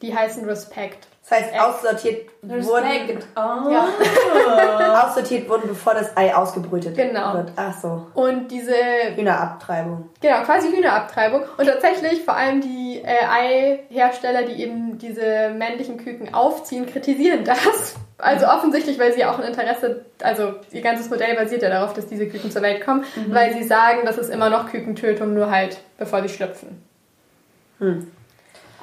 Die 0.02 0.16
heißen 0.16 0.46
Respect. 0.48 1.08
Das 1.28 1.40
heißt, 1.40 1.60
aussortiert 1.60 2.30
wurden. 2.44 3.18
Oh. 3.36 3.72
Ja. 3.72 3.88
aussortiert 5.08 5.50
wurden, 5.50 5.68
bevor 5.70 5.96
das 5.96 6.16
Ei 6.16 6.36
ausgebrütet 6.36 6.96
Genau. 6.96 7.34
wird. 7.34 7.52
Ach 7.56 7.74
so. 7.82 8.06
Und 8.14 8.50
diese 8.50 8.76
Hühnerabtreibung. 9.16 10.10
Genau, 10.22 10.44
quasi 10.44 10.70
Hühnerabtreibung. 10.70 11.42
Und 11.58 11.66
tatsächlich 11.66 12.24
vor 12.24 12.36
allem 12.36 12.62
die 12.62 13.02
äh, 13.04 13.88
Eihersteller, 13.90 14.44
die 14.44 14.62
eben 14.62 15.00
diese 15.00 15.50
männlichen 15.50 15.98
Küken 15.98 16.32
aufziehen, 16.32 16.86
kritisieren 16.86 17.44
das. 17.44 17.96
Also 18.20 18.46
offensichtlich, 18.46 19.00
weil 19.00 19.12
sie 19.12 19.26
auch 19.26 19.40
ein 19.40 19.46
Interesse, 19.46 20.06
also 20.22 20.54
ihr 20.72 20.82
ganzes 20.82 21.10
Modell 21.10 21.36
basiert 21.36 21.64
ja 21.64 21.70
darauf, 21.70 21.94
dass 21.94 22.06
diese 22.06 22.28
Küken 22.28 22.52
zur 22.52 22.62
Welt 22.62 22.86
kommen, 22.86 23.04
weil 23.30 23.52
sie 23.54 23.64
sagen, 23.64 24.02
das 24.06 24.18
ist 24.20 24.30
immer 24.30 24.50
noch 24.52 24.70
Kükentötung, 24.70 25.34
nur 25.34 25.50
halt 25.50 25.80
bevor 25.98 26.22
sie 26.22 26.30
schlüpfen. 26.30 26.84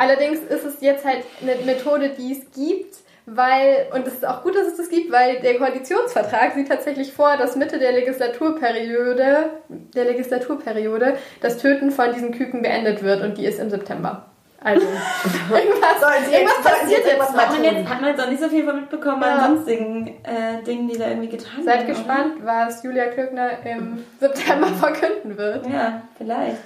Allerdings 0.03 0.41
ist 0.41 0.65
es 0.65 0.81
jetzt 0.81 1.05
halt 1.05 1.23
eine 1.41 1.55
Methode, 1.65 2.11
die 2.11 2.33
es 2.33 2.51
gibt, 2.55 2.97
weil, 3.27 3.87
und 3.95 4.05
es 4.07 4.15
ist 4.15 4.27
auch 4.27 4.43
gut, 4.43 4.57
dass 4.57 4.67
es 4.67 4.77
das 4.77 4.89
gibt, 4.89 5.13
weil 5.13 5.39
der 5.41 5.57
Koalitionsvertrag 5.57 6.55
sieht 6.55 6.69
tatsächlich 6.69 7.13
vor, 7.13 7.37
dass 7.37 7.55
Mitte 7.55 7.79
der 7.79 7.93
Legislaturperiode, 7.93 9.51
der 9.69 10.05
Legislaturperiode 10.05 11.17
das 11.41 11.59
Töten 11.59 11.91
von 11.91 12.13
diesen 12.13 12.33
Küken 12.33 12.63
beendet 12.63 13.03
wird 13.03 13.23
und 13.23 13.39
die 13.39 13.47
ist 13.47 13.61
im 13.61 13.71
September. 13.71 14.27
Also, 14.65 14.87
irgendwas, 15.51 16.21
jetzt- 16.21 16.33
irgendwas 16.33 16.63
passiert 16.63 17.05
jetzt 17.05 17.07
jetzt. 17.13 17.37
Hat 17.37 17.51
man, 17.53 17.65
jetzt, 17.65 17.89
hat 17.89 18.01
man 18.01 18.11
jetzt 18.11 18.21
auch 18.25 18.29
nicht 18.31 18.43
so 18.43 18.49
viel 18.49 18.65
von 18.65 18.77
mitbekommen 18.77 19.23
Ja. 19.23 19.35
an 19.39 19.55
sonstigen 19.57 20.07
äh, 20.25 20.63
Dingen, 20.65 20.89
die 20.89 20.97
da 20.99 21.09
irgendwie 21.09 21.29
getan 21.29 21.65
Seid 21.65 21.79
werden. 21.81 21.87
gespannt, 21.89 22.33
was 22.45 22.83
Julia 22.85 23.07
Klöckner 23.07 23.51
im 23.65 24.05
September 24.21 24.67
verkünden 24.81 25.37
wird. 25.37 25.67
Oder? 25.67 25.75
Ja, 25.75 26.03
vielleicht. 26.17 26.63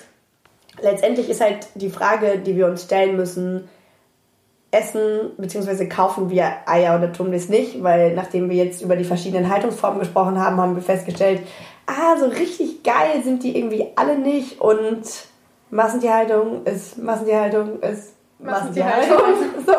Letztendlich 0.80 1.28
ist 1.28 1.40
halt 1.40 1.68
die 1.74 1.90
Frage, 1.90 2.38
die 2.38 2.56
wir 2.56 2.66
uns 2.66 2.82
stellen 2.82 3.16
müssen, 3.16 3.68
essen 4.70 5.32
bzw. 5.38 5.86
kaufen 5.86 6.30
wir 6.30 6.52
Eier 6.66 6.96
oder 6.96 7.12
tun 7.12 7.30
wir 7.30 7.38
es 7.38 7.48
nicht, 7.48 7.82
weil 7.82 8.14
nachdem 8.14 8.50
wir 8.50 8.56
jetzt 8.56 8.82
über 8.82 8.96
die 8.96 9.04
verschiedenen 9.04 9.50
Haltungsformen 9.50 10.00
gesprochen 10.00 10.38
haben, 10.38 10.60
haben 10.60 10.74
wir 10.74 10.82
festgestellt, 10.82 11.40
ah, 11.86 12.16
so 12.18 12.26
richtig 12.26 12.82
geil 12.82 13.22
sind 13.24 13.42
die 13.42 13.56
irgendwie 13.56 13.92
alle 13.96 14.18
nicht 14.18 14.60
und 14.60 15.04
Massentierhaltung 15.70 16.64
ist 16.64 16.98
Massentierhaltung 16.98 17.80
ist 17.80 18.14
Massentierhaltung. 18.38 19.18
So, 19.66 19.72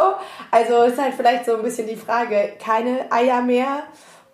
also 0.51 0.83
ist 0.83 1.01
halt 1.01 1.13
vielleicht 1.13 1.45
so 1.45 1.55
ein 1.55 1.63
bisschen 1.63 1.87
die 1.87 1.95
Frage, 1.95 2.53
keine 2.61 3.09
Eier 3.09 3.41
mehr 3.41 3.83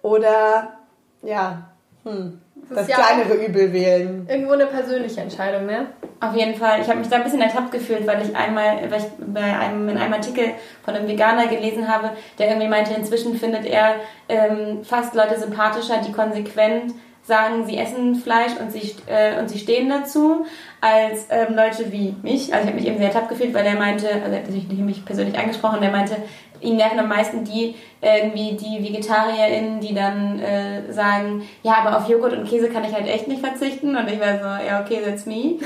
oder 0.01 0.79
ja, 1.21 1.69
hm, 2.03 2.41
Das 2.69 2.79
das 2.79 2.87
ja 2.87 2.95
kleinere 2.95 3.45
Übel 3.45 3.71
wählen. 3.71 4.25
Irgendwo 4.27 4.53
eine 4.53 4.65
persönliche 4.65 5.21
Entscheidung, 5.21 5.67
ne? 5.67 5.89
Auf 6.19 6.35
jeden 6.35 6.55
Fall. 6.55 6.81
Ich 6.81 6.87
habe 6.87 6.99
mich 6.99 7.09
da 7.09 7.17
ein 7.17 7.23
bisschen 7.23 7.41
ertappt 7.41 7.71
gefühlt, 7.71 8.07
weil 8.07 8.21
ich 8.21 8.35
einmal, 8.35 8.89
weil 8.89 8.99
ich 8.99 9.07
bei 9.19 9.41
einem, 9.41 9.89
in 9.89 9.97
einem 9.97 10.13
Artikel 10.13 10.51
von 10.83 10.93
einem 10.93 11.07
Veganer 11.07 11.47
gelesen 11.47 11.87
habe, 11.87 12.11
der 12.39 12.49
irgendwie 12.49 12.67
meinte, 12.67 12.93
inzwischen 12.93 13.37
findet 13.37 13.65
er 13.65 13.95
ähm, 14.29 14.83
fast 14.83 15.15
Leute 15.15 15.39
sympathischer, 15.39 15.97
die 16.05 16.11
konsequent 16.11 16.93
sagen, 17.23 17.65
sie 17.65 17.77
essen 17.77 18.15
Fleisch 18.15 18.51
und 18.59 18.71
sie, 18.71 18.95
äh, 19.07 19.39
und 19.39 19.49
sie 19.49 19.59
stehen 19.59 19.89
dazu, 19.89 20.45
als 20.81 21.27
ähm, 21.29 21.55
Leute 21.55 21.91
wie 21.91 22.15
mich. 22.21 22.53
Also 22.53 22.65
ich 22.65 22.73
habe 22.73 22.75
mich 22.75 22.87
eben 22.87 22.97
sehr 22.97 23.07
ertappt 23.07 23.29
gefühlt, 23.29 23.53
weil 23.53 23.63
der 23.63 23.75
meinte, 23.75 24.07
also 24.09 24.31
er 24.31 24.39
hat 24.39 24.47
sich 24.47 24.67
nicht 24.67 24.81
mich 24.81 25.05
persönlich 25.05 25.37
angesprochen, 25.37 25.81
der 25.81 25.91
meinte, 25.91 26.17
ihn 26.63 26.77
nerven 26.77 26.99
am 26.99 27.09
meisten 27.09 27.43
die 27.43 27.75
irgendwie 28.01 28.57
die 28.57 28.83
VegetarierInnen, 28.83 29.79
die 29.79 29.93
dann 29.93 30.39
äh, 30.39 30.91
sagen, 30.91 31.47
ja, 31.61 31.75
aber 31.75 31.97
auf 31.97 32.09
Joghurt 32.09 32.33
und 32.33 32.47
Käse 32.47 32.69
kann 32.69 32.83
ich 32.83 32.93
halt 32.93 33.07
echt 33.07 33.27
nicht 33.27 33.41
verzichten. 33.41 33.95
Und 33.95 34.09
ich 34.09 34.19
war 34.19 34.37
so, 34.37 34.65
ja, 34.65 34.81
okay, 34.81 35.01
that's 35.03 35.25
me. 35.25 35.59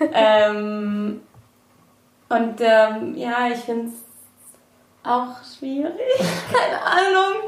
ähm, 0.12 1.20
und 2.28 2.60
ähm, 2.60 3.14
ja, 3.16 3.48
ich 3.52 3.60
finde 3.60 3.88
es 3.88 3.92
auch 5.04 5.36
schwierig. 5.58 5.92
Keine 6.52 6.82
Ahnung. 6.82 7.42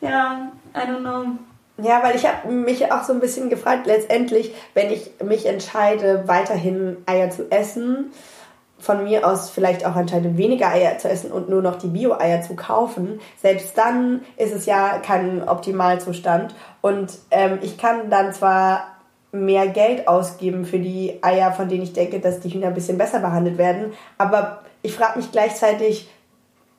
Ja, 0.00 0.52
I 0.74 0.90
don't 0.90 1.00
know. 1.00 1.38
Ja, 1.82 2.02
weil 2.04 2.14
ich 2.14 2.24
habe 2.26 2.52
mich 2.52 2.92
auch 2.92 3.02
so 3.02 3.12
ein 3.12 3.20
bisschen 3.20 3.50
gefragt, 3.50 3.86
letztendlich, 3.86 4.54
wenn 4.74 4.92
ich 4.92 5.10
mich 5.24 5.46
entscheide, 5.46 6.22
weiterhin 6.26 6.98
Eier 7.06 7.30
zu 7.30 7.50
essen, 7.50 8.12
von 8.78 9.04
mir 9.04 9.26
aus 9.26 9.50
vielleicht 9.50 9.84
auch 9.84 9.96
entscheide, 9.96 10.36
weniger 10.36 10.68
Eier 10.68 10.98
zu 10.98 11.08
essen 11.08 11.32
und 11.32 11.48
nur 11.48 11.62
noch 11.62 11.76
die 11.76 11.88
Bio-Eier 11.88 12.42
zu 12.42 12.54
kaufen, 12.54 13.20
selbst 13.40 13.76
dann 13.76 14.22
ist 14.36 14.52
es 14.52 14.66
ja 14.66 14.98
kein 14.98 15.48
Optimalzustand. 15.48 16.54
Und 16.80 17.18
ähm, 17.30 17.58
ich 17.62 17.78
kann 17.78 18.10
dann 18.10 18.32
zwar 18.32 18.94
mehr 19.32 19.66
Geld 19.66 20.06
ausgeben 20.06 20.64
für 20.64 20.78
die 20.78 21.18
Eier, 21.22 21.52
von 21.52 21.68
denen 21.68 21.82
ich 21.82 21.92
denke, 21.92 22.20
dass 22.20 22.40
die 22.40 22.50
Hühner 22.50 22.68
ein 22.68 22.74
bisschen 22.74 22.98
besser 22.98 23.18
behandelt 23.18 23.58
werden, 23.58 23.92
aber 24.16 24.62
ich 24.82 24.94
frage 24.94 25.18
mich 25.18 25.32
gleichzeitig, 25.32 26.08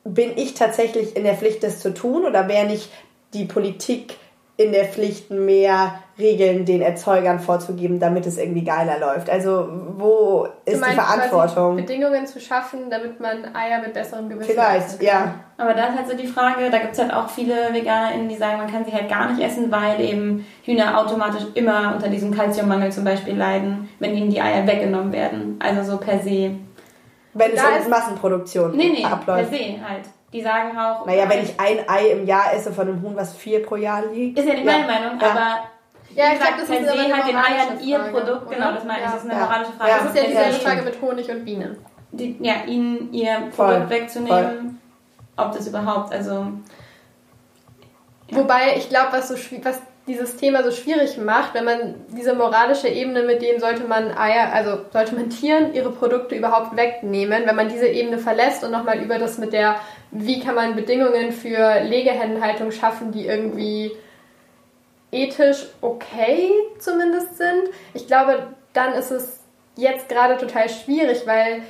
bin 0.04 0.30
ich 0.36 0.54
tatsächlich 0.54 1.16
in 1.16 1.24
der 1.24 1.34
Pflicht, 1.34 1.62
das 1.64 1.80
zu 1.80 1.92
tun 1.92 2.24
oder 2.24 2.48
wäre 2.48 2.66
nicht 2.66 2.90
die 3.34 3.44
Politik 3.44 4.16
in 4.58 4.72
der 4.72 4.86
Pflicht, 4.86 5.30
mehr 5.30 5.98
Regeln 6.18 6.64
den 6.64 6.80
Erzeugern 6.80 7.38
vorzugeben, 7.40 8.00
damit 8.00 8.24
es 8.24 8.38
irgendwie 8.38 8.64
geiler 8.64 8.98
läuft. 8.98 9.28
Also 9.28 9.68
wo 9.98 10.48
ist 10.64 10.82
die 10.82 10.94
Verantwortung? 10.94 11.76
Bedingungen 11.76 12.26
zu 12.26 12.40
schaffen, 12.40 12.88
damit 12.88 13.20
man 13.20 13.54
Eier 13.54 13.80
mit 13.80 13.92
besserem 13.92 14.30
Gewissen 14.30 14.50
Vielleicht, 14.50 15.02
ja. 15.02 15.34
Aber 15.58 15.74
da 15.74 15.88
ist 15.88 15.96
halt 15.96 16.08
so 16.08 16.16
die 16.16 16.26
Frage, 16.26 16.70
da 16.70 16.78
gibt 16.78 16.94
es 16.94 16.98
halt 16.98 17.12
auch 17.12 17.28
viele 17.28 17.74
VeganerInnen, 17.74 18.30
die 18.30 18.36
sagen, 18.36 18.56
man 18.56 18.70
kann 18.70 18.86
sie 18.86 18.92
halt 18.92 19.10
gar 19.10 19.30
nicht 19.30 19.44
essen, 19.44 19.70
weil 19.70 20.00
eben 20.00 20.46
Hühner 20.64 20.98
automatisch 20.98 21.44
immer 21.52 21.92
unter 21.94 22.08
diesem 22.08 22.34
Kalziummangel 22.34 22.90
zum 22.90 23.04
Beispiel 23.04 23.36
leiden, 23.36 23.90
wenn 23.98 24.16
ihnen 24.16 24.30
die 24.30 24.40
Eier 24.40 24.66
weggenommen 24.66 25.12
werden. 25.12 25.58
Also 25.62 25.92
so 25.92 25.98
per 25.98 26.18
se. 26.20 26.52
Wenn 27.34 27.52
es 27.52 27.84
in 27.84 27.90
Massenproduktion 27.90 28.74
nee, 28.74 28.88
nee, 28.88 29.04
abläuft. 29.04 29.50
per 29.50 29.58
se 29.58 29.64
halt. 29.86 30.04
Die 30.36 30.42
sagen 30.42 30.76
auch. 30.78 31.06
Naja, 31.06 31.26
wenn 31.30 31.42
ich 31.44 31.58
ein 31.58 31.88
Ei 31.88 32.08
im 32.10 32.26
Jahr 32.26 32.52
esse 32.52 32.70
von 32.70 32.86
einem 32.88 33.00
Huhn, 33.00 33.16
was 33.16 33.34
vier 33.34 33.64
pro 33.64 33.76
Jahr 33.76 34.04
liegt. 34.04 34.38
Ist 34.38 34.46
ja 34.46 34.52
nicht 34.54 34.66
meine 34.66 34.86
Meinung, 34.86 35.18
Ja. 35.18 35.30
aber. 35.30 35.58
Ja, 36.14 36.24
ich 36.32 36.38
glaube, 36.40 36.54
das 36.60 36.68
ist 36.68 36.88
eine 36.88 37.14
halt 37.16 37.26
den 37.28 37.36
Eiern 37.36 37.80
ihr 37.82 37.98
Produkt. 37.98 38.50
Genau, 38.50 38.72
das 38.72 38.84
meine 38.84 38.98
ich. 38.98 39.04
Ja. 39.06 39.12
Das 39.12 39.24
ist 39.24 39.30
eine 39.30 39.40
Ja. 39.40 39.46
moralische 39.46 39.72
Frage. 39.72 39.90
Ja, 39.90 39.98
Das 39.98 40.06
ist 40.08 40.16
ja 40.16 40.28
dieselbe 40.28 40.52
se 40.52 40.60
Frage 40.60 40.82
mit 40.82 41.00
Honig 41.02 41.30
und 41.30 41.44
Bienen. 41.46 41.76
die, 42.12 42.36
ja, 42.40 42.54
ihnen 42.66 43.12
ihr 43.14 43.48
Voll, 43.52 43.68
Produkt 43.72 43.90
wegzunehmen, 43.90 44.80
ob 45.38 45.52
das 45.52 45.66
überhaupt, 45.66 46.12
also 46.12 46.46
Wobei 48.30 48.76
ich 48.76 48.88
glaube, 48.88 49.12
was, 49.12 49.28
so, 49.28 49.34
was 49.62 49.80
dieses 50.06 50.36
Thema 50.36 50.62
so 50.62 50.70
schwierig 50.70 51.18
macht, 51.18 51.54
wenn 51.54 51.64
man 51.64 51.94
diese 52.16 52.34
moralische 52.34 52.88
Ebene, 52.88 53.22
mit 53.22 53.42
denen 53.42 53.58
sollte 53.58 53.84
man 53.84 54.16
Eier, 54.16 54.52
also 54.52 54.78
sollte 54.92 55.16
man 55.16 55.30
Tieren 55.30 55.74
ihre 55.74 55.90
Produkte 55.90 56.36
überhaupt 56.36 56.76
wegnehmen, 56.76 57.42
wenn 57.44 57.56
man 57.56 57.68
diese 57.68 57.88
Ebene 57.88 58.18
verlässt 58.18 58.62
und 58.62 58.70
nochmal 58.70 59.02
über 59.02 59.18
das 59.18 59.38
mit 59.38 59.52
der, 59.52 59.76
wie 60.12 60.38
kann 60.38 60.54
man 60.54 60.76
Bedingungen 60.76 61.32
für 61.32 61.80
Legehennenhaltung 61.82 62.70
schaffen, 62.70 63.10
die 63.10 63.26
irgendwie 63.26 63.92
ethisch 65.10 65.66
okay 65.80 66.50
zumindest 66.78 67.36
sind. 67.38 67.70
Ich 67.94 68.06
glaube, 68.06 68.46
dann 68.72 68.92
ist 68.92 69.10
es 69.10 69.40
jetzt 69.76 70.08
gerade 70.08 70.36
total 70.36 70.68
schwierig, 70.68 71.26
weil 71.26 71.62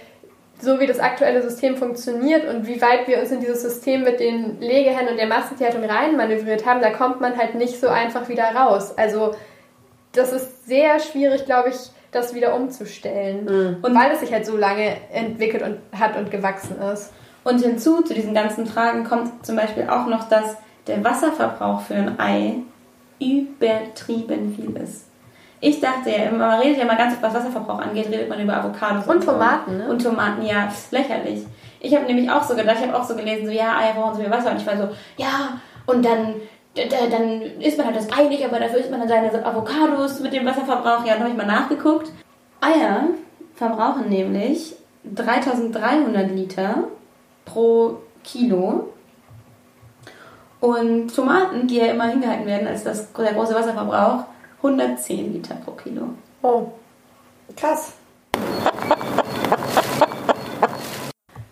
so 0.61 0.81
wie 0.81 0.87
das 0.87 1.01
aktuelle 1.01 1.43
System 1.43 1.77
funktioniert 1.77 2.49
und 2.49 2.67
wie 2.67 2.81
weit 2.81 3.07
wir 3.07 3.21
uns 3.21 3.31
in 3.31 3.41
dieses 3.41 3.63
System 3.63 4.05
mit 4.05 4.21
den 4.21 4.61
Legehennen 4.61 5.11
und 5.11 5.19
der 5.19 5.27
Massentierhaltung 5.27 5.85
reinmanövriert 5.85 6.65
haben, 6.65 6.81
da 6.81 6.91
kommt 6.91 7.21
man 7.21 7.37
halt 7.37 7.55
nicht 7.55 7.79
so 7.81 7.89
einfach 7.89 8.29
wieder 8.29 8.45
raus. 8.55 8.97
Also 8.97 9.35
das 10.13 10.33
ist 10.33 10.67
sehr 10.67 10.99
schwierig, 10.99 11.45
glaube 11.45 11.69
ich, 11.71 11.77
das 12.11 12.35
wieder 12.35 12.55
umzustellen. 12.55 13.47
Und 13.83 13.95
weil 13.95 14.13
es 14.13 14.21
sich 14.21 14.33
halt 14.33 14.47
so 14.47 14.57
lange 14.57 14.97
entwickelt 15.13 15.63
und 15.63 15.79
hat 15.99 16.17
und 16.17 16.31
gewachsen 16.31 16.81
ist. 16.81 17.13
Und 17.45 17.63
hinzu 17.63 18.03
zu 18.03 18.15
diesen 18.15 18.35
ganzen 18.35 18.67
Fragen 18.67 19.05
kommt 19.05 19.45
zum 19.45 19.57
Beispiel 19.57 19.89
auch 19.89 20.07
noch, 20.07 20.29
dass 20.29 20.57
der 20.87 21.05
Wasserverbrauch 21.05 21.83
für 21.83 21.95
ein 21.95 22.19
Ei 22.19 22.55
übertrieben 23.21 24.55
viel 24.55 24.77
ist. 24.83 25.06
Ich 25.61 25.81
dachte 25.81 26.11
ja, 26.11 26.25
immer, 26.25 26.49
man 26.49 26.61
redet 26.61 26.79
ja 26.79 26.85
mal 26.85 26.97
ganz 26.97 27.15
oft, 27.15 27.23
was 27.23 27.35
Wasserverbrauch 27.35 27.81
angeht, 27.81 28.09
redet 28.11 28.29
man 28.29 28.41
über 28.41 28.57
Avocados. 28.57 29.07
Und 29.07 29.25
so. 29.25 29.33
Tomaten, 29.33 29.79
ne? 29.79 29.89
Und 29.89 30.03
Tomaten, 30.03 30.45
ja, 30.45 30.69
lächerlich. 30.91 31.47
Ich 31.81 31.95
habe 31.95 32.05
nämlich 32.05 32.31
auch 32.31 32.43
so 32.43 32.55
gedacht, 32.55 32.77
ich 32.79 32.87
habe 32.87 32.99
auch 32.99 33.05
so 33.05 33.17
gelesen, 33.17 33.47
so, 33.47 33.53
ja, 33.53 33.77
Eier 33.79 33.95
brauchen 33.95 34.17
so 34.17 34.23
viel 34.23 34.31
Wasser. 34.31 34.51
Und 34.51 34.59
ich 34.59 34.67
war 34.67 34.77
so, 34.77 34.89
ja, 35.17 35.61
und 35.87 36.05
dann, 36.05 36.35
dann 36.75 37.43
isst 37.61 37.79
man 37.79 37.87
halt 37.87 37.97
das 37.97 38.13
Ei 38.13 38.25
nicht, 38.25 38.45
aber 38.45 38.61
dafür 38.61 38.81
isst 38.81 38.91
man 38.91 39.01
dann 39.01 39.09
seine 39.09 39.47
Avocados 39.47 40.21
mit 40.21 40.33
dem 40.33 40.45
Wasserverbrauch. 40.45 41.07
Ja, 41.07 41.15
dann 41.15 41.21
habe 41.21 41.31
ich 41.31 41.37
mal 41.37 41.47
nachgeguckt. 41.47 42.11
Eier 42.61 43.05
verbrauchen 43.55 44.09
nämlich 44.09 44.75
3300 45.05 46.31
Liter 46.31 46.85
pro 47.45 47.99
Kilo. 48.25 48.93
Und 50.61 51.15
Tomaten, 51.15 51.67
die 51.67 51.77
ja 51.77 51.87
immer 51.87 52.09
hingehalten 52.09 52.47
werden 52.47 52.67
als 52.67 52.85
das, 52.85 53.13
der 53.13 53.35
große 53.35 53.55
Wasserverbrauch, 53.55 54.25
110 54.67 55.33
Liter 55.33 55.55
pro 55.57 55.73
Kilo. 55.73 56.09
Oh. 56.43 56.69
Krass. 57.57 57.95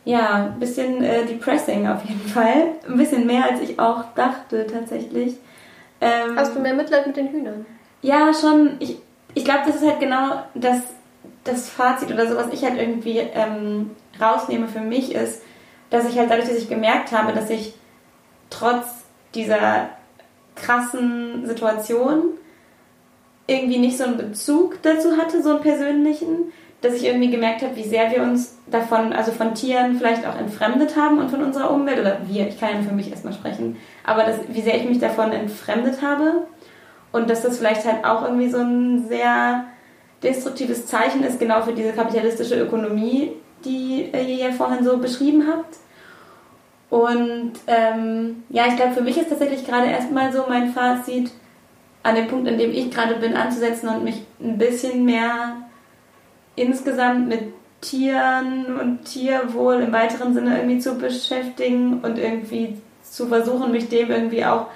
Ja, 0.04 0.46
ein 0.46 0.60
bisschen 0.60 1.02
äh, 1.02 1.24
depressing 1.24 1.86
auf 1.86 2.04
jeden 2.04 2.28
Fall. 2.28 2.72
Ein 2.86 2.96
bisschen 2.96 3.26
mehr, 3.26 3.44
als 3.50 3.60
ich 3.60 3.78
auch 3.78 4.04
dachte 4.14 4.66
tatsächlich. 4.66 5.36
Ähm, 6.00 6.36
Hast 6.36 6.54
du 6.54 6.60
mehr 6.60 6.74
Mitleid 6.74 7.06
mit 7.06 7.16
den 7.16 7.28
Hühnern? 7.28 7.64
Ja, 8.02 8.32
schon. 8.34 8.76
Ich, 8.80 8.98
ich 9.32 9.44
glaube, 9.44 9.62
das 9.66 9.76
ist 9.76 9.86
halt 9.86 10.00
genau 10.00 10.42
das, 10.54 10.82
das 11.44 11.70
Fazit 11.70 12.12
oder 12.12 12.28
so, 12.28 12.36
was 12.36 12.52
ich 12.52 12.64
halt 12.64 12.78
irgendwie 12.78 13.18
ähm, 13.18 13.92
rausnehme 14.20 14.68
für 14.68 14.80
mich 14.80 15.14
ist, 15.14 15.42
dass 15.88 16.06
ich 16.08 16.18
halt 16.18 16.30
dadurch, 16.30 16.48
dass 16.48 16.58
ich 16.58 16.68
gemerkt 16.68 17.12
habe, 17.12 17.32
dass 17.32 17.48
ich 17.48 17.74
trotz 18.50 18.86
dieser 19.34 19.88
krassen 20.54 21.46
Situation 21.46 22.34
irgendwie 23.46 23.78
nicht 23.78 23.98
so 23.98 24.04
einen 24.04 24.16
Bezug 24.16 24.82
dazu 24.82 25.16
hatte, 25.16 25.42
so 25.42 25.50
einen 25.50 25.60
persönlichen, 25.60 26.52
dass 26.80 26.94
ich 26.94 27.04
irgendwie 27.04 27.30
gemerkt 27.30 27.62
habe, 27.62 27.76
wie 27.76 27.88
sehr 27.88 28.10
wir 28.10 28.22
uns 28.22 28.58
davon, 28.70 29.12
also 29.12 29.32
von 29.32 29.54
Tieren 29.54 29.96
vielleicht 29.96 30.26
auch 30.26 30.38
entfremdet 30.38 30.96
haben 30.96 31.18
und 31.18 31.30
von 31.30 31.42
unserer 31.42 31.70
Umwelt, 31.70 31.98
oder 31.98 32.18
wir, 32.26 32.48
ich 32.48 32.58
kann 32.58 32.70
ja 32.74 32.82
für 32.82 32.94
mich 32.94 33.10
erstmal 33.10 33.32
sprechen, 33.32 33.76
aber 34.04 34.24
das, 34.24 34.36
wie 34.48 34.60
sehr 34.60 34.76
ich 34.76 34.88
mich 34.88 34.98
davon 34.98 35.32
entfremdet 35.32 36.02
habe. 36.02 36.46
Und 37.12 37.30
dass 37.30 37.42
das 37.42 37.58
vielleicht 37.58 37.84
halt 37.84 38.04
auch 38.04 38.24
irgendwie 38.24 38.50
so 38.50 38.58
ein 38.58 39.06
sehr 39.06 39.66
destruktives 40.24 40.86
Zeichen 40.86 41.22
ist, 41.22 41.38
genau 41.38 41.62
für 41.62 41.72
diese 41.72 41.92
kapitalistische 41.92 42.60
Ökonomie, 42.60 43.30
die 43.64 44.10
ihr 44.12 44.22
ja 44.22 44.50
vorhin 44.50 44.84
so 44.84 44.98
beschrieben 44.98 45.44
habt. 45.48 45.76
Und 46.90 47.52
ähm, 47.68 48.42
ja, 48.48 48.66
ich 48.66 48.76
glaube, 48.76 48.94
für 48.94 49.02
mich 49.02 49.16
ist 49.16 49.28
tatsächlich 49.28 49.64
gerade 49.64 49.86
erstmal 49.86 50.32
so 50.32 50.44
mein 50.48 50.72
Fazit, 50.72 51.30
an 52.04 52.14
dem 52.14 52.28
Punkt, 52.28 52.46
an 52.46 52.58
dem 52.58 52.70
ich 52.70 52.90
gerade 52.90 53.16
bin, 53.16 53.34
anzusetzen 53.34 53.88
und 53.88 54.04
mich 54.04 54.22
ein 54.40 54.58
bisschen 54.58 55.04
mehr 55.04 55.56
insgesamt 56.54 57.28
mit 57.28 57.40
Tieren 57.80 58.78
und 58.80 59.04
Tierwohl 59.04 59.80
im 59.80 59.92
weiteren 59.92 60.32
Sinne 60.34 60.58
irgendwie 60.58 60.78
zu 60.78 60.96
beschäftigen 60.96 62.00
und 62.02 62.18
irgendwie 62.18 62.78
zu 63.02 63.26
versuchen, 63.26 63.72
mich 63.72 63.88
dem 63.88 64.10
irgendwie 64.10 64.44
auch 64.44 64.66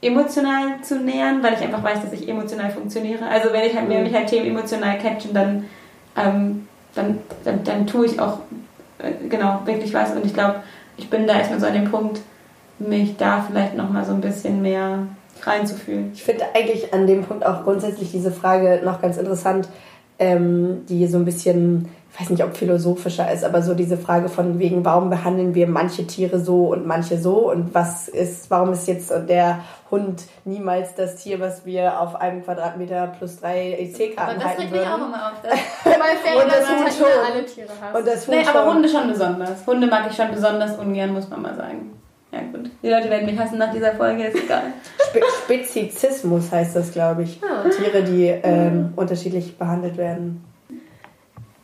emotional 0.00 0.80
zu 0.82 0.98
nähern, 0.98 1.42
weil 1.42 1.54
ich 1.54 1.60
einfach 1.60 1.82
weiß, 1.82 2.02
dass 2.02 2.12
ich 2.12 2.28
emotional 2.28 2.70
funktioniere. 2.70 3.26
Also 3.26 3.52
wenn 3.52 3.64
ich 3.64 3.76
halt, 3.76 3.88
wenn 3.88 4.02
mich 4.02 4.14
halt 4.14 4.28
Themen 4.28 4.46
emotional 4.46 4.98
catchen, 4.98 5.34
dann, 5.34 5.64
ähm, 6.16 6.68
dann, 6.94 7.18
dann, 7.44 7.64
dann 7.64 7.86
tue 7.86 8.06
ich 8.06 8.20
auch 8.20 8.40
äh, 8.98 9.12
genau 9.28 9.62
wirklich 9.66 9.92
was 9.92 10.12
und 10.12 10.24
ich 10.24 10.34
glaube, 10.34 10.62
ich 10.96 11.10
bin 11.10 11.26
da 11.26 11.38
erstmal 11.38 11.60
so 11.60 11.66
an 11.66 11.74
dem 11.74 11.90
Punkt, 11.90 12.20
mich 12.78 13.16
da 13.16 13.44
vielleicht 13.46 13.76
nochmal 13.76 14.04
so 14.04 14.12
ein 14.12 14.20
bisschen 14.20 14.62
mehr 14.62 15.06
reinzufühlen. 15.46 16.10
Ich 16.14 16.22
finde 16.22 16.44
eigentlich 16.54 16.92
an 16.92 17.06
dem 17.06 17.24
Punkt 17.24 17.44
auch 17.44 17.64
grundsätzlich 17.64 18.10
diese 18.10 18.30
Frage 18.30 18.80
noch 18.84 19.00
ganz 19.00 19.16
interessant, 19.16 19.68
ähm, 20.18 20.84
die 20.88 21.06
so 21.06 21.18
ein 21.18 21.24
bisschen, 21.24 21.88
ich 22.12 22.20
weiß 22.20 22.30
nicht, 22.30 22.42
ob 22.42 22.56
philosophischer 22.56 23.30
ist, 23.30 23.44
aber 23.44 23.62
so 23.62 23.74
diese 23.74 23.96
Frage 23.96 24.28
von 24.28 24.58
wegen, 24.58 24.84
warum 24.84 25.10
behandeln 25.10 25.54
wir 25.54 25.68
manche 25.68 26.06
Tiere 26.06 26.40
so 26.40 26.72
und 26.72 26.86
manche 26.86 27.18
so 27.18 27.50
und 27.50 27.74
was 27.74 28.08
ist, 28.08 28.50
warum 28.50 28.72
ist 28.72 28.88
jetzt 28.88 29.12
der 29.28 29.60
Hund 29.90 30.24
niemals 30.44 30.94
das 30.94 31.16
Tier, 31.16 31.40
was 31.40 31.64
wir 31.64 32.00
auf 32.00 32.16
einem 32.16 32.42
Quadratmeter 32.42 33.12
plus 33.18 33.40
drei 33.40 33.72
EC-Karten 33.78 34.44
halten 34.44 34.70
würden. 34.70 34.84
immer 34.84 35.32
auf. 35.32 35.40
Das 35.42 35.52
Weil 35.84 36.42
Und 36.42 36.52
das 36.52 36.68
halt 36.68 36.92
schon. 36.92 37.06
alle 37.32 37.46
Tiere 37.46 37.68
hast. 37.80 37.96
Und 37.96 38.06
das 38.06 38.26
Huhn 38.26 38.34
nee, 38.34 38.46
aber. 38.46 38.74
Hunde 38.74 38.88
schon 38.88 39.08
besonders. 39.08 39.66
Hunde 39.66 39.86
mag 39.86 40.06
ich 40.10 40.16
schon 40.16 40.30
besonders 40.30 40.76
ungern, 40.78 41.12
muss 41.12 41.28
man 41.30 41.42
mal 41.42 41.54
sagen. 41.54 41.92
Ja 42.32 42.40
gut. 42.40 42.70
Die 42.82 42.88
Leute 42.90 43.08
werden 43.08 43.24
mich 43.24 43.38
hassen 43.38 43.58
nach 43.58 43.72
dieser 43.72 43.94
Folge, 43.94 44.24
ist 44.24 44.36
egal. 44.36 44.64
Spe 45.08 45.22
Spezizismus 45.44 46.50
heißt 46.50 46.76
das, 46.76 46.92
glaube 46.92 47.24
ich. 47.24 47.40
Ah. 47.42 47.68
Tiere, 47.68 48.02
die 48.02 48.26
ähm, 48.26 48.92
unterschiedlich 48.96 49.56
behandelt 49.58 49.96
werden. 49.96 50.44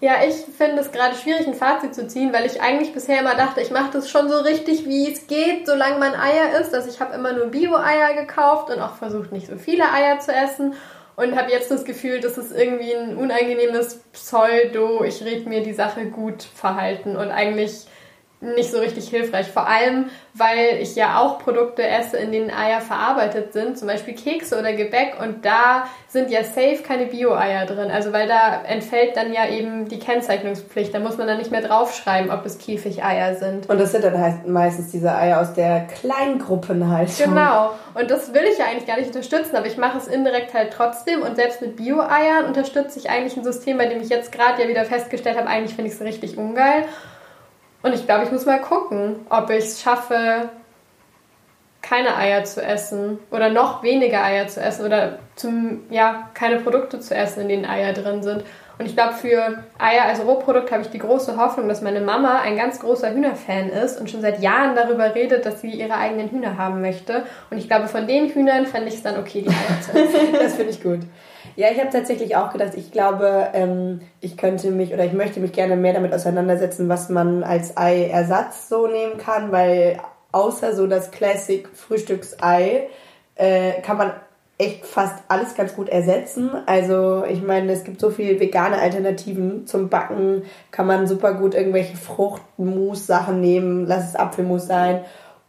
Ja, 0.04 0.16
ich 0.28 0.34
finde 0.34 0.82
es 0.82 0.92
gerade 0.92 1.16
schwierig, 1.16 1.46
ein 1.46 1.54
Fazit 1.54 1.94
zu 1.94 2.06
ziehen, 2.06 2.30
weil 2.32 2.44
ich 2.44 2.60
eigentlich 2.60 2.92
bisher 2.92 3.20
immer 3.20 3.36
dachte, 3.36 3.62
ich 3.62 3.70
mache 3.70 3.90
das 3.92 4.10
schon 4.10 4.28
so 4.28 4.38
richtig, 4.40 4.86
wie 4.86 5.10
es 5.10 5.26
geht, 5.28 5.66
solange 5.66 5.98
man 5.98 6.14
Eier 6.14 6.60
isst. 6.60 6.74
Also 6.74 6.90
ich 6.90 7.00
habe 7.00 7.14
immer 7.14 7.32
nur 7.32 7.46
Bio-Eier 7.46 8.12
gekauft 8.12 8.68
und 8.68 8.82
auch 8.82 8.96
versucht, 8.96 9.32
nicht 9.32 9.46
so 9.46 9.56
viele 9.56 9.90
Eier 9.90 10.18
zu 10.20 10.30
essen. 10.30 10.74
Und 11.16 11.36
habe 11.36 11.50
jetzt 11.52 11.70
das 11.70 11.86
Gefühl, 11.86 12.20
das 12.20 12.36
ist 12.36 12.52
irgendwie 12.52 12.92
ein 12.92 13.16
unangenehmes 13.16 14.00
Pseudo, 14.12 15.04
ich 15.04 15.24
rede 15.24 15.48
mir 15.48 15.62
die 15.62 15.72
Sache 15.72 16.06
gut 16.06 16.42
Verhalten. 16.42 17.16
Und 17.16 17.30
eigentlich 17.30 17.86
nicht 18.44 18.70
so 18.70 18.78
richtig 18.78 19.08
hilfreich. 19.08 19.48
Vor 19.48 19.66
allem, 19.66 20.10
weil 20.34 20.78
ich 20.80 20.94
ja 20.96 21.20
auch 21.20 21.38
Produkte 21.38 21.86
esse, 21.86 22.16
in 22.16 22.32
denen 22.32 22.50
Eier 22.50 22.80
verarbeitet 22.80 23.52
sind, 23.52 23.78
zum 23.78 23.88
Beispiel 23.88 24.14
Kekse 24.14 24.58
oder 24.58 24.72
Gebäck 24.72 25.14
und 25.20 25.44
da 25.44 25.86
sind 26.08 26.30
ja 26.30 26.44
safe 26.44 26.82
keine 26.86 27.06
Bio-Eier 27.06 27.66
drin. 27.66 27.90
Also 27.90 28.12
weil 28.12 28.28
da 28.28 28.62
entfällt 28.62 29.16
dann 29.16 29.32
ja 29.32 29.48
eben 29.48 29.88
die 29.88 29.98
Kennzeichnungspflicht. 29.98 30.94
Da 30.94 31.00
muss 31.00 31.18
man 31.18 31.26
dann 31.26 31.38
nicht 31.38 31.50
mehr 31.50 31.62
draufschreiben, 31.62 32.30
ob 32.30 32.46
es 32.46 32.58
Käfigeier 32.58 33.34
sind. 33.34 33.68
Und 33.68 33.80
das 33.80 33.92
sind 33.92 34.04
dann 34.04 34.18
halt 34.18 34.46
meistens 34.46 34.90
diese 34.90 35.14
Eier 35.14 35.40
aus 35.40 35.54
der 35.54 35.86
Kleingruppen 35.86 36.90
halt. 36.90 37.10
Genau. 37.18 37.70
Und 37.94 38.10
das 38.10 38.32
will 38.32 38.44
ich 38.50 38.58
ja 38.58 38.66
eigentlich 38.66 38.86
gar 38.86 38.96
nicht 38.96 39.08
unterstützen, 39.08 39.56
aber 39.56 39.66
ich 39.66 39.76
mache 39.76 39.98
es 39.98 40.06
indirekt 40.06 40.54
halt 40.54 40.72
trotzdem 40.72 41.22
und 41.22 41.36
selbst 41.36 41.60
mit 41.60 41.76
Bio-Eiern 41.76 42.44
unterstütze 42.44 42.98
ich 42.98 43.10
eigentlich 43.10 43.36
ein 43.36 43.44
System, 43.44 43.78
bei 43.78 43.86
dem 43.86 44.00
ich 44.00 44.08
jetzt 44.08 44.32
gerade 44.32 44.62
ja 44.62 44.68
wieder 44.68 44.84
festgestellt 44.84 45.36
habe, 45.36 45.48
eigentlich 45.48 45.74
finde 45.74 45.90
ich 45.90 45.96
es 45.96 46.04
richtig 46.04 46.38
ungeil. 46.38 46.84
Und 47.84 47.94
ich 47.94 48.06
glaube, 48.06 48.24
ich 48.24 48.32
muss 48.32 48.46
mal 48.46 48.62
gucken, 48.62 49.26
ob 49.28 49.50
ich 49.50 49.58
es 49.58 49.82
schaffe, 49.82 50.48
keine 51.82 52.16
Eier 52.16 52.42
zu 52.44 52.62
essen 52.62 53.18
oder 53.30 53.50
noch 53.50 53.82
weniger 53.82 54.24
Eier 54.24 54.48
zu 54.48 54.58
essen 54.62 54.86
oder 54.86 55.18
zum, 55.36 55.82
ja, 55.90 56.30
keine 56.32 56.60
Produkte 56.60 56.98
zu 56.98 57.14
essen, 57.14 57.42
in 57.42 57.48
denen 57.50 57.64
Eier 57.66 57.92
drin 57.92 58.22
sind. 58.22 58.42
Und 58.78 58.86
ich 58.86 58.96
glaube, 58.96 59.12
für 59.12 59.62
Eier 59.78 60.06
als 60.06 60.24
Rohprodukt 60.24 60.72
habe 60.72 60.80
ich 60.80 60.88
die 60.88 60.98
große 60.98 61.36
Hoffnung, 61.36 61.68
dass 61.68 61.82
meine 61.82 62.00
Mama 62.00 62.40
ein 62.40 62.56
ganz 62.56 62.80
großer 62.80 63.12
Hühnerfan 63.12 63.68
ist 63.68 64.00
und 64.00 64.10
schon 64.10 64.22
seit 64.22 64.40
Jahren 64.40 64.74
darüber 64.74 65.14
redet, 65.14 65.44
dass 65.44 65.60
sie 65.60 65.72
ihre 65.72 65.96
eigenen 65.96 66.30
Hühner 66.30 66.56
haben 66.56 66.80
möchte. 66.80 67.24
Und 67.50 67.58
ich 67.58 67.68
glaube, 67.68 67.88
von 67.88 68.06
den 68.06 68.30
Hühnern 68.30 68.64
fände 68.64 68.88
ich 68.88 68.94
es 68.94 69.02
dann 69.02 69.18
okay, 69.18 69.42
die 69.42 69.50
Eier 69.50 69.80
zu 69.82 69.90
essen. 69.92 70.32
das 70.32 70.54
finde 70.54 70.70
ich 70.70 70.82
gut. 70.82 71.00
Ja, 71.56 71.68
ich 71.70 71.78
habe 71.78 71.90
tatsächlich 71.90 72.36
auch 72.36 72.50
gedacht, 72.50 72.72
ich 72.76 72.90
glaube, 72.90 73.48
ähm, 73.52 74.00
ich 74.20 74.36
könnte 74.36 74.70
mich 74.70 74.92
oder 74.92 75.04
ich 75.04 75.12
möchte 75.12 75.40
mich 75.40 75.52
gerne 75.52 75.76
mehr 75.76 75.92
damit 75.92 76.12
auseinandersetzen, 76.12 76.88
was 76.88 77.08
man 77.08 77.44
als 77.44 77.76
Ei-Ersatz 77.76 78.68
so 78.68 78.86
nehmen 78.86 79.18
kann, 79.18 79.52
weil 79.52 80.00
außer 80.32 80.74
so 80.74 80.86
das 80.86 81.12
Classic 81.12 81.68
Frühstücksei 81.72 82.88
äh, 83.36 83.80
kann 83.82 83.98
man 83.98 84.12
echt 84.58 84.86
fast 84.86 85.22
alles 85.28 85.54
ganz 85.54 85.74
gut 85.74 85.88
ersetzen. 85.88 86.50
Also 86.66 87.24
ich 87.24 87.42
meine, 87.42 87.72
es 87.72 87.84
gibt 87.84 88.00
so 88.00 88.10
viele 88.10 88.38
vegane 88.38 88.78
Alternativen 88.78 89.66
zum 89.66 89.88
Backen. 89.88 90.42
Kann 90.70 90.86
man 90.86 91.06
super 91.06 91.34
gut 91.34 91.54
irgendwelche 91.54 91.96
Fruchtmus-Sachen 91.96 93.40
nehmen. 93.40 93.86
Lass 93.86 94.08
es 94.08 94.16
Apfelmus 94.16 94.66
sein. 94.66 95.04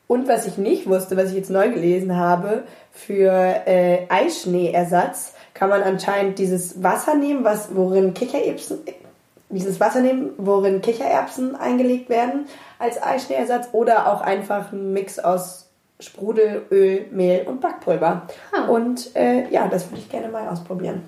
Und 0.07 0.27
was 0.27 0.45
ich 0.45 0.57
nicht 0.57 0.87
wusste, 0.87 1.17
was 1.17 1.29
ich 1.29 1.35
jetzt 1.35 1.49
neu 1.49 1.69
gelesen 1.71 2.15
habe, 2.15 2.63
für 2.91 3.31
äh, 3.65 4.07
Eischneeersatz 4.09 5.34
kann 5.55 5.69
man 5.69 5.81
anscheinend 5.81 6.37
dieses 6.37 6.83
Wasser 6.83 7.15
nehmen, 7.15 7.43
was, 7.43 7.73
worin 7.73 8.13
Kichererbsen, 8.13 8.79
dieses 9.49 9.79
Wasser 9.79 10.01
nehmen, 10.01 10.31
worin 10.37 10.81
Kichererbsen 10.81 11.55
eingelegt 11.55 12.09
werden 12.09 12.45
als 12.77 13.01
Eischneeersatz 13.01 13.69
oder 13.71 14.11
auch 14.11 14.21
einfach 14.21 14.71
ein 14.71 14.93
Mix 14.93 15.17
aus 15.17 15.69
Sprudel, 15.99 16.65
Öl, 16.71 17.05
Mehl 17.11 17.47
und 17.47 17.61
Backpulver. 17.61 18.23
Ah. 18.51 18.67
Und 18.67 19.15
äh, 19.15 19.49
ja, 19.49 19.67
das 19.67 19.89
würde 19.89 19.99
ich 19.99 20.09
gerne 20.09 20.27
mal 20.27 20.47
ausprobieren. 20.49 21.03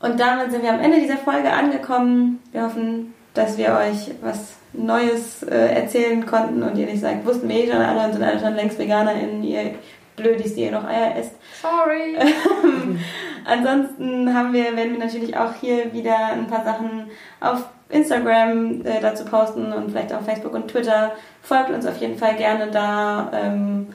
Und 0.00 0.18
damit 0.18 0.50
sind 0.50 0.62
wir 0.62 0.72
am 0.72 0.80
Ende 0.80 1.00
dieser 1.00 1.16
Folge 1.16 1.50
angekommen. 1.50 2.42
Wir 2.50 2.64
hoffen, 2.64 3.14
dass 3.34 3.56
wir 3.56 3.76
euch 3.76 4.10
was 4.20 4.54
Neues 4.72 5.44
äh, 5.44 5.74
erzählen 5.74 6.26
konnten 6.26 6.62
und 6.62 6.76
ihr 6.76 6.86
nicht 6.86 7.00
sagt, 7.00 7.24
wussten 7.24 7.48
wir 7.48 7.56
eh 7.56 7.70
schon 7.70 7.80
alle 7.80 8.06
und 8.06 8.12
sind 8.14 8.22
alle 8.22 8.40
schon 8.40 8.54
längst 8.54 8.78
VeganerInnen, 8.78 9.42
ihr 9.44 9.74
Blödis, 10.18 10.54
die 10.54 10.64
ihr 10.64 10.72
noch 10.72 10.84
Eier 10.84 11.16
esst. 11.16 11.32
Sorry. 11.62 12.16
ansonsten 13.44 14.34
haben 14.34 14.52
wir, 14.52 14.76
werden 14.76 14.92
wir 14.92 14.98
natürlich 14.98 15.36
auch 15.36 15.54
hier 15.54 15.92
wieder 15.92 16.16
ein 16.32 16.46
paar 16.46 16.64
Sachen 16.64 17.10
auf 17.40 17.64
Instagram 17.88 18.84
äh, 18.84 19.00
dazu 19.00 19.24
posten 19.24 19.72
und 19.72 19.90
vielleicht 19.90 20.12
auf 20.12 20.24
Facebook 20.24 20.52
und 20.54 20.68
Twitter. 20.68 21.12
Folgt 21.42 21.70
uns 21.70 21.86
auf 21.86 21.96
jeden 21.98 22.18
Fall 22.18 22.36
gerne 22.36 22.70
da. 22.70 23.30
Ähm, 23.32 23.88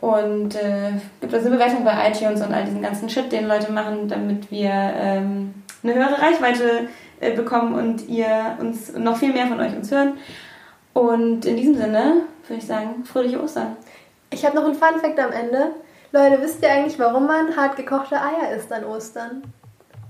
und 0.00 0.54
äh, 0.54 0.92
gibt 1.20 1.34
uns 1.34 1.44
eine 1.44 1.56
Bewertung 1.56 1.84
bei 1.84 2.10
iTunes 2.10 2.40
und 2.40 2.54
all 2.54 2.64
diesen 2.64 2.82
ganzen 2.82 3.08
Shit, 3.08 3.32
den 3.32 3.48
Leute 3.48 3.72
machen, 3.72 4.08
damit 4.08 4.50
wir 4.50 4.70
ähm, 4.70 5.54
eine 5.82 5.94
höhere 5.94 6.22
Reichweite 6.22 6.88
äh, 7.20 7.32
bekommen 7.32 7.74
und 7.74 8.08
ihr 8.08 8.56
uns 8.60 8.96
noch 8.96 9.16
viel 9.16 9.32
mehr 9.32 9.46
von 9.46 9.58
euch 9.60 9.74
uns 9.74 9.90
hören. 9.90 10.12
Und 10.94 11.44
in 11.44 11.56
diesem 11.56 11.74
Sinne 11.74 12.22
würde 12.46 12.60
ich 12.60 12.66
sagen, 12.66 13.04
fröhliche 13.04 13.42
Ostern. 13.42 13.76
Ich 14.30 14.44
habe 14.44 14.56
noch 14.56 14.64
einen 14.64 14.74
Fun 14.74 15.00
Fact 15.00 15.18
am 15.18 15.32
Ende. 15.32 15.72
Leute, 16.12 16.40
wisst 16.40 16.62
ihr 16.62 16.70
eigentlich, 16.70 16.98
warum 16.98 17.26
man 17.26 17.56
hart 17.56 17.76
gekochte 17.76 18.16
Eier 18.16 18.56
isst 18.56 18.72
an 18.72 18.84
Ostern? 18.84 19.42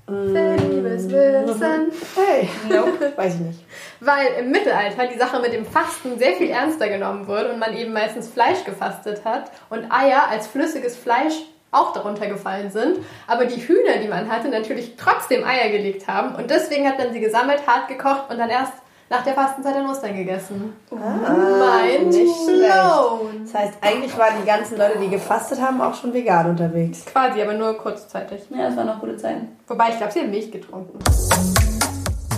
Liebes 0.09 1.11
Wissen. 1.11 1.93
Hey, 2.17 2.49
nope, 2.71 3.13
weiß 3.15 3.35
ich 3.35 3.41
nicht. 3.41 3.65
Weil 4.01 4.27
im 4.41 4.51
Mittelalter 4.51 5.07
die 5.07 5.19
Sache 5.19 5.39
mit 5.41 5.53
dem 5.53 5.67
Fasten 5.67 6.19
sehr 6.19 6.33
viel 6.33 6.49
ernster 6.49 6.89
genommen 6.89 7.27
wurde 7.27 7.53
und 7.53 7.59
man 7.59 7.77
eben 7.77 7.93
meistens 7.93 8.29
Fleisch 8.29 8.65
gefastet 8.65 9.25
hat 9.25 9.51
und 9.69 9.91
Eier 9.91 10.29
als 10.31 10.47
flüssiges 10.47 10.97
Fleisch 10.97 11.35
auch 11.71 11.93
darunter 11.93 12.27
gefallen 12.27 12.71
sind, 12.71 13.01
aber 13.27 13.45
die 13.45 13.61
Hühner, 13.61 13.99
die 14.03 14.09
man 14.09 14.33
hatte, 14.33 14.49
natürlich 14.49 14.95
trotzdem 14.97 15.45
Eier 15.45 15.69
gelegt 15.69 16.09
haben 16.09 16.35
und 16.37 16.51
deswegen 16.51 16.89
hat 16.89 16.97
man 16.97 17.13
sie 17.13 17.21
gesammelt, 17.21 17.67
hart 17.67 17.89
gekocht 17.89 18.31
und 18.31 18.39
dann 18.39 18.49
erst 18.49 18.73
nach 19.11 19.25
der 19.25 19.35
Fastenzeit 19.35 19.77
in 19.77 19.87
Ostern 19.87 20.17
gegessen. 20.17 20.73
Ah, 20.91 21.83
Mind 21.83 22.11
blown. 22.11 23.45
Das 23.45 23.55
heißt, 23.55 23.75
eigentlich 23.81 24.17
waren 24.19 24.35
die 24.41 24.47
ganzen 24.47 24.77
Leute, 24.77 24.99
die 24.99 25.09
gefastet 25.09 25.61
haben, 25.61 25.81
auch 25.81 25.95
schon 25.95 26.13
vegan 26.13 26.51
unterwegs. 26.51 27.05
Quasi, 27.07 27.41
aber 27.41 27.55
nur 27.55 27.77
kurzzeitig. 27.79 28.43
Ja, 28.51 28.69
das 28.69 28.77
waren 28.77 28.87
noch 28.87 29.01
gute 29.01 29.17
Zeiten. 29.17 29.49
Wobei, 29.67 29.91
ich 29.91 29.97
glaube, 29.97 30.13
sie 30.13 30.21
haben 30.21 30.31
Milch 30.31 30.51
getrunken. 30.51 30.99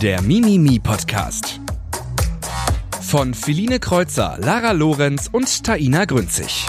Der 0.01 0.23
Mimimi 0.23 0.79
Podcast. 0.79 1.61
Von 3.03 3.35
Philine 3.35 3.81
Kreuzer, 3.81 4.37
Lara 4.41 4.71
Lorenz 4.71 5.29
und 5.33 5.64
Taina 5.64 6.05
Grünzig. 6.05 6.66